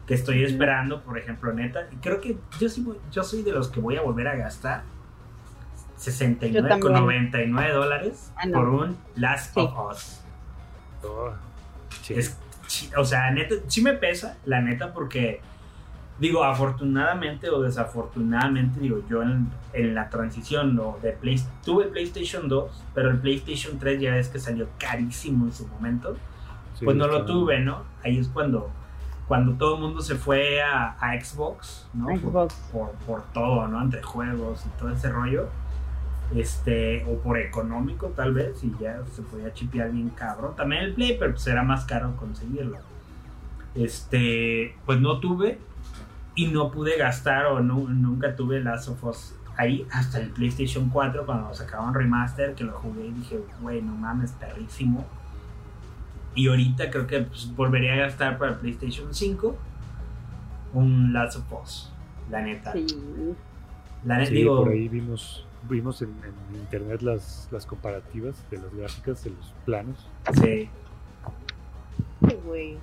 Que 0.10 0.16
estoy 0.16 0.44
esperando, 0.44 1.02
por 1.04 1.18
ejemplo, 1.18 1.54
neta, 1.54 1.88
y 1.92 1.96
creo 1.98 2.20
que 2.20 2.36
yo 2.60 2.68
sí 2.68 2.82
voy- 2.82 2.98
yo 3.12 3.24
soy 3.24 3.44
de 3.44 3.52
los 3.54 3.68
que 3.70 3.80
voy 3.80 3.96
a 3.96 4.02
volver 4.02 4.28
a 4.28 4.36
gastar 4.36 4.82
Yo 6.04 6.12
69,99 6.12 7.72
dólares 7.74 8.32
Ah, 8.36 8.46
no. 8.48 8.58
por 8.60 8.70
un 8.70 8.98
Last 9.16 9.54
Sí. 9.54 9.60
of 9.62 9.92
Us. 9.92 10.22
Oh, 11.04 11.32
sí. 12.02 12.16
Es, 12.16 12.38
o 12.98 13.06
sea, 13.06 13.30
neta, 13.32 13.56
sí 13.68 13.82
me 13.84 13.94
pesa, 13.94 14.38
la 14.46 14.62
neta, 14.62 14.94
porque 14.94 15.42
Digo, 16.20 16.44
afortunadamente 16.44 17.50
o 17.50 17.62
desafortunadamente, 17.62 18.82
digo, 18.82 19.02
yo 19.10 19.22
en, 19.24 19.48
en 19.72 19.96
la 19.96 20.10
transición 20.10 20.76
¿no? 20.76 20.98
de 21.02 21.14
Play, 21.14 21.42
tuve 21.64 21.86
el 21.86 21.92
PlayStation 21.92 22.50
2, 22.50 22.84
pero 22.94 23.10
el 23.10 23.20
PlayStation 23.20 23.80
3 23.80 24.02
ya 24.02 24.12
ves 24.12 24.28
que 24.28 24.38
salió 24.38 24.68
carísimo 24.78 25.46
en 25.46 25.54
su 25.54 25.66
momento. 25.68 26.18
Sí, 26.78 26.84
pues 26.84 26.98
no 26.98 27.08
lo 27.08 27.24
tuve, 27.24 27.62
¿no? 27.62 27.84
Ahí 28.04 28.18
es 28.18 28.28
cuando, 28.28 28.70
cuando 29.30 29.54
todo 29.54 29.76
el 29.76 29.82
mundo 29.82 30.02
se 30.02 30.16
fue 30.16 30.62
a, 30.62 30.98
a 31.00 31.18
Xbox, 31.22 31.88
¿no? 31.94 32.08
Por- 32.08 32.20
Xbox. 32.20 32.56
Por, 32.74 32.92
por 33.08 33.24
todo, 33.32 33.66
¿no? 33.70 33.82
Entre 33.82 34.04
juegos 34.04 34.66
y 34.66 34.70
todo 34.80 34.90
ese 34.90 35.10
rollo. 35.10 35.48
Este, 36.36 37.04
o 37.06 37.18
por 37.20 37.40
económico 37.40 38.08
tal 38.16 38.34
vez, 38.34 38.64
y 38.64 38.72
ya 38.80 39.02
se 39.16 39.22
podía 39.24 39.52
chipear 39.54 39.92
bien 39.92 40.10
cabrón. 40.10 40.56
También 40.56 40.84
el 40.84 40.94
Play, 40.94 41.16
pero 41.18 41.32
pues 41.32 41.48
era 41.48 41.64
más 41.64 41.86
caro 41.86 42.16
conseguirlo. 42.18 42.78
Este, 43.76 44.76
pues 44.86 45.00
no 45.00 45.20
tuve 45.20 45.60
y 46.36 46.48
no 46.48 46.72
pude 46.72 46.98
gastar 46.98 47.46
o 47.48 47.60
nu- 47.62 47.88
nunca 47.90 48.36
tuve 48.36 48.60
Last 48.62 48.90
of 48.90 49.04
Us 49.04 49.36
ahí 49.58 49.86
hasta 49.92 50.20
el 50.20 50.30
PlayStation 50.30 50.90
4 50.90 51.26
cuando 51.26 51.54
sacaban 51.54 51.94
remaster 51.94 52.56
que 52.56 52.64
lo 52.64 52.74
jugué 52.74 53.08
y 53.08 53.12
dije, 53.12 53.40
güey, 53.62 53.82
no 53.82 53.94
mames, 53.94 54.32
perrísimo. 54.34 55.06
Y 56.36 56.48
ahorita 56.48 56.90
creo 56.92 57.08
que 57.08 57.22
pues, 57.22 57.54
volvería 57.56 57.94
a 57.94 57.98
gastar 57.98 58.38
para 58.38 58.58
PlayStation 58.60 59.14
5 59.14 59.56
un 60.74 61.12
Last 61.14 61.38
of 61.38 61.64
Us, 61.64 61.92
la 62.30 62.42
neta. 62.42 62.72
Sí. 62.74 62.86
La 64.06 64.18
neta 64.18 64.30
Sí, 64.30 64.36
digo, 64.36 64.64
por 64.64 64.72
ahí 64.72 64.88
vimos, 64.88 65.46
vimos 65.68 66.02
en, 66.02 66.10
en 66.10 66.56
internet 66.60 67.02
las, 67.02 67.50
las 67.52 67.66
comparativas 67.66 68.36
de 68.52 68.58
las 68.58 68.74
gráficas, 68.74 69.24
de 69.24 69.32
los 69.32 69.54
planos. 69.66 70.08
sí, 70.42 70.70
Sí, 72.28 72.36
güey. 72.46 72.78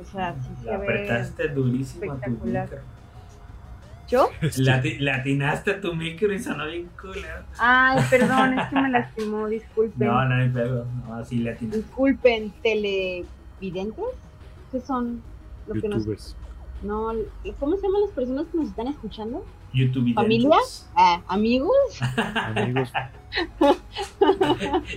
O 0.00 0.04
sea, 0.04 0.34
sí 0.34 0.48
se 0.62 0.68
ve. 0.70 0.74
apretaste 0.74 1.48
durísimo 1.48 2.12
a 2.12 2.16
tu 2.16 2.20
espectacular. 2.22 2.68
¿Yo? 4.12 4.28
Lati- 4.42 4.98
Le 4.98 5.10
atinaste 5.10 5.70
a 5.72 5.80
tu 5.80 5.94
micro 5.94 6.32
y 6.32 6.38
sonó 6.38 6.66
bien 6.66 6.88
culero. 7.00 7.44
Ay, 7.58 7.98
perdón, 8.10 8.58
es 8.58 8.68
que 8.68 8.74
me 8.76 8.90
lastimó, 8.98 9.48
disculpen. 9.48 10.06
No, 10.06 10.24
no 10.26 10.34
hay 10.34 10.48
pedo. 10.50 10.86
No, 11.08 11.14
así 11.14 11.38
le 11.38 11.50
atinaste. 11.52 11.78
Disculpen, 11.78 12.52
televidentes. 12.62 14.04
¿Qué 14.70 14.80
son? 14.80 15.22
Lo 15.66 15.74
que 15.80 15.88
nos, 15.88 15.98
Youtubers. 16.00 16.36
no, 16.82 17.12
¿Cómo 17.58 17.76
se 17.76 17.82
llaman 17.86 18.02
las 18.02 18.10
personas 18.10 18.46
que 18.52 18.58
nos 18.58 18.68
están 18.68 18.88
escuchando? 18.88 19.44
YouTube 19.72 20.12
¿Familia? 20.12 20.50
Ah, 20.94 21.22
amigos. 21.28 21.72
Amigos, 22.36 22.92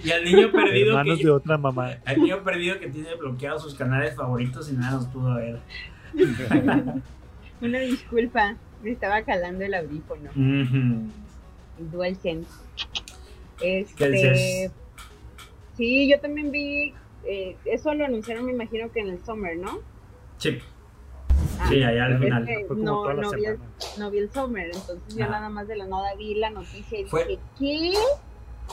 Y 0.04 0.12
al 0.12 0.26
niño 0.26 0.52
perdido 0.52 0.90
hermanos 0.90 1.18
que, 1.20 1.24
de 1.26 1.32
otra 1.32 1.58
mamá. 1.58 1.92
al 2.06 2.20
niño 2.20 2.44
perdido 2.44 2.80
que 2.80 2.88
tiene 2.90 3.16
bloqueados 3.16 3.62
sus 3.64 3.76
canales 3.76 4.16
favoritos 4.16 4.70
y 4.70 4.74
nada 4.74 4.98
nos 4.98 5.06
pudo 5.08 5.36
ver. 5.36 5.60
Una 7.62 7.80
disculpa, 7.80 8.56
me 8.86 8.92
estaba 8.92 9.22
calando 9.24 9.66
el 9.66 9.74
audífono. 9.74 10.30
DualSense. 11.92 12.50
¿Qué 13.60 13.80
Este. 13.82 14.72
Sí, 15.76 16.08
yo 16.10 16.20
también 16.20 16.52
vi. 16.52 16.94
eh, 17.28 17.58
eso 17.66 17.94
lo 17.96 18.06
anunciaron, 18.06 18.46
me 18.46 18.52
imagino 18.52 18.92
que 18.92 19.00
en 19.00 19.10
el 19.10 19.26
Summer, 19.26 19.58
¿no? 19.58 19.80
Sí, 20.38 20.60
Ah, 21.60 21.68
sí, 21.70 21.82
allá 21.84 22.06
al 22.06 22.14
es 22.14 22.20
final. 22.20 22.46
que 22.46 22.56
Fue 22.60 22.68
como 22.68 22.84
no, 22.84 23.02
toda 23.02 23.14
la 23.16 23.22
no 23.24 23.32
vi 23.32 23.46
el, 23.46 23.60
no 23.98 24.12
vi 24.12 24.18
el 24.20 24.32
Summer, 24.32 24.66
entonces 24.68 25.16
yo 25.16 25.24
Ajá. 25.24 25.32
nada 25.34 25.50
más 25.50 25.68
de 25.68 25.76
la 25.78 25.86
nada 25.88 26.14
vi 26.16 26.36
la 26.36 26.50
noticia 26.52 27.00
y 27.00 27.06
Fue- 27.06 27.26
dije, 27.26 27.40
¿qué? 27.58 27.94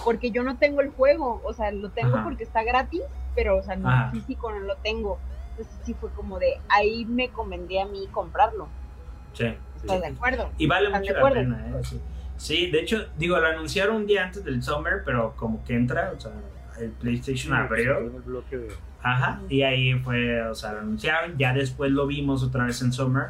Porque 0.05 0.31
yo 0.31 0.43
no 0.43 0.59
tengo 0.59 0.81
el 0.83 0.91
juego, 0.91 1.41
o 1.45 1.53
sea, 1.55 1.71
lo 1.73 1.91
tengo 1.91 2.17
Ajá. 2.17 2.25
porque 2.25 2.43
está 2.45 2.63
gratis, 2.63 3.01
pero, 3.35 3.57
o 3.57 3.63
sea, 3.63 3.77
no 3.77 3.89
Ajá. 3.89 4.11
físico 4.11 4.51
no 4.53 4.61
lo 4.61 4.77
tengo. 4.77 5.19
Entonces 5.51 5.75
sí 5.85 5.95
fue 5.95 6.11
como 6.11 6.39
de, 6.39 6.59
ahí 6.69 7.05
me 7.07 7.29
convendría 7.31 7.85
a 7.85 7.87
mí 7.87 8.07
comprarlo. 8.13 8.69
Sí. 9.33 9.47
¿Estás 9.83 10.01
de 10.01 10.07
acuerdo? 10.07 10.51
Y 10.59 10.67
vale 10.67 10.87
¿Están 10.87 11.01
mucho 11.01 11.13
la 11.13 11.19
acuerdo? 11.19 11.37
pena, 11.41 11.67
¿eh? 11.69 11.81
Sí. 11.85 12.01
Sí, 12.37 12.71
de 12.71 12.81
hecho, 12.81 13.07
digo, 13.19 13.39
lo 13.39 13.47
anunciaron 13.47 13.97
un 13.97 14.07
día 14.07 14.25
antes 14.25 14.45
del 14.45 14.63
Summer, 14.63 15.03
pero 15.05 15.35
como 15.37 15.63
que 15.65 15.75
entra, 15.77 16.13
o 16.17 16.21
sea, 16.21 16.33
el 16.81 16.91
PlayStation 16.91 17.53
abrió. 17.55 18.01
De, 18.01 18.69
Ajá, 19.03 19.41
y 19.49 19.63
ahí 19.63 19.95
fue, 20.01 20.43
o 20.49 20.55
sea, 20.55 20.73
lo 20.73 20.81
anunciaron, 20.81 21.37
ya 21.39 21.53
después 21.53 21.91
lo 21.93 22.07
vimos 22.07 22.43
otra 22.43 22.65
vez 22.65 22.81
en 22.83 22.93
Summer, 22.93 23.29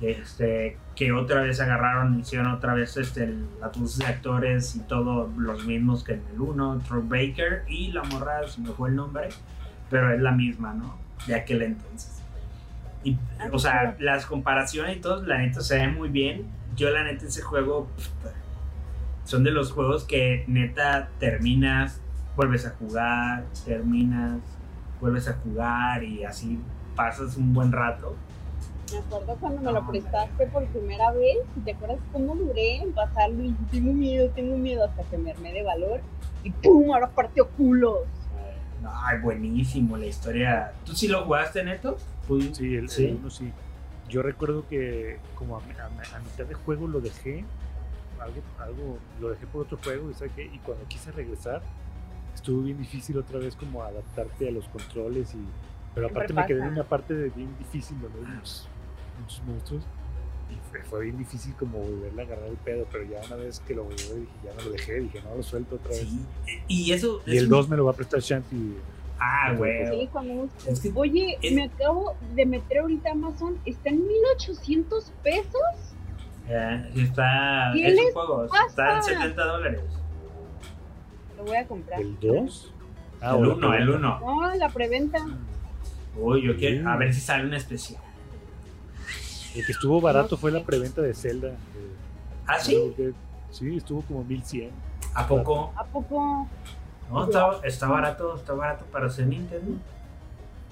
este, 0.00 0.76
que 0.96 1.12
otra 1.12 1.42
vez 1.42 1.60
agarraron, 1.60 2.20
hicieron 2.20 2.48
otra 2.52 2.74
vez 2.74 2.96
este, 2.96 3.24
el- 3.24 3.46
las 3.60 3.76
voces 3.78 3.98
de 3.98 4.06
actores 4.06 4.74
y 4.76 4.80
todo 4.80 5.30
los 5.36 5.64
mismos 5.64 6.02
que 6.02 6.14
en 6.14 6.22
el 6.34 6.40
1, 6.40 6.82
Troy 6.86 7.02
Baker 7.04 7.62
y 7.68 7.92
la 7.92 8.02
morra, 8.04 8.46
se 8.48 8.60
me 8.60 8.70
fue 8.70 8.88
el 8.90 8.96
nombre, 8.96 9.28
pero 9.90 10.12
es 10.12 10.20
la 10.20 10.32
misma, 10.32 10.74
¿no? 10.74 10.96
De 11.26 11.34
aquel 11.34 11.62
entonces. 11.62 12.21
Y, 13.04 13.18
Ah, 13.38 13.48
o 13.52 13.58
sea, 13.58 13.96
las 13.98 14.26
comparaciones 14.26 14.96
y 14.96 15.00
todo, 15.00 15.24
la 15.24 15.38
neta 15.38 15.60
se 15.60 15.76
ven 15.76 15.94
muy 15.94 16.08
bien. 16.08 16.46
Yo 16.76 16.90
la 16.90 17.04
neta 17.04 17.26
ese 17.26 17.42
juego, 17.42 17.88
son 19.24 19.44
de 19.44 19.50
los 19.50 19.72
juegos 19.72 20.04
que 20.04 20.44
neta 20.46 21.08
terminas, 21.18 22.00
vuelves 22.36 22.66
a 22.66 22.70
jugar, 22.70 23.44
terminas, 23.64 24.40
vuelves 25.00 25.28
a 25.28 25.34
jugar 25.34 26.02
y 26.02 26.24
así 26.24 26.58
pasas 26.96 27.36
un 27.36 27.52
buen 27.52 27.72
rato. 27.72 28.14
Me 28.92 28.98
acuerdo 28.98 29.36
cuando 29.40 29.62
me 29.62 29.72
lo 29.72 29.86
prestaste 29.86 30.46
por 30.48 30.66
primera 30.66 31.10
vez, 31.12 31.38
¿te 31.64 31.72
acuerdas 31.72 31.98
cómo 32.12 32.34
duré 32.36 32.76
en 32.76 32.92
pasarlo? 32.92 33.42
Y 33.42 33.52
tengo 33.70 33.92
miedo, 33.92 34.28
tengo 34.30 34.56
miedo, 34.56 34.84
hasta 34.84 35.02
que 35.04 35.16
me 35.18 35.30
armé 35.30 35.52
de 35.52 35.62
valor 35.62 36.00
y 36.44 36.50
¡pum! 36.50 36.92
Ahora 36.92 37.08
partió 37.08 37.48
culos. 37.48 38.00
Ay, 38.84 39.20
buenísimo 39.20 39.96
la 39.96 40.06
historia. 40.06 40.72
¿Tú 40.84 40.94
sí 40.94 41.08
lo 41.08 41.24
jugaste, 41.24 41.62
Neto? 41.64 41.96
Sí, 42.52 42.74
el, 42.76 42.88
Sí. 42.88 43.06
el 43.06 43.14
uno 43.16 43.30
sí. 43.30 43.52
Yo 44.08 44.22
recuerdo 44.22 44.66
que 44.68 45.18
como 45.34 45.56
a, 45.56 45.60
a- 45.60 46.16
a 46.16 46.20
mitad 46.20 46.44
de 46.44 46.54
juego 46.54 46.86
lo 46.88 47.00
dejé, 47.00 47.44
algo, 48.20 48.40
algo, 48.58 48.98
lo 49.20 49.30
dejé 49.30 49.46
por 49.46 49.62
otro 49.62 49.78
juego 49.82 50.10
y, 50.10 50.14
¿sabe 50.14 50.30
qué? 50.36 50.44
y 50.44 50.58
cuando 50.58 50.84
quise 50.86 51.10
regresar, 51.12 51.62
estuvo 52.34 52.62
bien 52.62 52.78
difícil 52.78 53.16
otra 53.18 53.38
vez 53.38 53.56
como 53.56 53.82
adaptarte 53.82 54.48
a 54.48 54.52
los 54.52 54.66
controles 54.68 55.34
y... 55.34 55.38
Pero 55.94 56.08
Siempre 56.08 56.24
aparte 56.24 56.32
me 56.34 56.46
quedé 56.46 56.60
en 56.66 56.72
una 56.72 56.84
parte 56.84 57.14
de 57.14 57.28
bien 57.30 57.54
difícil 57.58 58.00
donde 58.00 58.18
hay 58.20 58.34
muchos, 58.36 58.68
muchos 59.20 59.42
monstruos 59.44 59.82
y 60.50 60.82
fue, 60.88 61.04
bien 61.04 61.18
difícil 61.18 61.54
como 61.54 61.78
volverle 61.78 62.22
a 62.22 62.24
agarrar 62.26 62.48
el 62.48 62.56
pedo, 62.56 62.86
pero 62.92 63.04
ya 63.04 63.20
una 63.26 63.36
vez 63.36 63.60
que 63.60 63.74
lo 63.74 63.84
volví 63.84 63.96
dije, 63.96 64.26
ya 64.44 64.54
no 64.54 64.62
lo 64.62 64.70
dejé, 64.70 65.00
dije, 65.00 65.20
no 65.22 65.34
lo 65.36 65.42
suelto 65.42 65.76
otra 65.76 65.90
vez. 65.90 66.00
sí. 66.00 66.26
Y 66.68 66.92
eso. 66.92 67.22
Y 67.26 67.32
es 67.32 67.38
el 67.38 67.44
un- 67.44 67.50
2 67.50 67.68
me 67.70 67.76
lo 67.76 67.84
va 67.86 67.92
a 67.92 67.94
prestar 67.94 68.20
Shanti. 68.20 68.76
Ah, 69.24 69.52
güey. 69.56 69.86
Sí, 69.86 70.08
cuando 70.10 70.48
Es 70.66 70.80
que 70.80 70.90
Oye, 70.94 71.38
es- 71.42 71.52
me 71.52 71.64
acabo 71.64 72.14
de 72.34 72.44
meter 72.44 72.78
ahorita 72.78 73.10
a 73.10 73.12
Amazon, 73.12 73.56
está 73.64 73.90
en 73.90 74.04
1800 74.06 75.12
pesos. 75.22 75.94
Eh, 76.48 76.90
está. 76.96 77.70
¿Qué 77.72 77.86
Es 77.86 77.98
un 77.98 78.04
les 78.04 78.12
juego. 78.14 78.46
pasa? 78.48 78.66
Está 78.68 78.96
en 78.96 79.02
70 79.04 79.44
dólares. 79.44 79.80
Lo 81.38 81.44
voy 81.44 81.56
a 81.56 81.66
comprar. 81.66 82.00
¿El 82.00 82.18
2? 82.18 82.72
el 83.22 83.46
1, 83.46 83.74
el 83.74 83.90
1. 83.90 84.20
No, 84.20 84.54
la 84.56 84.68
preventa. 84.70 85.18
Uy, 86.16 86.42
yo 86.42 86.56
quiero. 86.56 86.82
Sí. 86.82 86.88
A 86.88 86.96
ver 86.96 87.14
si 87.14 87.20
sale 87.20 87.44
un 87.46 87.54
especial. 87.54 88.02
El 89.54 89.64
que 89.64 89.72
estuvo 89.72 90.00
barato 90.00 90.30
No 90.32 90.36
fue 90.38 90.50
la 90.50 90.64
preventa 90.64 91.00
de 91.00 91.14
Zelda. 91.14 91.48
de- 91.48 91.56
¿Ah, 92.46 92.58
sí? 92.58 92.92
Sí, 93.50 93.76
estuvo 93.76 94.02
como 94.02 94.24
1100. 94.24 94.70
¿A 95.14 95.26
poco? 95.28 95.72
¿A 95.76 95.84
poco? 95.84 96.48
No, 97.10 97.24
está, 97.24 97.50
está 97.64 97.88
barato, 97.88 98.36
está 98.36 98.52
barato 98.54 98.84
para 98.86 99.08
ser 99.10 99.26
Nintendo. 99.26 99.78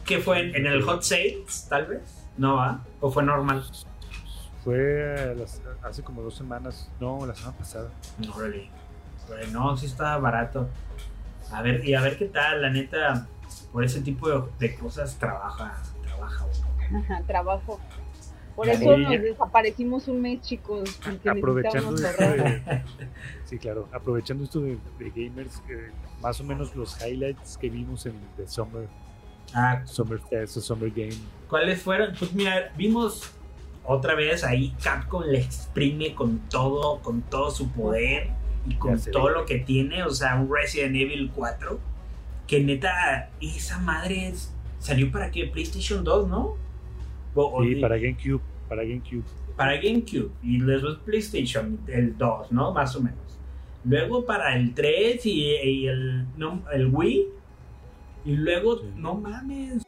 ¿Qué 0.07 0.19
fue? 0.19 0.41
¿En, 0.41 0.57
en 0.57 0.67
el 0.67 0.83
Hot 0.83 1.03
Sales, 1.03 1.67
tal 1.69 1.87
vez? 1.87 2.27
¿No 2.39 2.57
va? 2.57 2.81
¿O 3.01 3.11
fue 3.11 3.23
normal? 3.23 3.65
Fue 4.65 5.35
las- 5.39 5.61
hace 5.83 6.03
como 6.03 6.23
dos 6.23 6.35
semanas, 6.35 6.91
no, 7.01 7.25
la 7.27 7.35
semana 7.35 7.57
pasada. 7.57 7.91
No, 8.19 8.33
really. 8.39 8.71
Pues 9.27 9.51
no, 9.53 9.77
sí 9.77 9.87
está 9.87 10.17
barato. 10.19 10.69
A 11.53 11.63
ver, 11.63 11.85
y 11.85 11.95
a 11.95 12.01
ver 12.01 12.17
qué 12.19 12.27
tal, 12.27 12.63
la 12.63 12.71
neta, 12.71 13.27
por 13.73 13.85
ese 13.85 14.01
tipo 14.03 14.29
de, 14.29 14.43
de 14.59 14.75
cosas 14.77 15.17
trabaja, 15.17 15.77
trabaja 16.03 16.45
uno. 16.45 16.99
Ajá, 17.01 17.23
trabajo. 17.27 17.81
Por 18.57 18.69
eso 18.69 18.81
sí, 18.81 18.87
nos 19.03 19.11
desaparecimos 19.23 20.09
un 20.09 20.21
mes, 20.21 20.41
chicos. 20.43 20.99
Porque 21.05 21.31
Aprovechando 21.31 21.95
esto 21.95 22.23
de, 22.25 22.83
sí, 23.45 23.59
claro, 23.59 23.89
aprovechando 23.93 24.45
esto 24.45 24.61
de, 24.61 24.79
de 24.99 25.11
gamers, 25.11 25.63
eh, 25.69 25.91
más 26.21 26.41
o 26.41 26.45
menos 26.45 26.75
los 26.77 27.01
highlights 27.05 27.57
que 27.57 27.71
vimos 27.71 28.05
en 28.07 28.15
The 28.37 28.47
Summer, 28.47 28.89
Ah, 29.53 29.83
Summer 29.85 30.21
Fest 30.31 30.57
o 30.59 30.61
Summer 30.61 30.91
Game. 30.91 31.15
¿Cuáles 31.49 31.83
fueron? 31.83 32.15
Pues 32.17 32.33
mira, 32.33 32.73
vimos 32.77 33.33
otra 33.85 34.15
vez 34.15 34.45
ahí 34.45 34.73
Capcom 34.83 35.25
le 35.25 35.39
exprime 35.41 36.15
con 36.15 36.39
todo, 36.49 37.01
con 37.01 37.23
todo 37.23 37.51
su 37.51 37.69
poder 37.71 38.29
y 38.69 38.75
con 38.75 39.01
todo 39.01 39.25
ve. 39.27 39.33
lo 39.33 39.47
que 39.47 39.59
tiene, 39.59 40.05
o 40.05 40.11
sea, 40.11 40.37
un 40.37 40.49
Resident 40.55 40.95
Evil 40.95 41.33
4, 41.35 41.81
que 42.47 42.61
neta, 42.63 43.31
esa 43.41 43.79
madre 43.81 44.29
es- 44.29 44.53
salió 44.79 45.11
para 45.11 45.31
que 45.33 45.47
PlayStation 45.47 46.05
2, 46.05 46.29
¿no? 46.29 46.57
O- 47.35 47.45
o 47.45 47.65
Y 47.65 47.75
de- 47.75 47.81
para 47.81 47.97
GameCube, 47.97 48.41
para 48.69 48.83
GameCube. 48.83 49.23
para 49.57 49.75
GameCube 49.77 50.31
y 50.43 50.61
después 50.61 50.97
PlayStation, 51.05 51.79
el 51.87 52.17
2, 52.17 52.51
¿no? 52.53 52.73
Más 52.73 52.95
o 52.97 53.01
menos. 53.01 53.19
Luego 53.85 54.25
para 54.27 54.57
el 54.57 54.75
3 54.75 55.25
y, 55.27 55.43
y 55.47 55.87
el, 55.87 56.27
no, 56.37 56.63
el 56.73 56.87
Wii. 56.87 57.27
Y 58.25 58.37
luego, 58.37 58.79
Sí. 58.79 58.85
no 58.97 59.15
mames. 59.15 59.83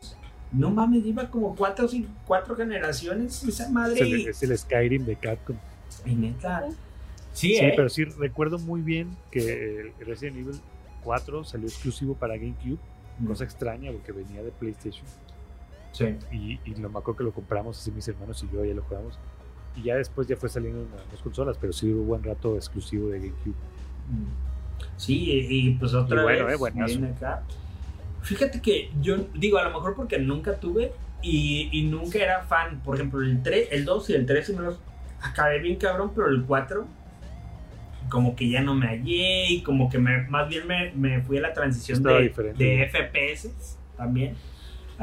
No 0.52 0.70
mames, 0.70 1.02
lleva 1.04 1.30
como 1.30 1.54
cuatro, 1.56 1.88
cuatro 2.26 2.54
generaciones 2.54 3.42
esa 3.42 3.64
Es 3.64 3.70
madre. 3.70 4.00
el, 4.00 4.20
y- 4.20 4.24
es 4.26 4.42
el 4.42 4.56
Skyrim 4.56 5.04
de 5.04 5.16
Capcom. 5.16 5.56
y 6.06 6.14
neta. 6.14 6.68
Sí, 7.32 7.54
Sí, 7.54 7.56
¿eh? 7.56 7.72
pero 7.76 7.88
sí 7.88 8.04
recuerdo 8.04 8.58
muy 8.58 8.80
bien 8.82 9.16
que 9.30 9.92
el 9.98 10.06
Resident 10.06 10.36
Evil 10.38 10.60
4 11.04 11.44
salió 11.44 11.66
exclusivo 11.66 12.14
para 12.14 12.36
GameCube, 12.36 12.78
cosa 13.26 13.44
extraña 13.44 13.90
porque 13.92 14.12
venía 14.12 14.42
de 14.42 14.50
PlayStation. 14.50 15.04
Sí. 15.92 16.16
Y, 16.32 16.58
y 16.64 16.74
lo 16.76 16.88
me 16.88 16.98
acuerdo 16.98 17.18
que 17.18 17.24
lo 17.24 17.32
compramos 17.32 17.78
así 17.78 17.90
mis 17.90 18.06
hermanos 18.08 18.42
y 18.42 18.54
yo, 18.54 18.64
ya 18.64 18.74
lo 18.74 18.82
jugamos. 18.82 19.18
Y 19.76 19.84
ya 19.84 19.96
después 19.96 20.26
ya 20.26 20.36
fue 20.36 20.48
saliendo 20.48 20.80
en 20.80 20.88
las 21.10 21.22
consolas, 21.22 21.56
pero 21.60 21.72
sí 21.72 21.90
hubo 21.92 22.04
buen 22.04 22.22
rato 22.22 22.56
exclusivo 22.56 23.08
de 23.08 23.18
GameCube. 23.20 23.54
Sí, 24.96 25.30
y, 25.30 25.68
y 25.68 25.70
pues 25.74 25.94
otra 25.94 26.20
Y 26.20 26.24
bueno, 26.24 26.46
vez 26.46 26.54
eh, 26.54 26.58
buenazo. 26.58 26.86
viene 26.86 27.08
acá. 27.08 27.42
Fíjate 28.22 28.60
que 28.60 28.90
yo 29.00 29.16
digo, 29.34 29.58
a 29.58 29.64
lo 29.64 29.70
mejor 29.70 29.94
porque 29.94 30.18
nunca 30.18 30.58
tuve 30.58 30.92
y, 31.22 31.68
y 31.72 31.84
nunca 31.84 32.18
era 32.18 32.42
fan. 32.42 32.80
Por 32.84 32.96
ejemplo, 32.96 33.20
el 33.20 33.42
3, 33.42 33.68
el 33.72 33.84
2 33.84 34.10
y 34.10 34.14
el 34.14 34.26
3 34.26 34.46
sí 34.46 34.52
me 34.54 34.62
los 34.62 34.78
acabé 35.20 35.58
bien 35.60 35.76
cabrón, 35.76 36.12
pero 36.14 36.28
el 36.28 36.44
4 36.44 36.86
como 38.08 38.36
que 38.36 38.48
ya 38.50 38.60
no 38.60 38.74
me 38.74 38.88
hallé 38.88 39.46
y 39.48 39.62
como 39.62 39.88
que 39.88 39.98
me, 39.98 40.26
más 40.28 40.46
bien 40.46 40.66
me, 40.66 40.92
me 40.92 41.22
fui 41.22 41.38
a 41.38 41.40
la 41.40 41.54
transición 41.54 42.02
de 42.02 42.30
FPS 42.92 43.50
también, 43.96 44.34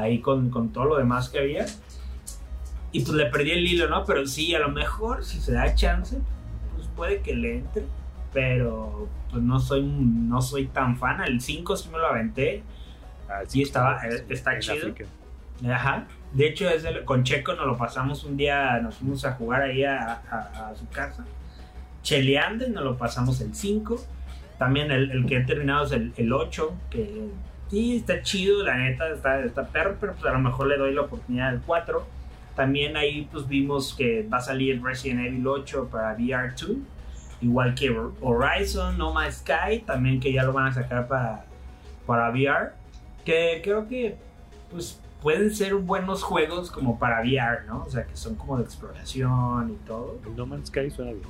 ahí 0.02 0.20
con, 0.20 0.50
con 0.50 0.72
todo 0.72 0.84
lo 0.84 0.96
demás 0.98 1.28
que 1.28 1.38
había. 1.38 1.66
Y 2.92 3.00
pues 3.02 3.14
le 3.14 3.26
perdí 3.26 3.52
el 3.52 3.66
hilo, 3.66 3.88
¿no? 3.88 4.04
Pero 4.04 4.26
sí, 4.26 4.54
a 4.54 4.58
lo 4.58 4.68
mejor 4.70 5.24
si 5.24 5.40
se 5.40 5.52
da 5.52 5.74
chance, 5.74 6.18
pues 6.74 6.88
puede 6.96 7.20
que 7.20 7.34
le 7.34 7.58
entre. 7.58 7.84
Pero 8.32 9.08
pues 9.30 9.42
no 9.42 9.58
soy, 9.60 9.82
no 9.82 10.40
soy 10.42 10.66
tan 10.66 10.96
fan. 10.96 11.20
El 11.22 11.40
5 11.40 11.76
sí 11.76 11.88
me 11.90 11.98
lo 11.98 12.06
aventé. 12.06 12.62
Ah, 13.28 13.42
Sí, 13.46 13.62
estaba- 13.62 14.00
sí, 14.00 14.08
está 14.28 14.58
chido. 14.58 14.86
Ajá. 15.72 16.06
De 16.32 16.46
hecho, 16.48 16.66
con 17.04 17.22
Checo 17.24 17.54
nos 17.54 17.66
lo 17.66 17.76
pasamos 17.76 18.24
un 18.24 18.36
día, 18.36 18.78
nos 18.80 18.96
fuimos 18.96 19.24
a 19.24 19.32
jugar 19.32 19.62
ahí 19.62 19.84
a, 19.84 20.20
a- 20.30 20.68
a 20.70 20.74
su 20.74 20.88
casa. 20.88 21.24
Cheleando 22.02 22.66
y 22.66 22.70
nos 22.70 22.82
lo 22.84 22.96
pasamos 22.96 23.40
el 23.40 23.54
5. 23.54 24.00
También 24.58 24.90
el, 24.90 25.10
el 25.10 25.26
que 25.26 25.36
he 25.38 25.40
terminado 25.44 25.86
es 25.86 25.92
el, 25.92 26.12
el 26.16 26.32
8, 26.32 26.72
que 26.90 27.28
sí, 27.70 27.96
está 27.96 28.22
chido, 28.22 28.62
la 28.64 28.76
neta, 28.76 29.08
está, 29.10 29.44
está 29.44 29.66
perro, 29.68 29.96
pero 30.00 30.14
pues 30.14 30.26
a 30.26 30.32
lo 30.32 30.40
mejor 30.40 30.66
le 30.66 30.76
doy 30.76 30.92
la 30.92 31.02
oportunidad 31.02 31.48
al 31.48 31.62
4. 31.62 32.04
También 32.56 32.96
ahí 32.96 33.28
pues 33.30 33.46
vimos 33.48 33.94
que 33.94 34.26
va 34.28 34.38
a 34.38 34.40
salir 34.40 34.82
Resident 34.82 35.26
Evil 35.26 35.46
8 35.46 35.88
para 35.90 36.16
VR2, 36.16 36.78
igual 37.40 37.74
que 37.74 37.96
Horizon, 38.20 38.98
No 38.98 39.12
Man's 39.12 39.36
Sky, 39.36 39.80
también 39.86 40.20
que 40.20 40.32
ya 40.32 40.42
lo 40.42 40.52
van 40.52 40.66
a 40.66 40.72
sacar 40.72 41.08
para, 41.08 41.44
para 42.06 42.30
VR, 42.30 42.72
que 43.24 43.60
creo 43.62 43.86
que 43.88 44.16
pues 44.70 45.00
pueden 45.22 45.54
ser 45.54 45.74
buenos 45.74 46.22
juegos 46.22 46.70
como 46.70 46.98
para 46.98 47.20
VR, 47.20 47.66
¿no? 47.66 47.84
O 47.84 47.90
sea, 47.90 48.04
que 48.04 48.16
son 48.16 48.34
como 48.34 48.58
de 48.58 48.64
exploración 48.64 49.70
y 49.70 49.86
todo. 49.86 50.18
No 50.36 50.46
Man's 50.46 50.68
Sky 50.68 50.90
suena 50.90 51.12
bien. 51.12 51.24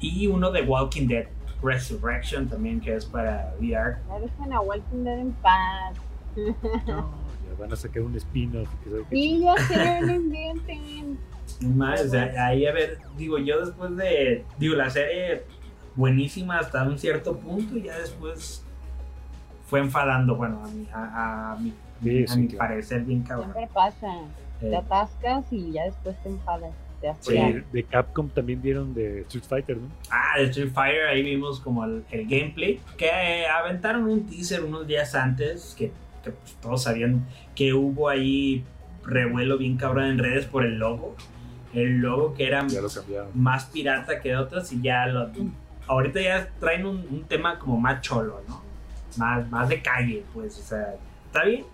Y 0.00 0.26
uno 0.26 0.50
de 0.50 0.62
Walking 0.62 1.06
Dead 1.06 1.26
Resurrection 1.62 2.48
también, 2.48 2.80
que 2.80 2.94
es 2.96 3.04
para 3.04 3.54
VR. 3.60 3.96
Ya 4.08 4.18
dejen 4.20 4.52
a 4.52 4.60
Walking 4.60 5.04
Dead 5.04 5.18
en 5.18 5.32
paz. 5.34 5.94
No, 6.36 6.42
ya 6.86 7.58
van 7.58 7.72
a 7.72 7.76
sacar 7.76 8.02
un 8.02 8.14
spin-off. 8.16 8.68
Y 9.10 9.40
ya 9.40 9.56
se 9.56 10.00
lo 10.00 10.12
inventen. 10.14 11.18
Más, 11.74 12.00
o 12.02 12.08
sea, 12.08 12.32
ahí 12.46 12.66
a 12.66 12.72
ver, 12.72 12.98
digo, 13.16 13.36
yo 13.38 13.64
después 13.66 13.96
de, 13.96 14.44
digo, 14.58 14.76
la 14.76 14.88
serie 14.88 15.42
buenísima 15.96 16.58
hasta 16.58 16.84
un 16.84 16.98
cierto 16.98 17.36
punto 17.36 17.76
y 17.76 17.82
ya 17.82 17.98
después 17.98 18.64
fue 19.66 19.80
enfadando, 19.80 20.36
bueno, 20.36 20.62
a 20.64 20.68
mi, 20.68 20.88
a, 20.92 21.52
a 21.52 21.56
mi, 21.56 21.74
Sí, 22.02 22.24
a 22.24 22.28
sí, 22.28 22.40
mi 22.40 22.48
claro. 22.48 22.58
parecer 22.58 23.02
bien 23.02 23.22
cabrón. 23.22 23.52
Siempre 23.52 23.74
pasa. 23.74 24.06
Te 24.60 24.70
Eh, 24.70 24.76
atascas 24.76 25.44
y 25.50 25.72
ya 25.72 25.84
después 25.84 26.16
te 26.22 26.28
enfadas. 26.30 26.72
De 27.72 27.84
Capcom 27.84 28.28
también 28.28 28.60
dieron 28.60 28.92
de 28.92 29.22
Street 29.22 29.44
Fighter, 29.48 29.76
¿no? 29.78 29.88
Ah, 30.10 30.38
de 30.38 30.44
Street 30.44 30.70
Fighter, 30.72 31.06
ahí 31.06 31.22
vimos 31.22 31.60
como 31.60 31.84
el, 31.84 32.04
el 32.10 32.26
gameplay. 32.26 32.80
Que 32.96 33.06
eh, 33.06 33.46
aventaron 33.46 34.04
un 34.04 34.26
teaser 34.26 34.62
unos 34.62 34.86
días 34.86 35.14
antes, 35.14 35.74
que, 35.78 35.92
que, 36.22 36.30
pues, 36.30 36.54
todos 36.60 36.82
sabían 36.82 37.26
que 37.54 37.72
hubo 37.72 38.08
ahí 38.08 38.64
revuelo 39.04 39.56
bien 39.56 39.76
cabrón 39.76 40.04
en 40.04 40.18
redes 40.18 40.44
por 40.44 40.64
el 40.64 40.78
logo. 40.78 41.16
El 41.72 41.98
logo 41.98 42.34
que 42.34 42.46
era 42.46 42.62
lo 42.62 42.88
más 43.34 43.66
pirata 43.66 44.20
que 44.20 44.36
otros 44.36 44.72
y 44.72 44.82
ya 44.82 45.06
lo... 45.06 45.30
Ahorita 45.86 46.20
ya 46.20 46.48
traen 46.60 46.84
un, 46.84 47.06
un 47.10 47.24
tema 47.24 47.58
como 47.58 47.78
más 47.78 48.00
cholo, 48.02 48.42
¿no? 48.48 48.62
Más, 49.16 49.48
más 49.50 49.68
de 49.68 49.80
calle, 49.80 50.22
pues, 50.32 50.58
o 50.58 50.62
sea, 50.62 50.94
está 51.26 51.44
bien, 51.44 51.64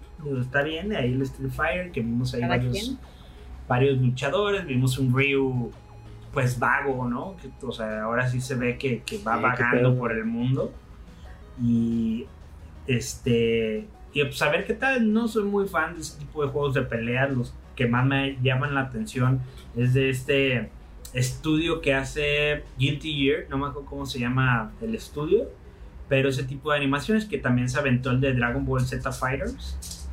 está 0.41 0.63
bien, 0.63 0.95
ahí 0.95 1.13
el 1.13 1.23
Street 1.23 1.51
Fighter, 1.51 1.93
que 1.93 2.01
vimos 2.01 2.33
ahí 2.33 2.43
varios, 2.43 2.73
quien. 2.73 2.99
Varios 3.69 3.99
luchadores, 3.99 4.67
vimos 4.67 4.99
un 4.99 5.15
Ryu 5.15 5.71
pues 6.33 6.59
vago, 6.59 7.09
¿no? 7.09 7.35
Que, 7.39 7.49
o 7.67 7.73
sea, 7.73 8.03
ahora 8.03 8.29
sí 8.29 8.43
se 8.43 8.57
ve 8.57 8.77
que, 8.77 9.03
que 9.03 9.17
va 9.23 9.37
Sí, 9.37 9.43
vagando 9.43 9.97
por 9.97 10.13
el 10.13 10.27
mundo. 10.27 10.71
Y 11.63 12.27
este. 12.87 13.89
Y 14.13 14.23
pues 14.23 14.43
a 14.43 14.51
ver 14.51 14.67
qué 14.67 14.75
tal. 14.75 15.13
No 15.13 15.29
soy 15.29 15.45
muy 15.45 15.67
fan 15.67 15.95
de 15.95 16.03
ese 16.03 16.19
tipo 16.19 16.45
de 16.45 16.51
juegos 16.51 16.75
de 16.75 16.83
peleas. 16.83 17.31
Los 17.31 17.55
que 17.75 17.87
más 17.87 18.05
me 18.05 18.37
llaman 18.43 18.75
la 18.75 18.83
atención 18.83 19.41
es 19.77 19.95
de 19.95 20.11
este 20.11 20.71
estudio 21.15 21.81
que 21.81 21.95
hace 21.95 22.65
Guilty 22.79 23.15
Gear. 23.15 23.47
No 23.49 23.57
me 23.57 23.69
acuerdo 23.69 23.89
cómo 23.89 24.05
se 24.05 24.19
llama 24.19 24.73
el 24.83 24.95
estudio. 24.95 25.51
Pero 26.09 26.29
ese 26.29 26.45
tipo 26.45 26.71
de 26.71 26.77
animaciones 26.77 27.25
que 27.25 27.39
también 27.39 27.71
se 27.71 27.79
aventó 27.79 28.11
el 28.11 28.21
de 28.21 28.35
Dragon 28.35 28.65
Ball 28.67 28.83
Z 28.83 29.11
Fighters. 29.11 30.06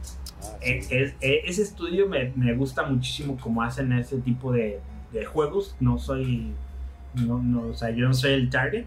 Ah, 0.63 0.67
Eh, 0.69 0.85
es- 0.89 1.15
eh, 1.21 1.41
ese 1.45 1.61
estudio 1.63 2.07
me, 2.07 2.31
me 2.35 2.53
gusta 2.55 2.83
muchísimo 2.83 3.37
cómo 3.39 3.61
hacen 3.61 3.91
ese 3.93 4.17
tipo 4.17 4.51
de, 4.51 4.79
de 5.11 5.25
juegos. 5.25 5.75
No 5.79 5.97
soy. 5.99 6.53
No, 7.15 7.37
no, 7.41 7.67
o 7.67 7.73
sea, 7.75 7.89
yo 7.91 8.07
no 8.07 8.13
soy 8.13 8.31
el 8.33 8.49
target. 8.49 8.85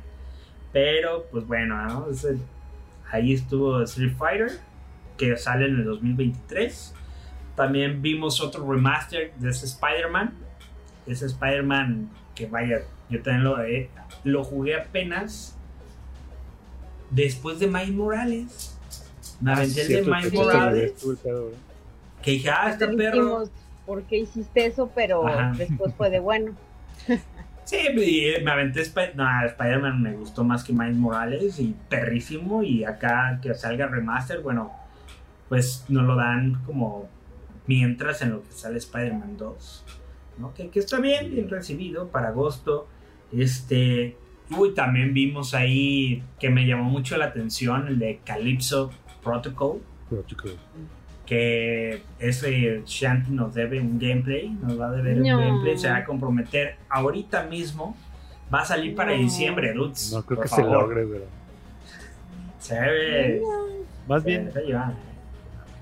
Pero, 0.72 1.26
pues 1.30 1.46
bueno, 1.46 1.80
¿no? 1.86 2.10
Ese- 2.10 2.38
ahí 3.10 3.32
estuvo 3.32 3.82
Street 3.82 4.14
Fighter, 4.18 4.58
que 5.16 5.36
sale 5.36 5.66
en 5.66 5.76
el 5.76 5.84
2023. 5.84 6.92
También 7.54 8.02
vimos 8.02 8.40
otro 8.40 8.70
remaster 8.70 9.32
de 9.36 9.50
ese 9.50 9.66
Spider-Man. 9.66 10.34
Ese 11.06 11.26
Spider-Man 11.26 12.10
que 12.34 12.46
vaya, 12.46 12.80
yo 13.08 13.22
también 13.22 13.44
lo, 13.44 13.62
eh, 13.62 13.88
lo 14.24 14.44
jugué 14.44 14.74
apenas 14.74 15.56
después 17.10 17.58
de 17.58 17.66
Miles 17.68 17.92
Morales. 17.92 18.76
Me 19.40 19.52
aventé 19.52 19.82
el 19.82 19.88
de 19.88 20.02
Miles 20.02 20.32
Morales. 20.34 20.92
Que 22.26 22.32
dije, 22.32 22.50
ah, 22.50 22.68
este 22.70 22.88
perro. 22.88 23.16
dijimos, 23.16 23.50
¿por 23.86 24.02
qué 24.02 24.18
hiciste 24.18 24.66
eso? 24.66 24.90
Pero 24.94 25.26
Ajá. 25.26 25.52
después 25.56 25.94
fue 25.94 26.10
de 26.10 26.20
bueno. 26.20 26.52
Sí, 27.64 27.78
y, 27.96 28.26
eh, 28.26 28.42
me 28.44 28.52
aventé 28.52 28.82
Sp- 28.86 29.14
no, 29.16 29.24
Spider-Man, 29.44 30.00
me 30.00 30.12
gustó 30.12 30.44
más 30.44 30.62
que 30.62 30.72
Miles 30.72 30.96
Morales 30.96 31.58
y 31.58 31.74
perrísimo. 31.88 32.62
Y 32.62 32.84
acá 32.84 33.40
que 33.42 33.52
salga 33.54 33.88
remaster, 33.88 34.38
bueno, 34.40 34.70
pues 35.48 35.84
nos 35.88 36.04
lo 36.04 36.14
dan 36.14 36.62
como 36.64 37.08
mientras 37.66 38.22
en 38.22 38.30
lo 38.30 38.44
que 38.44 38.52
sale 38.52 38.78
Spider-Man 38.78 39.36
2, 39.36 39.84
¿no? 40.38 40.54
Que, 40.54 40.68
que 40.70 40.78
está 40.78 41.00
bien, 41.00 41.32
bien 41.32 41.50
recibido 41.50 42.06
para 42.06 42.28
agosto. 42.28 42.86
Este, 43.32 44.16
uy, 44.56 44.72
también 44.72 45.12
vimos 45.12 45.52
ahí 45.52 46.22
que 46.38 46.50
me 46.50 46.68
llamó 46.68 46.84
mucho 46.84 47.16
la 47.16 47.24
atención 47.24 47.88
el 47.88 47.98
de 47.98 48.20
Calypso 48.24 48.92
Protocol. 49.24 49.80
Creo- 50.08 50.24
que 51.26 52.02
ese 52.18 52.82
Shanti 52.86 53.32
nos 53.32 53.52
debe 53.54 53.80
un 53.80 53.98
gameplay, 53.98 54.48
nos 54.62 54.80
va 54.80 54.88
a 54.88 54.92
deber 54.92 55.16
No. 55.18 55.38
un 55.38 55.44
gameplay, 55.44 55.76
se 55.76 55.90
va 55.90 55.96
a 55.96 56.04
comprometer 56.04 56.76
ahorita 56.88 57.42
mismo, 57.44 57.96
va 58.52 58.60
a 58.60 58.64
salir 58.64 58.94
para 58.94 59.12
No. 59.12 59.18
diciembre, 59.18 59.72
dudes. 59.72 60.12
No 60.12 60.22
creo 60.24 60.40
que 60.40 60.48
se 60.48 60.62
logre, 60.62 61.04
pero. 61.04 61.24
Se 62.60 62.80
ve. 62.80 63.42
Más 64.08 64.22
se 64.22 64.28
bien, 64.28 64.50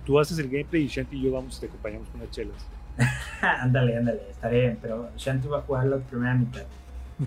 tú 0.05 0.19
haces 0.19 0.39
el 0.39 0.49
gameplay 0.49 0.83
y 0.85 0.89
Shanti 0.89 1.17
y 1.17 1.23
yo 1.23 1.33
vamos 1.33 1.57
y 1.59 1.61
te 1.61 1.67
acompañamos 1.67 2.09
con 2.09 2.21
unas 2.21 2.31
chelas. 2.33 2.67
ándale, 3.41 3.97
ándale, 3.97 4.21
estaré 4.31 4.61
bien, 4.61 4.79
pero 4.81 5.09
Shanti 5.17 5.49
va 5.49 5.59
a 5.59 5.63
jugar 5.63 5.87
la 5.87 5.99
primera 5.99 6.35
mitad. 6.35 6.63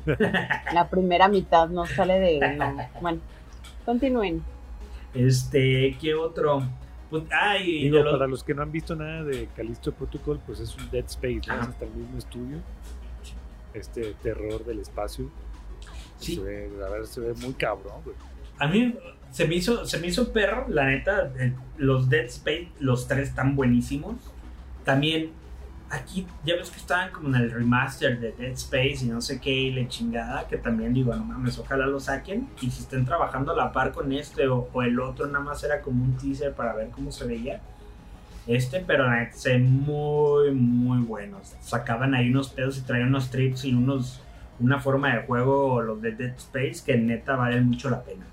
La 0.73 0.89
primera 0.89 1.29
mitad 1.29 1.69
no 1.69 1.85
sale 1.85 2.19
de. 2.19 2.55
No. 2.57 2.75
Bueno, 2.99 3.19
continúen. 3.85 4.43
Este, 5.13 5.95
¿qué 6.01 6.13
otro? 6.13 6.61
Pues, 7.09 7.23
Digo, 7.65 8.03
para 8.03 8.27
los 8.27 8.43
que 8.43 8.53
no 8.53 8.63
han 8.63 8.71
visto 8.71 8.95
nada 8.95 9.23
de 9.23 9.47
Callisto 9.55 9.93
Protocol, 9.93 10.39
pues 10.45 10.59
es 10.59 10.75
un 10.75 10.89
Dead 10.91 11.05
Space, 11.05 11.41
¿no? 11.47 11.55
Es 11.61 11.67
hasta 11.67 11.85
el 11.85 11.91
mismo 11.91 12.17
estudio. 12.17 12.57
Este 13.73 14.13
terror 14.21 14.65
del 14.65 14.79
espacio. 14.79 15.29
Sí. 16.17 16.35
Se 16.35 16.41
ve, 16.41 16.69
la 16.77 16.89
verdad 16.89 17.05
se 17.05 17.21
ve 17.21 17.33
muy 17.35 17.53
cabrón, 17.53 18.01
güey. 18.03 18.15
A 18.59 18.67
mí 18.67 18.95
se 19.31 19.47
me 19.47 19.55
hizo, 19.55 19.85
se 19.85 19.99
me 19.99 20.07
hizo 20.07 20.33
perro, 20.33 20.65
la 20.67 20.85
neta. 20.85 21.31
Los 21.77 22.09
Dead 22.09 22.25
Space, 22.25 22.69
los 22.79 23.07
tres 23.07 23.29
están 23.29 23.55
buenísimos. 23.55 24.15
También, 24.83 25.31
aquí 25.89 26.27
ya 26.43 26.55
ves 26.55 26.69
que 26.69 26.77
estaban 26.77 27.11
como 27.11 27.29
en 27.29 27.35
el 27.35 27.51
remaster 27.51 28.19
de 28.19 28.31
Dead 28.33 28.51
Space 28.51 28.99
y 29.01 29.05
no 29.05 29.21
sé 29.21 29.39
qué, 29.39 29.51
y 29.51 29.73
la 29.73 29.87
chingada. 29.87 30.47
Que 30.47 30.57
también 30.57 30.93
digo, 30.93 31.15
no 31.15 31.23
mames, 31.23 31.57
ojalá 31.59 31.85
lo 31.85 31.99
saquen. 31.99 32.47
Y 32.61 32.69
si 32.69 32.83
estén 32.83 33.05
trabajando 33.05 33.51
a 33.51 33.55
la 33.55 33.71
par 33.71 33.91
con 33.91 34.11
este 34.11 34.47
o, 34.47 34.69
el 34.81 34.99
otro, 34.99 35.27
nada 35.27 35.43
más 35.43 35.63
era 35.63 35.81
como 35.81 36.03
un 36.03 36.17
teaser 36.17 36.53
para 36.53 36.73
ver 36.73 36.89
cómo 36.89 37.11
se 37.11 37.25
veía. 37.25 37.61
este, 38.47 38.79
pero 38.79 39.05
se 39.33 39.57
muy, 39.57 40.51
muy 40.51 40.99
buenos. 40.99 41.55
Sacaban 41.61 42.15
ahí 42.15 42.29
unos 42.29 42.49
pedos 42.49 42.77
y 42.77 42.81
traían 42.81 43.09
unos 43.09 43.29
trips 43.29 43.65
y 43.65 43.73
unos 43.73 44.21
una 44.59 44.79
forma 44.79 45.15
de 45.15 45.23
juego, 45.23 45.81
los 45.81 46.01
de 46.01 46.13
Dead 46.13 46.35
Space, 46.35 46.81
que 46.85 46.97
neta 46.97 47.35
valen 47.35 47.67
mucho 47.67 47.89
la 47.89 48.01
pena. 48.01 48.25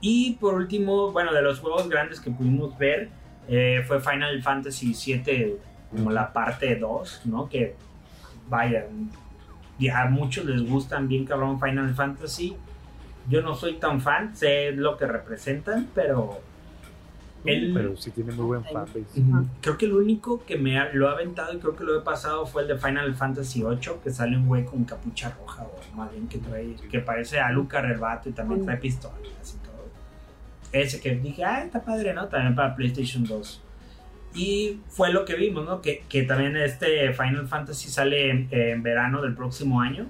Y 0.00 0.34
por 0.34 0.54
último, 0.54 1.12
bueno, 1.12 1.32
de 1.32 1.40
los 1.40 1.60
juegos 1.60 1.88
grandes 1.88 2.20
que 2.20 2.30
pudimos 2.30 2.76
ver, 2.76 3.08
eh, 3.48 3.82
fue 3.86 4.00
Final 4.00 4.42
Fantasy 4.42 4.94
VII, 4.94 5.56
como 5.94 6.10
la 6.10 6.32
parte 6.32 6.76
2, 6.76 7.22
¿no? 7.26 7.48
Que 7.48 7.74
vaya, 8.48 8.86
ya 9.78 10.02
a 10.02 10.10
muchos 10.10 10.44
les 10.44 10.68
gustan 10.68 11.08
bien 11.08 11.24
cabrón 11.24 11.60
Final 11.60 11.94
Fantasy. 11.94 12.56
Yo 13.28 13.40
no 13.42 13.54
soy 13.54 13.74
tan 13.74 14.00
fan, 14.00 14.36
sé 14.36 14.72
lo 14.72 14.96
que 14.96 15.06
representan, 15.06 15.88
pero 15.94 16.40
el- 17.44 17.72
Pero 17.74 17.96
sí 17.96 18.10
tiene 18.10 18.32
muy 18.32 18.44
buen 18.46 18.64
fanbase. 18.64 19.02
Creo 19.60 19.76
que 19.78 19.84
el 19.86 19.92
único 19.92 20.44
que 20.46 20.56
me 20.56 20.78
ha- 20.78 20.90
lo 20.92 21.08
ha 21.08 21.12
aventado 21.12 21.52
y 21.54 21.58
creo 21.58 21.76
que 21.76 21.84
lo 21.84 21.98
he 21.98 22.02
pasado 22.02 22.46
fue 22.46 22.62
el 22.62 22.68
de 22.68 22.78
Final 22.78 23.14
Fantasy 23.14 23.62
VIII, 23.62 23.96
que 24.02 24.10
sale 24.10 24.36
un 24.36 24.46
güey 24.46 24.64
con 24.64 24.84
capucha 24.84 25.30
roja, 25.38 25.62
o 25.64 25.96
más 25.96 26.10
bien 26.10 26.26
que 26.28 26.38
trae, 26.38 26.74
que 26.90 27.00
parece 27.00 27.40
a 27.40 27.50
Luca 27.50 27.80
Rebato 27.82 28.28
y 28.28 28.32
también 28.32 28.64
trae 28.64 28.76
pistolas 28.78 29.18
y 29.22 29.64
todo. 29.66 29.74
Ese 30.72 31.00
que 31.00 31.14
dije, 31.16 31.44
ah, 31.44 31.64
está 31.64 31.82
padre, 31.82 32.14
¿no? 32.14 32.28
También 32.28 32.54
para 32.54 32.74
PlayStation 32.74 33.24
2. 33.24 33.60
Y 34.34 34.80
fue 34.88 35.12
lo 35.12 35.24
que 35.24 35.34
vimos, 35.34 35.64
¿no? 35.64 35.80
Que, 35.80 36.04
que 36.08 36.24
también 36.24 36.56
este 36.56 37.12
Final 37.12 37.46
Fantasy 37.46 37.88
sale 37.88 38.30
en, 38.30 38.48
en 38.50 38.82
verano 38.82 39.22
del 39.22 39.34
próximo 39.34 39.80
año. 39.80 40.06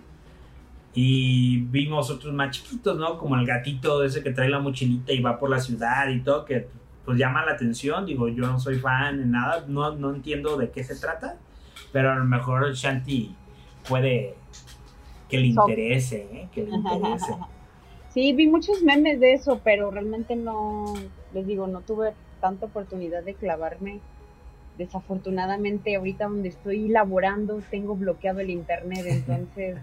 Y 0.94 1.58
vimos 1.66 2.10
otros 2.10 2.32
más 2.32 2.52
chiquitos, 2.52 2.96
¿no? 2.96 3.18
Como 3.18 3.36
el 3.36 3.44
gatito 3.44 4.02
ese 4.04 4.22
que 4.22 4.30
trae 4.30 4.48
la 4.48 4.60
mochilita 4.60 5.12
y 5.12 5.20
va 5.20 5.38
por 5.38 5.50
la 5.50 5.60
ciudad 5.60 6.08
y 6.08 6.20
todo, 6.20 6.44
que 6.44 6.68
pues 7.04 7.18
llama 7.18 7.44
la 7.44 7.52
atención. 7.52 8.06
Digo, 8.06 8.28
yo 8.28 8.46
no 8.46 8.58
soy 8.58 8.76
fan 8.76 9.18
de 9.18 9.26
nada, 9.26 9.64
no, 9.68 9.94
no 9.96 10.14
entiendo 10.14 10.56
de 10.56 10.70
qué 10.70 10.84
se 10.84 10.96
trata, 10.96 11.36
pero 11.92 12.12
a 12.12 12.14
lo 12.14 12.24
mejor 12.24 12.72
Shanti 12.72 13.34
puede 13.88 14.36
que 15.28 15.38
le 15.38 15.48
interese, 15.48 16.28
¿eh? 16.32 16.48
Que 16.52 16.62
le 16.62 16.70
interese. 16.70 17.34
Sí, 18.10 18.32
vi 18.32 18.46
muchos 18.46 18.82
memes 18.82 19.18
de 19.18 19.32
eso, 19.32 19.60
pero 19.64 19.90
realmente 19.90 20.36
no, 20.36 20.94
les 21.34 21.46
digo, 21.46 21.66
no 21.66 21.80
tuve 21.80 22.12
tanta 22.40 22.66
oportunidad 22.66 23.24
de 23.24 23.34
clavarme. 23.34 24.00
Desafortunadamente, 24.78 25.94
ahorita 25.96 26.24
donde 26.24 26.48
estoy 26.48 26.88
laborando, 26.88 27.60
tengo 27.70 27.94
bloqueado 27.94 28.40
el 28.40 28.50
internet, 28.50 29.04
entonces 29.06 29.76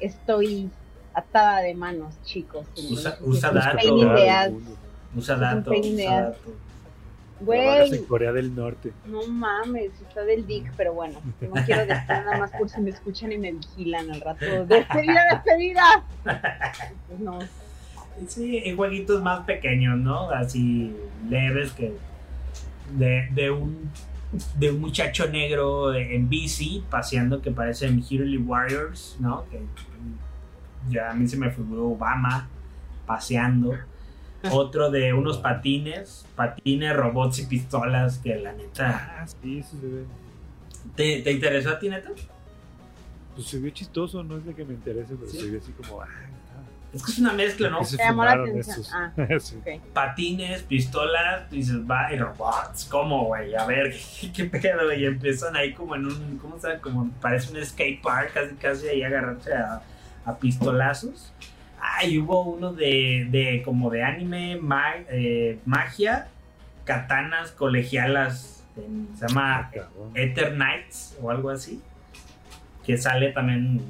estoy 0.00 0.70
atada 1.14 1.60
de 1.60 1.74
manos, 1.74 2.14
chicos. 2.24 2.66
Usa- 2.90 3.18
usa 3.22 3.48
es 3.48 3.90
un 3.90 4.00
datos. 4.00 4.62
Usa 5.16 5.36
datos, 5.36 5.74
usa 5.76 6.32
Güey, 7.40 7.94
en 7.94 8.04
Corea 8.04 8.32
del 8.32 8.54
Norte. 8.54 8.92
no 9.06 9.26
mames, 9.26 9.92
está 10.06 10.22
del 10.24 10.46
dick, 10.46 10.70
pero 10.76 10.92
bueno, 10.92 11.18
no 11.40 11.52
quiero 11.64 11.86
decir 11.86 12.04
nada 12.06 12.36
más 12.38 12.50
por 12.50 12.68
si 12.68 12.82
me 12.82 12.90
escuchan 12.90 13.32
y 13.32 13.38
me 13.38 13.52
vigilan 13.52 14.10
al 14.10 14.20
rato. 14.20 14.66
¡Despedida, 14.66 15.22
despedida! 15.32 16.04
Pues 17.08 17.18
no, 17.20 17.38
Sí, 18.28 18.58
en 18.62 18.76
jueguitos 18.76 19.22
más 19.22 19.46
pequeños, 19.46 19.96
¿no? 19.98 20.28
Así 20.30 20.94
leves 21.30 21.72
que 21.72 21.94
de, 22.98 23.28
de 23.32 23.50
un 23.50 23.90
de 24.58 24.70
un 24.70 24.80
muchacho 24.80 25.26
negro 25.28 25.92
en 25.92 26.28
bici 26.28 26.84
paseando 26.88 27.42
que 27.42 27.50
parecen 27.50 28.00
Hero 28.08 28.24
Warriors, 28.44 29.16
¿no? 29.18 29.44
Que 29.50 29.60
ya 30.88 31.10
a 31.10 31.14
mí 31.14 31.26
se 31.26 31.36
me 31.36 31.50
figuró 31.50 31.88
Obama 31.88 32.48
paseando. 33.06 33.74
Otro 34.52 34.90
de 34.90 35.12
unos 35.12 35.36
patines, 35.38 36.24
patines, 36.36 36.96
robots 36.96 37.40
y 37.40 37.46
pistolas 37.46 38.18
que 38.18 38.36
la 38.36 38.52
neta... 38.52 39.18
Ah, 39.20 39.26
sí, 39.26 39.58
eso 39.58 39.76
se 39.78 39.86
ve. 39.86 40.04
¿Te, 40.94 41.20
te 41.22 41.32
interesó 41.32 41.70
a 41.70 41.78
ti, 41.78 41.88
neta? 41.90 42.08
Pues 43.34 43.46
se 43.48 43.58
vio 43.58 43.70
chistoso, 43.70 44.22
no 44.22 44.38
es 44.38 44.44
de 44.46 44.54
que 44.54 44.64
me 44.64 44.74
interese, 44.74 45.14
pero 45.16 45.30
Sí. 45.30 45.38
se 45.40 45.50
ve 45.50 45.58
así 45.58 45.72
como. 45.72 46.00
Ah, 46.00 46.06
Es 46.92 47.04
que 47.04 47.12
es 47.12 47.18
una 47.20 47.32
mezcla, 47.32 47.70
¿no? 47.70 47.78
¿qué 47.80 47.84
se 47.84 47.96
llamó 47.98 48.24
la 48.24 48.32
atención. 48.32 48.80
esos? 48.80 48.92
Ah. 48.92 49.12
Patines, 49.94 50.62
pistolas, 50.62 51.48
dices, 51.50 51.76
va, 51.88 52.12
y 52.12 52.16
robots, 52.18 52.84
¿cómo, 52.90 53.26
güey? 53.26 53.54
A 53.54 53.64
ver, 53.66 53.94
¿qué, 54.20 54.32
qué 54.34 54.44
pedo? 54.44 54.92
Y 54.92 55.04
empiezan 55.06 55.54
ahí 55.56 55.72
como 55.72 55.94
en 55.94 56.06
un, 56.06 56.38
¿cómo 56.38 56.58
se 56.58 56.68
llama? 56.68 56.80
Como 56.80 57.10
parece 57.20 57.56
un 57.56 57.64
skate 57.64 58.02
park, 58.02 58.32
casi, 58.34 58.54
casi 58.56 58.88
ahí 58.88 59.02
agarrarse 59.04 59.54
a, 59.54 59.82
a 60.24 60.36
pistolazos. 60.38 61.32
Ah, 61.80 62.04
y 62.04 62.18
hubo 62.18 62.42
uno 62.42 62.72
de, 62.72 63.26
de 63.30 63.62
como 63.64 63.88
de 63.90 64.02
anime, 64.02 64.56
ma- 64.60 64.96
eh, 65.08 65.58
magia, 65.64 66.28
katanas 66.84 67.52
colegialas, 67.52 68.64
en- 68.76 69.08
se 69.16 69.28
llama. 69.28 69.70
Ether 70.14 70.54
Knights 70.54 71.16
o 71.22 71.30
algo 71.30 71.50
así, 71.50 71.80
que 72.84 72.98
sale 72.98 73.30
también 73.32 73.80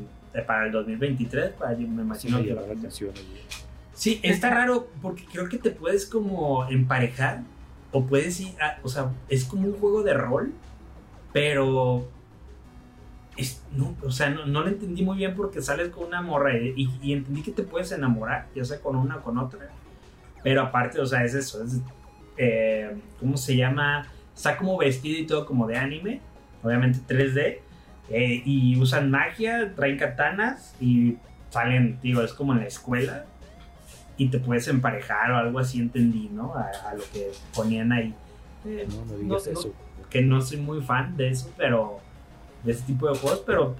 para 0.46 0.66
el 0.66 0.72
2023, 0.72 1.50
para, 1.52 1.76
me 1.76 2.02
imagino 2.02 2.38
que 2.42 2.54
la. 2.54 2.62
Sí, 3.94 4.20
está 4.22 4.50
raro 4.50 4.88
porque 5.02 5.24
creo 5.30 5.48
que 5.48 5.58
te 5.58 5.70
puedes 5.70 6.06
como 6.06 6.66
emparejar 6.68 7.42
o 7.92 8.04
puedes 8.06 8.40
ir, 8.40 8.52
a- 8.62 8.78
o 8.82 8.88
sea, 8.88 9.10
es 9.28 9.44
como 9.44 9.66
un 9.68 9.74
juego 9.78 10.02
de 10.02 10.14
rol, 10.14 10.52
pero 11.32 12.08
es, 13.36 13.62
no, 13.72 13.94
o 14.02 14.10
sea, 14.10 14.30
no, 14.30 14.46
no 14.46 14.62
lo 14.62 14.68
entendí 14.68 15.02
muy 15.02 15.16
bien 15.18 15.34
porque 15.34 15.62
sales 15.62 15.88
con 15.90 16.06
una 16.06 16.20
morra 16.22 16.56
y, 16.56 16.88
y 17.02 17.12
entendí 17.12 17.42
que 17.42 17.52
te 17.52 17.62
puedes 17.62 17.90
enamorar, 17.92 18.46
ya 18.54 18.64
sea 18.64 18.80
con 18.80 18.96
una 18.96 19.16
o 19.16 19.22
con 19.22 19.38
otra, 19.38 19.68
pero 20.42 20.62
aparte, 20.62 21.00
o 21.00 21.06
sea, 21.06 21.24
es 21.24 21.34
eso, 21.34 21.62
es, 21.62 21.80
eh, 22.36 22.96
¿cómo 23.18 23.36
se 23.36 23.56
llama? 23.56 24.06
Está 24.34 24.56
como 24.56 24.76
vestido 24.78 25.18
y 25.18 25.26
todo 25.26 25.46
como 25.46 25.66
de 25.66 25.76
anime, 25.76 26.20
obviamente 26.62 27.00
3D, 27.06 27.58
eh, 28.10 28.42
y 28.44 28.76
usan 28.78 29.10
magia, 29.10 29.72
traen 29.74 29.96
katanas 29.96 30.74
y 30.80 31.16
salen, 31.50 31.98
digo, 32.02 32.22
es 32.22 32.32
como 32.32 32.52
en 32.52 32.60
la 32.60 32.66
escuela 32.66 33.24
y 34.16 34.28
te 34.28 34.38
puedes 34.38 34.68
emparejar 34.68 35.30
o 35.32 35.36
algo 35.38 35.58
así, 35.58 35.78
entendí, 35.80 36.28
¿no? 36.32 36.54
A, 36.54 36.70
a 36.90 36.94
lo 36.94 37.02
que 37.12 37.30
ponían 37.54 37.90
ahí. 37.92 38.14
Eh, 38.66 38.86
No, 38.90 39.04
no 39.06 39.16
digas 39.18 39.46
no- 39.46 39.52
eso. 39.60 39.74
que 40.10 40.22
no 40.22 40.40
soy 40.40 40.58
muy 40.58 40.80
fan 40.82 41.16
de 41.16 41.28
eso, 41.30 41.50
pero 41.56 42.00
de 42.64 42.72
ese 42.72 42.82
tipo 42.82 43.08
de 43.10 43.18
juegos, 43.18 43.42
pero 43.46 43.76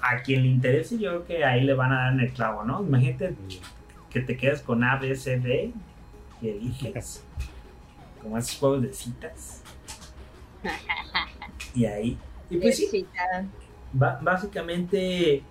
a 0.00 0.20
quien 0.22 0.42
le 0.42 0.48
interese, 0.48 0.98
yo 0.98 1.10
creo 1.10 1.24
que 1.26 1.44
ahí 1.44 1.62
le 1.62 1.74
van 1.74 1.92
a 1.92 1.96
dar 2.04 2.12
en 2.14 2.20
el 2.20 2.32
clavo, 2.32 2.64
¿no? 2.64 2.82
Imagínate 2.82 3.36
que 4.10 4.20
te 4.20 4.36
quedas 4.36 4.60
con 4.62 4.82
A, 4.82 4.96
B, 4.96 5.14
C, 5.14 5.38
D 5.38 5.72
y 6.40 6.48
eliges. 6.48 7.22
Como 8.22 8.38
esos 8.38 8.58
juegos 8.58 8.82
de 8.82 8.92
citas. 8.92 9.62
Y 11.74 11.86
ahí. 11.86 12.18
Y 12.52 12.58
pues 12.58 12.76
sí, 12.76 13.06
básicamente, 13.92 15.42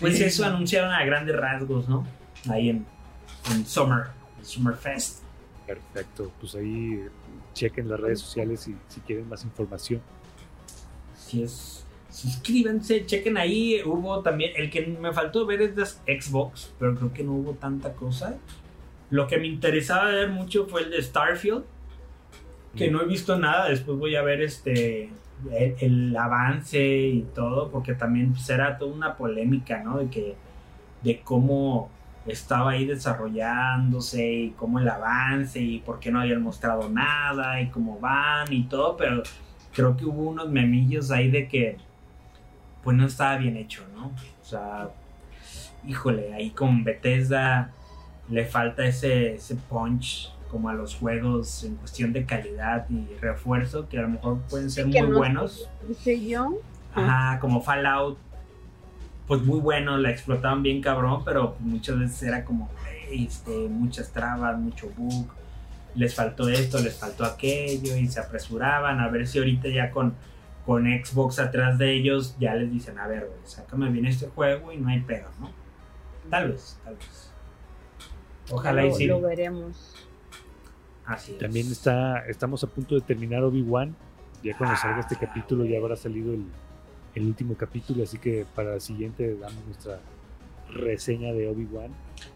pues 0.00 0.18
eso 0.20 0.44
anunciaron 0.44 0.90
a 0.92 1.04
grandes 1.04 1.36
rasgos, 1.36 1.88
¿no? 1.88 2.06
Ahí 2.48 2.70
en, 2.70 2.86
en 3.50 3.66
Summer, 3.66 4.06
Summer 4.42 4.74
Fest. 4.74 5.22
Perfecto. 5.66 6.32
Pues 6.40 6.54
ahí 6.54 7.04
chequen 7.52 7.88
las 7.88 8.00
redes 8.00 8.20
sociales 8.20 8.60
si, 8.60 8.74
si 8.88 9.00
quieren 9.00 9.28
más 9.28 9.44
información. 9.44 10.00
Si 11.14 11.42
es, 11.42 11.84
suscríbanse, 12.10 13.06
chequen 13.06 13.36
ahui 13.36 13.82
Hubo 13.84 14.22
también, 14.22 14.52
el 14.56 14.70
que 14.70 14.86
me 14.86 15.12
faltó 15.12 15.46
ver 15.46 15.62
es 15.62 15.76
de 15.76 16.20
Xbox, 16.20 16.72
pero 16.78 16.94
creo 16.94 17.12
que 17.12 17.24
no 17.24 17.32
hubo 17.32 17.52
tanta 17.52 17.92
cosa. 17.92 18.38
Lo 19.10 19.26
que 19.26 19.36
me 19.36 19.46
interesaba 19.46 20.06
ver 20.06 20.30
mucho 20.30 20.66
fue 20.66 20.82
el 20.82 20.90
de 20.90 21.02
Starfield, 21.02 21.64
que 22.76 22.90
no 22.90 23.02
he 23.02 23.06
visto 23.06 23.38
nada. 23.38 23.68
Después 23.68 23.98
voy 23.98 24.16
a 24.16 24.22
ver 24.22 24.42
este 24.42 25.10
el, 25.50 25.74
el 25.80 26.16
avance 26.16 26.80
y 26.80 27.26
todo, 27.34 27.70
porque 27.70 27.94
también 27.94 28.32
pues, 28.32 28.48
era 28.50 28.78
toda 28.78 28.94
una 28.94 29.16
polémica, 29.16 29.82
¿no? 29.82 29.98
De 29.98 30.08
que 30.08 30.34
de 31.02 31.20
cómo 31.20 31.90
estaba 32.26 32.72
ahí 32.72 32.86
desarrollándose 32.86 34.32
y 34.32 34.50
cómo 34.50 34.78
el 34.78 34.88
avance 34.88 35.60
y 35.60 35.78
por 35.80 35.98
qué 35.98 36.12
no 36.12 36.20
habían 36.20 36.42
mostrado 36.42 36.88
nada 36.88 37.60
y 37.60 37.68
cómo 37.68 37.98
van 37.98 38.52
y 38.52 38.64
todo, 38.64 38.96
pero 38.96 39.22
creo 39.72 39.96
que 39.96 40.04
hubo 40.04 40.30
unos 40.30 40.48
memillos 40.48 41.10
ahí 41.10 41.30
de 41.30 41.48
que 41.48 41.78
pues 42.84 42.96
no 42.96 43.06
estaba 43.06 43.36
bien 43.36 43.56
hecho, 43.56 43.84
¿no? 43.94 44.06
O 44.06 44.44
sea, 44.44 44.90
híjole, 45.86 46.32
ahí 46.34 46.50
con 46.50 46.84
Bethesda 46.84 47.70
le 48.28 48.44
falta 48.44 48.84
ese, 48.84 49.34
ese 49.34 49.56
punch 49.56 50.32
como 50.52 50.68
a 50.68 50.74
los 50.74 50.94
juegos 50.94 51.64
en 51.64 51.76
cuestión 51.76 52.12
de 52.12 52.26
calidad 52.26 52.86
y 52.90 53.06
refuerzo 53.20 53.88
que 53.88 53.98
a 53.98 54.02
lo 54.02 54.10
mejor 54.10 54.38
pueden 54.50 54.70
ser 54.70 54.86
muy 54.86 55.00
no- 55.00 55.16
buenos. 55.16 55.68
Dice 55.88 56.24
yo. 56.24 56.58
Ajá, 56.94 57.40
como 57.40 57.62
Fallout, 57.62 58.18
pues 59.26 59.40
muy 59.42 59.58
bueno, 59.60 59.96
la 59.96 60.10
explotaban 60.10 60.62
bien 60.62 60.82
cabrón, 60.82 61.22
pero 61.24 61.56
muchas 61.60 61.98
veces 61.98 62.22
era 62.24 62.44
como, 62.44 62.68
"Ey, 63.10 63.24
este, 63.24 63.66
muchas 63.68 64.12
trabas, 64.12 64.58
mucho 64.58 64.90
bug, 64.94 65.26
les 65.94 66.14
faltó 66.14 66.48
esto, 66.50 66.78
les 66.80 66.98
faltó 66.98 67.24
aquello, 67.24 67.96
y 67.96 68.06
se 68.08 68.20
apresuraban 68.20 69.00
a 69.00 69.08
ver 69.08 69.26
si 69.26 69.38
ahorita 69.38 69.68
ya 69.68 69.90
con, 69.90 70.14
con 70.66 70.84
Xbox 70.84 71.38
atrás 71.38 71.78
de 71.78 71.94
ellos 71.94 72.36
ya 72.38 72.54
les 72.54 72.70
dicen, 72.70 72.98
a 72.98 73.06
ver, 73.06 73.30
sácame 73.44 73.88
bien 73.88 74.04
este 74.06 74.28
juego 74.28 74.70
y 74.70 74.76
no 74.76 74.88
hay 74.90 75.00
pedo, 75.00 75.28
¿no? 75.40 75.50
Tal 76.28 76.52
vez, 76.52 76.78
tal 76.84 76.96
vez. 76.96 77.30
Ojalá 78.50 78.84
y 78.84 78.92
sí. 78.92 79.06
lo 79.06 79.20
veremos. 79.22 79.91
Así 81.14 81.32
es. 81.32 81.38
También 81.38 81.66
está, 81.70 82.26
estamos 82.26 82.62
a 82.64 82.66
punto 82.66 82.94
de 82.94 83.00
terminar 83.00 83.42
Obi-Wan. 83.42 83.94
Ya 84.42 84.56
cuando 84.56 84.76
salga 84.76 85.00
este 85.00 85.14
Ah, 85.16 85.18
capítulo 85.20 85.64
ya 85.64 85.78
habrá 85.78 85.94
salido 85.96 86.32
el, 86.34 86.44
el 87.14 87.26
último 87.26 87.54
capítulo, 87.54 88.02
así 88.02 88.18
que 88.18 88.44
para 88.54 88.74
el 88.74 88.80
siguiente 88.80 89.36
damos 89.36 89.64
nuestra 89.66 90.00
reseña 90.70 91.32
de 91.32 91.48
Obi-Wan. 91.48 91.90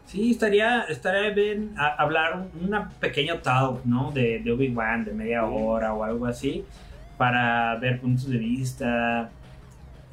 Sí, 0.07 0.31
estaría, 0.33 0.83
estaría 0.83 1.31
bien 1.31 1.73
a- 1.77 1.95
hablar 2.03 2.49
un 2.55 2.69
una 2.69 2.91
pequeño 2.91 3.39
talk, 3.41 3.85
¿no? 3.85 4.11
De, 4.13 4.41
de 4.41 4.53
Obi-Wan, 4.53 5.05
de 5.05 5.13
media 5.13 5.45
hora 5.47 5.95
o 5.95 6.05
algo 6.05 6.27
así, 6.27 6.65
para 7.17 7.75
ver 7.77 8.01
puntos 8.01 8.29
de 8.29 8.39
vista, 8.39 9.31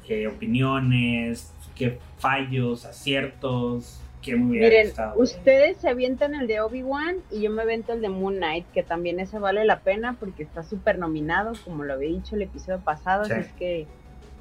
eh, 0.08 0.26
opiniones, 0.26 1.52
qué 1.76 1.98
fallos, 2.18 2.84
aciertos, 2.86 4.00
qué 4.24 4.36
me 4.36 4.46
hubiera 4.50 4.68
Miren, 4.68 4.86
gustado. 4.86 5.20
ustedes 5.20 5.76
se 5.76 5.88
avientan 5.88 6.34
el 6.34 6.46
de 6.46 6.60
Obi-Wan 6.60 7.16
y 7.30 7.42
yo 7.42 7.50
me 7.50 7.62
avento 7.62 7.92
el 7.92 8.00
de 8.00 8.08
Moon 8.08 8.36
Knight, 8.36 8.66
que 8.72 8.82
también 8.82 9.20
ese 9.20 9.38
vale 9.38 9.64
la 9.64 9.80
pena 9.80 10.16
porque 10.18 10.42
está 10.42 10.62
súper 10.62 10.98
nominado, 10.98 11.52
como 11.64 11.84
lo 11.84 11.92
había 11.94 12.08
dicho 12.08 12.34
el 12.36 12.42
episodio 12.42 12.80
pasado. 12.80 13.24
Sí. 13.24 13.32
Así 13.32 13.40
es 13.42 13.52
que 13.52 13.86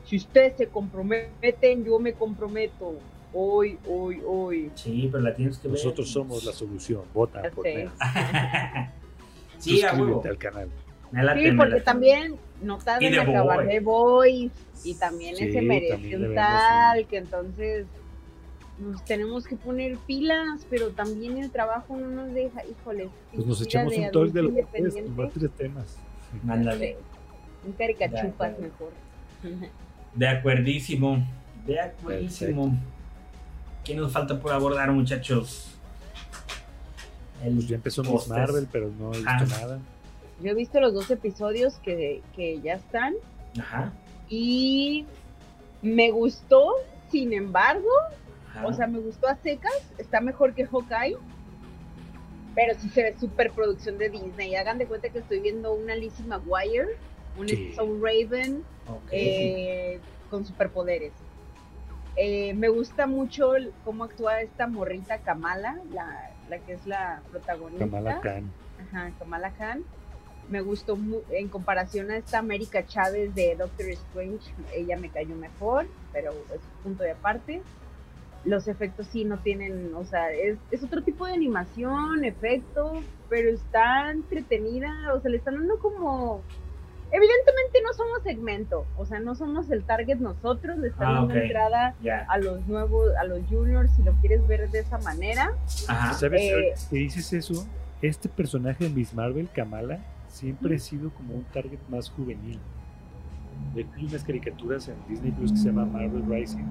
si 0.05 0.17
ustedes 0.17 0.57
se 0.57 0.67
comprometen, 0.67 1.83
yo 1.85 1.99
me 1.99 2.13
comprometo. 2.13 2.95
Hoy, 3.35 3.79
hoy, 3.89 4.21
hoy. 4.27 4.71
Sí, 4.75 5.09
pero 5.11 5.23
la 5.23 5.33
tienes 5.33 5.57
que 5.57 5.67
ver. 5.67 5.77
Nosotros 5.77 6.09
somos 6.11 6.43
la 6.43 6.51
solución. 6.51 7.01
Vota 7.13 7.41
Ya 7.41 7.49
por 7.51 7.65
sé. 7.65 7.89
Sí. 9.57 9.79
Suscríbete 9.79 10.27
al 10.27 10.37
canal. 10.37 10.69
Sí, 11.35 11.51
porque 11.55 11.79
también 11.81 12.35
no 12.61 12.77
Y 12.77 12.83
tardan 12.83 12.99
The 12.99 13.07
en 13.07 13.29
acabar 13.29 13.65
de 13.65 13.79
Boys 13.79 14.51
y 14.83 14.95
también 14.95 15.35
Sí, 15.35 15.45
ese 15.45 15.61
merece 15.61 16.17
un 16.17 16.35
tal, 16.35 17.07
que 17.07 17.17
entonces 17.17 17.85
nos 18.79 19.03
tenemos 19.05 19.45
que 19.45 19.55
poner 19.55 19.97
pilas, 20.07 20.65
pero 20.69 20.89
también 20.89 21.37
el 21.37 21.51
trabajo 21.51 21.95
no 21.95 22.07
nos 22.09 22.33
deja, 22.33 22.61
híjole. 22.65 23.09
Pues 23.33 23.45
nos 23.45 23.61
echamos 23.61 23.95
un 23.95 24.11
talk 24.11 24.31
de 24.31 24.41
los 24.43 24.53
tres, 24.71 24.93
tres 25.33 25.51
temas. 25.57 25.97
Mándale. 26.43 26.97
Un 27.65 27.73
caricachupas 27.73 28.57
mejor. 28.59 28.91
De 30.15 30.27
acuerdísimo. 30.27 31.25
De 31.65 31.79
acuerdísimo. 31.79 32.75
¿Qué 33.83 33.95
nos 33.95 34.11
falta 34.11 34.39
por 34.39 34.51
abordar, 34.51 34.91
muchachos? 34.91 35.69
El 37.43 37.55
Pues 37.55 37.67
ya 37.67 37.75
empezó 37.75 38.03
Miss. 38.03 38.27
Marvel, 38.27 38.67
pero 38.71 38.89
no 38.97 39.09
he 39.13 39.17
visto 39.17 39.29
Ah. 39.29 39.45
nada. 39.59 39.79
Yo 40.41 40.51
he 40.51 40.55
visto 40.55 40.79
los 40.79 40.93
dos 40.93 41.09
episodios 41.11 41.75
que, 41.83 42.21
que 42.35 42.59
ya 42.61 42.73
están 42.75 43.13
Ajá. 43.59 43.91
y 44.29 45.05
me 45.81 46.11
gustó, 46.11 46.73
sin 47.11 47.33
embargo, 47.33 47.87
ajá. 48.53 48.65
o 48.67 48.73
sea, 48.73 48.87
me 48.87 48.99
gustó 48.99 49.27
a 49.27 49.35
secas, 49.35 49.73
está 49.97 50.21
mejor 50.21 50.53
que 50.53 50.65
Hawkeye, 50.65 51.17
pero 52.55 52.73
sí 52.79 52.89
se 52.89 53.03
ve 53.03 53.15
super 53.19 53.51
producción 53.51 53.97
de 53.97 54.09
Disney. 54.09 54.55
Hagan 54.55 54.77
de 54.77 54.85
cuenta 54.85 55.09
que 55.09 55.19
estoy 55.19 55.39
viendo 55.39 55.73
una 55.73 55.95
Lizzie 55.95 56.25
McGuire, 56.25 56.97
un 57.37 57.47
Sí. 57.47 57.73
Soul 57.75 57.99
Raven 58.01 58.63
eh, 59.11 59.99
con 60.29 60.45
superpoderes. 60.45 61.13
Eh, 62.15 62.53
me 62.53 62.69
gusta 62.69 63.07
mucho 63.07 63.53
cómo 63.83 64.03
actúa 64.03 64.41
esta 64.41 64.67
morrita 64.67 65.17
Kamala, 65.19 65.79
la, 65.91 66.29
la 66.47 66.59
que 66.59 66.73
es 66.73 66.85
la 66.85 67.21
protagonista. 67.31 67.85
Kamala 67.85 68.21
Khan. 68.21 68.51
Ajá, 68.87 69.11
Kamala 69.17 69.51
Khan. 69.53 69.83
Me 70.49 70.61
gustó 70.61 70.95
mu- 70.95 71.21
en 71.31 71.47
comparación 71.47 72.11
a 72.11 72.17
esta 72.17 72.37
América 72.37 72.85
Chávez 72.85 73.33
de 73.33 73.55
Doctor 73.55 73.87
Strange, 73.89 74.53
ella 74.75 74.97
me 74.97 75.09
cayó 75.09 75.35
mejor, 75.35 75.87
pero 76.11 76.31
es 76.53 76.59
punto 76.83 77.01
de 77.01 77.11
aparte. 77.11 77.63
Los 78.45 78.67
efectos 78.67 79.07
sí 79.07 79.23
no 79.23 79.37
tienen, 79.39 79.93
o 79.95 80.03
sea, 80.03 80.31
es, 80.31 80.57
es 80.71 80.83
otro 80.83 81.01
tipo 81.01 81.25
de 81.25 81.33
animación, 81.33 82.25
efecto, 82.25 83.01
pero 83.29 83.49
está 83.49 84.11
entretenida, 84.11 84.91
o 85.13 85.21
sea, 85.21 85.31
le 85.31 85.37
están 85.37 85.55
dando 85.55 85.79
como... 85.79 86.41
Evidentemente 87.15 87.79
no 87.85 87.93
somos 87.93 88.23
segmento, 88.23 88.85
o 88.97 89.05
sea, 89.05 89.19
no 89.19 89.35
somos 89.35 89.69
el 89.69 89.83
target 89.83 90.17
nosotros, 90.17 90.79
le 90.79 90.87
están 90.87 91.07
Ah, 91.07 91.13
dando 91.19 91.35
entrada 91.35 91.95
a 92.27 92.37
los 92.39 92.65
nuevos, 92.67 93.15
a 93.15 93.23
los 93.23 93.39
juniors, 93.47 93.91
si 93.95 94.01
lo 94.01 94.13
quieres 94.13 94.45
ver 94.47 94.67
de 94.71 94.79
esa 94.79 94.97
manera. 94.97 95.53
Ajá. 95.87 96.13
¿Sabes? 96.13 96.41
Eh, 96.41 96.73
dices 96.89 97.31
eso, 97.33 97.67
este 98.01 98.27
personaje 98.29 98.85
de 98.85 98.89
Miss 98.89 99.13
Marvel, 99.13 99.47
Kamala, 99.53 99.99
siempre 100.27 100.75
ha 100.75 100.79
sido 100.79 101.11
como 101.11 101.35
un 101.35 101.43
target 101.53 101.77
más 101.87 102.09
juvenil. 102.09 102.59
Hay 103.75 104.05
unas 104.05 104.23
caricaturas 104.23 104.87
en 104.87 104.95
Disney 105.07 105.31
Plus 105.31 105.51
que 105.51 105.57
se 105.59 105.65
llama 105.67 105.85
Marvel 105.85 106.23
Rising 106.27 106.65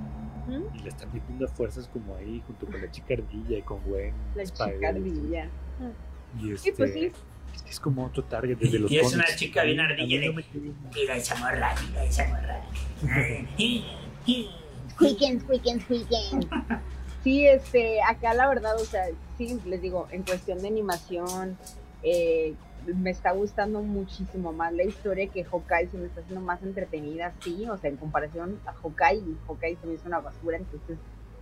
¿Mm? 0.47 0.77
y 0.77 0.79
le 0.83 0.89
están 0.89 1.13
metiendo 1.13 1.47
a 1.47 1.49
fuerzas 1.49 1.89
como 1.93 2.17
ahí, 2.17 2.43
junto 2.47 2.67
con 2.67 2.81
la 2.81 2.91
chica 2.91 3.15
ardilla 3.15 3.59
y 3.59 3.63
con 3.63 3.81
Gwen. 3.85 4.13
La 4.35 4.43
Spider, 4.43 4.75
chica 4.75 4.89
ardilla. 4.89 5.49
Y 6.41 6.53
este, 6.53 6.71
Sí, 6.71 6.75
pues 6.77 6.93
sí. 6.93 7.13
es 7.55 7.63
que 7.63 7.71
es 7.71 7.81
como 7.81 8.07
otro 8.07 8.25
target 8.25 8.57
desde 8.59 8.79
los 8.79 8.91
Y 8.91 8.99
es 8.99 9.15
una 9.15 9.27
chica 9.37 9.63
bien 9.63 9.81
ardilla 9.81 10.21
de-. 10.21 10.45
Mira 10.95 11.17
esa 11.17 11.35
morra, 11.37 11.75
mira 11.89 12.05
esa 12.05 12.27
morra. 12.29 12.61
Squeaking, 14.93 15.41
squeaking, 15.41 15.81
squeaking. 15.81 16.49
Sí, 17.23 17.47
este, 17.47 18.03
acá 18.03 18.35
la 18.35 18.49
verdad, 18.49 18.75
o 18.81 18.85
sea, 18.85 19.05
sí, 19.39 19.59
les 19.67 19.81
digo, 19.81 20.09
en 20.11 20.23
cuestión 20.25 20.59
de 20.59 20.67
animación, 20.69 21.57
eh, 22.03 22.55
me 22.87 23.11
está 23.11 23.33
gustando 23.33 23.83
muchísimo 23.83 24.53
más 24.53 24.73
la 24.73 24.85
historia 24.85 25.29
que 25.29 25.45
Hawkeye, 25.45 25.89
se 25.91 25.99
me 25.99 26.07
está 26.07 26.21
haciendo 26.21 26.45
más 26.45 26.63
entretenida, 26.63 27.33
sí, 27.41 27.67
o 27.69 27.77
sea, 27.79 27.91
en 27.91 27.97
comparación 27.97 28.59
a 28.67 28.73
Hawkeye, 28.73 29.19
y 29.19 29.37
Hawkeye 29.47 29.77
se 29.77 29.87
me 29.87 29.95
hizo 29.95 30.07
una 30.09 30.21
basura, 30.21 30.57
entonces 30.57 30.99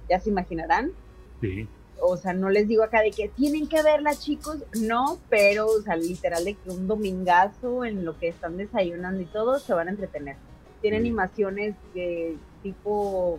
ya 0.09 0.20
se 0.20 0.30
imaginarán. 0.30 0.93
Sí. 1.41 1.68
O 2.03 2.16
sea, 2.16 2.32
no 2.32 2.49
les 2.49 2.66
digo 2.66 2.82
acá 2.82 3.03
de 3.03 3.11
que 3.11 3.28
tienen 3.28 3.68
que 3.68 3.82
verla, 3.82 4.14
chicos, 4.14 4.64
no, 4.80 5.18
pero, 5.28 5.66
o 5.66 5.82
sea, 5.82 5.97
literal 5.97 6.45
de 6.45 6.55
que 6.55 6.70
un 6.70 6.86
domingazo 6.86 7.84
en 7.84 8.05
lo 8.05 8.18
que 8.18 8.28
están 8.28 8.57
desayunando 8.57 9.20
y 9.20 9.26
todo, 9.26 9.59
se 9.59 9.74
van 9.74 9.88
a 9.88 9.91
entretener. 9.91 10.36
Tiene 10.80 10.97
animaciones 10.97 11.74
de 11.95 12.36
tipo, 12.62 13.38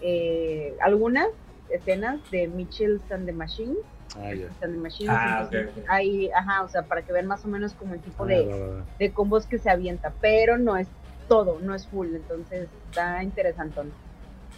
eh, 0.00 0.74
algunas 0.80 1.28
escenas 1.68 2.18
de 2.30 2.48
Mitchell 2.48 3.00
and 3.10 3.26
the 3.26 3.32
Machine. 3.32 3.76
Ah, 4.16 4.66
Machines, 4.68 5.10
Ah, 5.16 5.38
entonces, 5.48 5.68
ok, 5.72 5.78
ok. 5.78 5.84
Ahí, 5.88 6.30
ajá, 6.30 6.62
o 6.62 6.68
sea, 6.68 6.82
para 6.82 7.02
que 7.02 7.12
vean 7.12 7.26
más 7.26 7.44
o 7.44 7.48
menos 7.48 7.72
como 7.74 7.94
el 7.94 8.00
tipo 8.00 8.24
Ah, 8.24 8.28
de, 8.28 8.46
va, 8.46 8.56
va, 8.56 8.66
va. 8.76 8.84
de 8.98 9.12
combos 9.12 9.46
que 9.46 9.58
se 9.58 9.70
avienta, 9.70 10.12
pero 10.20 10.56
no 10.58 10.76
es 10.76 10.88
todo, 11.28 11.58
no 11.60 11.74
es 11.74 11.86
full, 11.86 12.14
entonces 12.14 12.68
está 12.88 13.22
interesantón. 13.24 13.90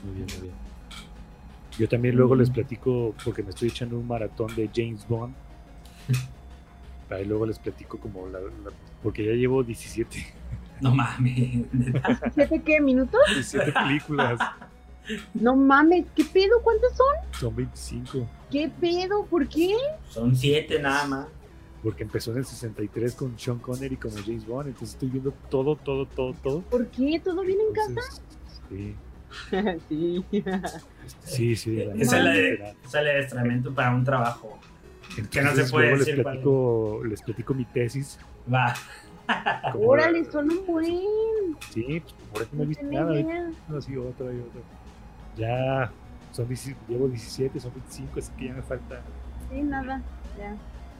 Muy 0.05 0.15
bien, 0.15 0.27
muy 0.35 0.43
bien. 0.49 0.55
Yo 1.79 1.89
también 1.89 2.17
luego 2.17 2.35
Mm. 2.35 2.39
les 2.39 2.51
platico, 2.51 3.15
porque 3.25 3.43
me 3.43 3.51
estoy 3.51 3.69
echando 3.69 3.99
un 3.99 4.07
maratón 4.07 4.55
de 4.57 4.69
James 4.75 5.07
Bond. 5.09 5.35
Ahí 7.11 7.25
luego 7.25 7.47
les 7.47 7.59
platico 7.59 7.99
como 7.99 8.27
la, 8.29 8.41
la- 8.41 8.73
porque 9.03 9.25
ya 9.25 9.33
llevo 9.33 9.63
17, 9.63 10.19
No 10.81 10.95
mames. 10.95 11.67
¿Siete 12.35 12.61
qué 12.63 12.81
minutos? 12.81 13.21
17 13.29 13.73
películas. 13.73 14.39
No 15.35 15.55
mames, 15.57 16.07
¿qué 16.15 16.25
pedo? 16.25 16.61
¿Cuántos 16.63 16.93
son? 16.97 17.41
Son 17.41 17.57
25. 17.57 18.27
¿Qué 18.51 18.71
pedo? 18.81 19.25
¿Por 19.27 19.49
qué? 19.49 19.75
Son 20.09 20.35
siete 20.35 20.79
nada 20.81 21.07
más. 21.07 21.27
Porque 21.83 22.03
empezó 22.03 22.33
en 22.33 22.39
el 22.39 22.45
63 22.47 23.15
con 23.15 23.39
Sean 23.39 23.59
Connery 23.59 23.97
como 23.97 24.17
James 24.25 24.47
Bond. 24.47 24.69
Entonces 24.69 24.95
estoy 24.95 25.09
viendo 25.09 25.33
todo, 25.51 25.77
todo, 25.77 26.07
todo, 26.07 26.33
todo. 26.43 26.61
¿Por 26.63 26.87
qué? 26.89 27.21
¿Todo 27.23 27.43
bien 27.43 27.59
en 27.61 27.75
casa? 27.75 28.21
Entonces, 28.71 28.97
Sí, 29.89 30.25
sí. 30.33 30.45
sí, 31.25 31.57
sí. 31.57 31.81
Esa 31.81 32.19
es 32.19 32.25
la 32.25 32.33
neta, 32.33 32.33
de, 32.33 32.51
literal. 32.51 32.77
esa 32.85 32.87
es 32.87 32.95
la 32.95 33.01
de 33.03 33.11
adiestramiento 33.11 33.75
para 33.75 33.95
un 33.95 34.05
trabajo. 34.05 34.59
Que 35.15 35.23
no 35.23 35.29
se 35.31 35.39
Entonces, 35.63 35.71
puede 35.71 35.87
luego 35.87 35.99
decir 36.01 36.15
les 36.17 36.25
platico, 36.25 37.01
les 37.05 37.23
platico 37.23 37.55
mi 37.55 37.65
tesis. 37.67 38.19
Va. 38.53 38.75
Órale, 39.75 40.25
son 40.31 40.51
un 40.51 40.67
buen. 40.67 41.57
Sí, 41.71 42.01
pues 42.01 42.15
por 42.33 42.43
eso 42.43 42.51
no 42.55 42.63
he 42.63 42.67
visto 42.67 42.85
nada. 42.85 43.21
idea. 43.21 43.51
No, 43.69 43.81
sí, 43.81 43.97
otro 43.97 44.33
y 44.33 44.41
otro. 44.41 44.61
Ya, 45.37 45.91
son 46.33 46.49
10 46.49 46.77
llevo 46.89 47.09
17, 47.09 47.61
son 47.61 47.73
25, 47.73 48.19
así 48.19 48.33
que 48.39 48.47
ya 48.47 48.55
me 48.55 48.63
falta. 48.63 49.01
Sí, 49.51 49.63
nada. 49.63 50.03
Ya. 50.39 50.55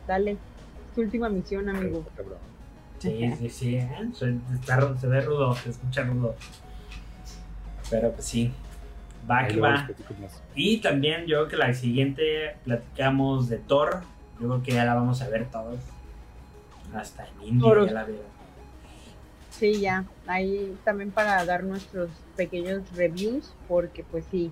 Dale. 0.07 0.33
Es 0.33 0.95
tu 0.95 1.01
última 1.03 1.29
misión, 1.29 1.69
amigo. 1.69 2.05
Cabrón. 2.17 2.39
Sí, 2.99 3.33
sí, 3.39 3.51
sí. 3.51 3.77
¿eh? 3.77 3.89
Se, 4.15 4.37
está 4.55 4.97
se 4.97 5.07
ve 5.07 5.21
rudo, 5.21 5.55
se 5.55 5.71
escucha 5.71 6.03
rudo. 6.05 6.35
Pero 7.91 8.13
pues 8.13 8.25
sí. 8.25 8.53
Va 9.31 9.47
que 9.47 9.61
va. 9.61 9.89
Y 10.55 10.79
también 10.79 11.27
yo 11.27 11.39
creo 11.39 11.49
que 11.49 11.57
la 11.57 11.75
siguiente 11.75 12.57
platicamos 12.65 13.49
de 13.49 13.59
Thor. 13.59 14.03
Yo 14.41 14.49
creo 14.49 14.63
que 14.63 14.73
ya 14.73 14.85
la 14.85 14.95
vamos 14.95 15.21
a 15.23 15.29
ver 15.29 15.47
todos. 15.51 15.79
Hasta 16.95 17.27
en 17.27 17.49
India 17.49 17.69
Toros. 17.69 17.87
ya 17.89 17.93
la 17.93 18.05
veo. 18.05 18.36
Sí, 19.59 19.81
ya. 19.81 20.05
Ahí 20.27 20.77
también 20.85 21.11
para 21.11 21.45
dar 21.45 21.65
nuestros 21.65 22.11
pequeños 22.37 22.83
reviews, 22.95 23.55
porque 23.69 24.05
pues 24.05 24.25
sí, 24.31 24.51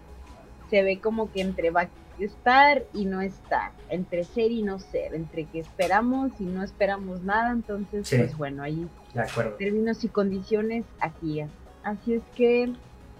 se 0.70 0.82
ve 0.82 0.98
como 0.98 1.30
que 1.30 1.40
entre 1.42 1.70
va 1.70 1.82
a 1.82 1.88
estar 2.18 2.84
y 2.94 3.04
no 3.06 3.20
estar, 3.20 3.72
entre 3.90 4.24
ser 4.24 4.50
y 4.50 4.62
no 4.62 4.78
ser, 4.78 5.14
entre 5.14 5.44
que 5.44 5.58
esperamos 5.60 6.30
y 6.38 6.44
no 6.44 6.62
esperamos 6.62 7.22
nada, 7.22 7.50
entonces 7.52 8.06
Sí. 8.08 8.16
pues 8.18 8.36
bueno, 8.36 8.62
ahí 8.62 8.86
De 9.12 9.20
acuerdo. 9.20 9.56
términos 9.56 10.04
y 10.04 10.08
condiciones 10.08 10.84
aquí. 11.00 11.42
Así 11.82 12.14
es 12.14 12.22
que 12.36 12.72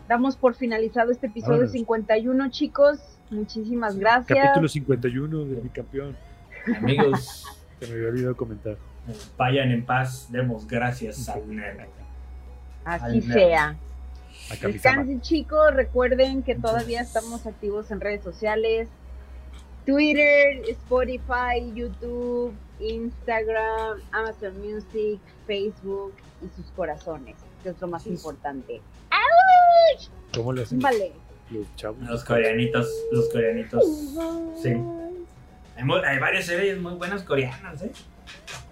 damos 0.08 0.36
por 0.36 0.54
finalizado 0.54 1.10
este 1.10 1.26
episodio 1.26 1.52
Vámonos. 1.58 1.72
51, 1.72 2.50
chicos. 2.50 2.98
Muchísimas 3.30 3.96
gracias. 3.98 4.38
Capítulo 4.38 4.68
51 4.68 5.44
del 5.44 5.60
bicampeón. 5.60 6.16
Amigos, 6.78 7.44
Se 7.80 7.86
me 7.88 7.94
había 7.94 8.08
olvidado 8.08 8.36
comentar. 8.36 8.76
Vayan 9.36 9.70
en 9.70 9.84
paz, 9.84 10.26
demos 10.30 10.66
gracias 10.66 11.28
al 11.28 11.54
nerd. 11.54 11.80
Así 12.84 13.04
Al 13.04 13.22
sea. 13.22 13.76
Descansen 14.62 15.20
chicos, 15.20 15.74
recuerden 15.74 16.42
que 16.42 16.54
todavía 16.54 17.00
estamos 17.00 17.46
activos 17.46 17.90
en 17.90 18.00
redes 18.00 18.22
sociales. 18.22 18.88
Twitter, 19.86 20.62
Spotify, 20.68 21.72
YouTube, 21.74 22.54
Instagram, 22.80 24.00
Amazon 24.12 24.58
Music, 24.60 25.20
Facebook 25.46 26.14
y 26.42 26.48
sus 26.56 26.70
corazones, 26.72 27.36
que 27.62 27.68
es 27.70 27.80
lo 27.80 27.88
más 27.88 28.02
Sí. 28.02 28.10
importante. 28.10 28.80
¿Cómo 30.34 30.52
le 30.52 30.62
hacen 30.62 30.80
Vale. 30.80 31.12
los? 31.50 31.66
Los 32.08 32.24
coreanitos, 32.24 32.88
los 33.12 33.28
coreanitos. 33.30 33.84
Sí. 34.62 34.72
Hay 35.76 36.18
varias 36.18 36.46
series 36.46 36.80
muy 36.80 36.94
buenas 36.94 37.22
coreanas, 37.22 37.82
¿eh? 37.82 37.92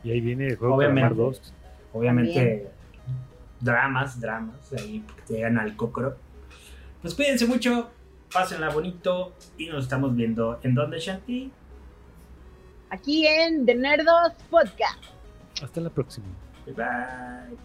Y 0.05 0.11
ahí 0.11 0.21
viene 0.21 0.49
el 0.49 0.57
juego 0.57 0.77
Obviamente. 0.77 1.01
Calamar 1.03 1.33
2. 1.33 1.55
Obviamente, 1.95 2.71
dramas, 3.61 4.21
dramas, 4.21 4.73
ahí 4.73 5.05
que 5.27 5.35
llegan 5.35 5.59
al 5.59 5.77
cocoro. 5.77 6.17
Pues 7.01 7.15
cuídense 7.15 7.47
mucho, 7.47 7.91
pásenla 8.33 8.71
bonito 8.71 9.35
y 9.59 9.67
nos 9.67 9.85
estamos 9.85 10.15
viendo 10.15 10.59
en 10.63 10.75
donde 10.75 10.99
Shanti. 10.99 11.51
Aquí 12.91 13.27
en 13.27 13.65
The 13.67 13.75
Nerdos 13.75 14.33
Podcast. 14.51 15.03
Hasta 15.63 15.81
la 15.81 15.91
próxima. 15.91 16.27
Bye 16.67 16.75
bye. 16.75 17.59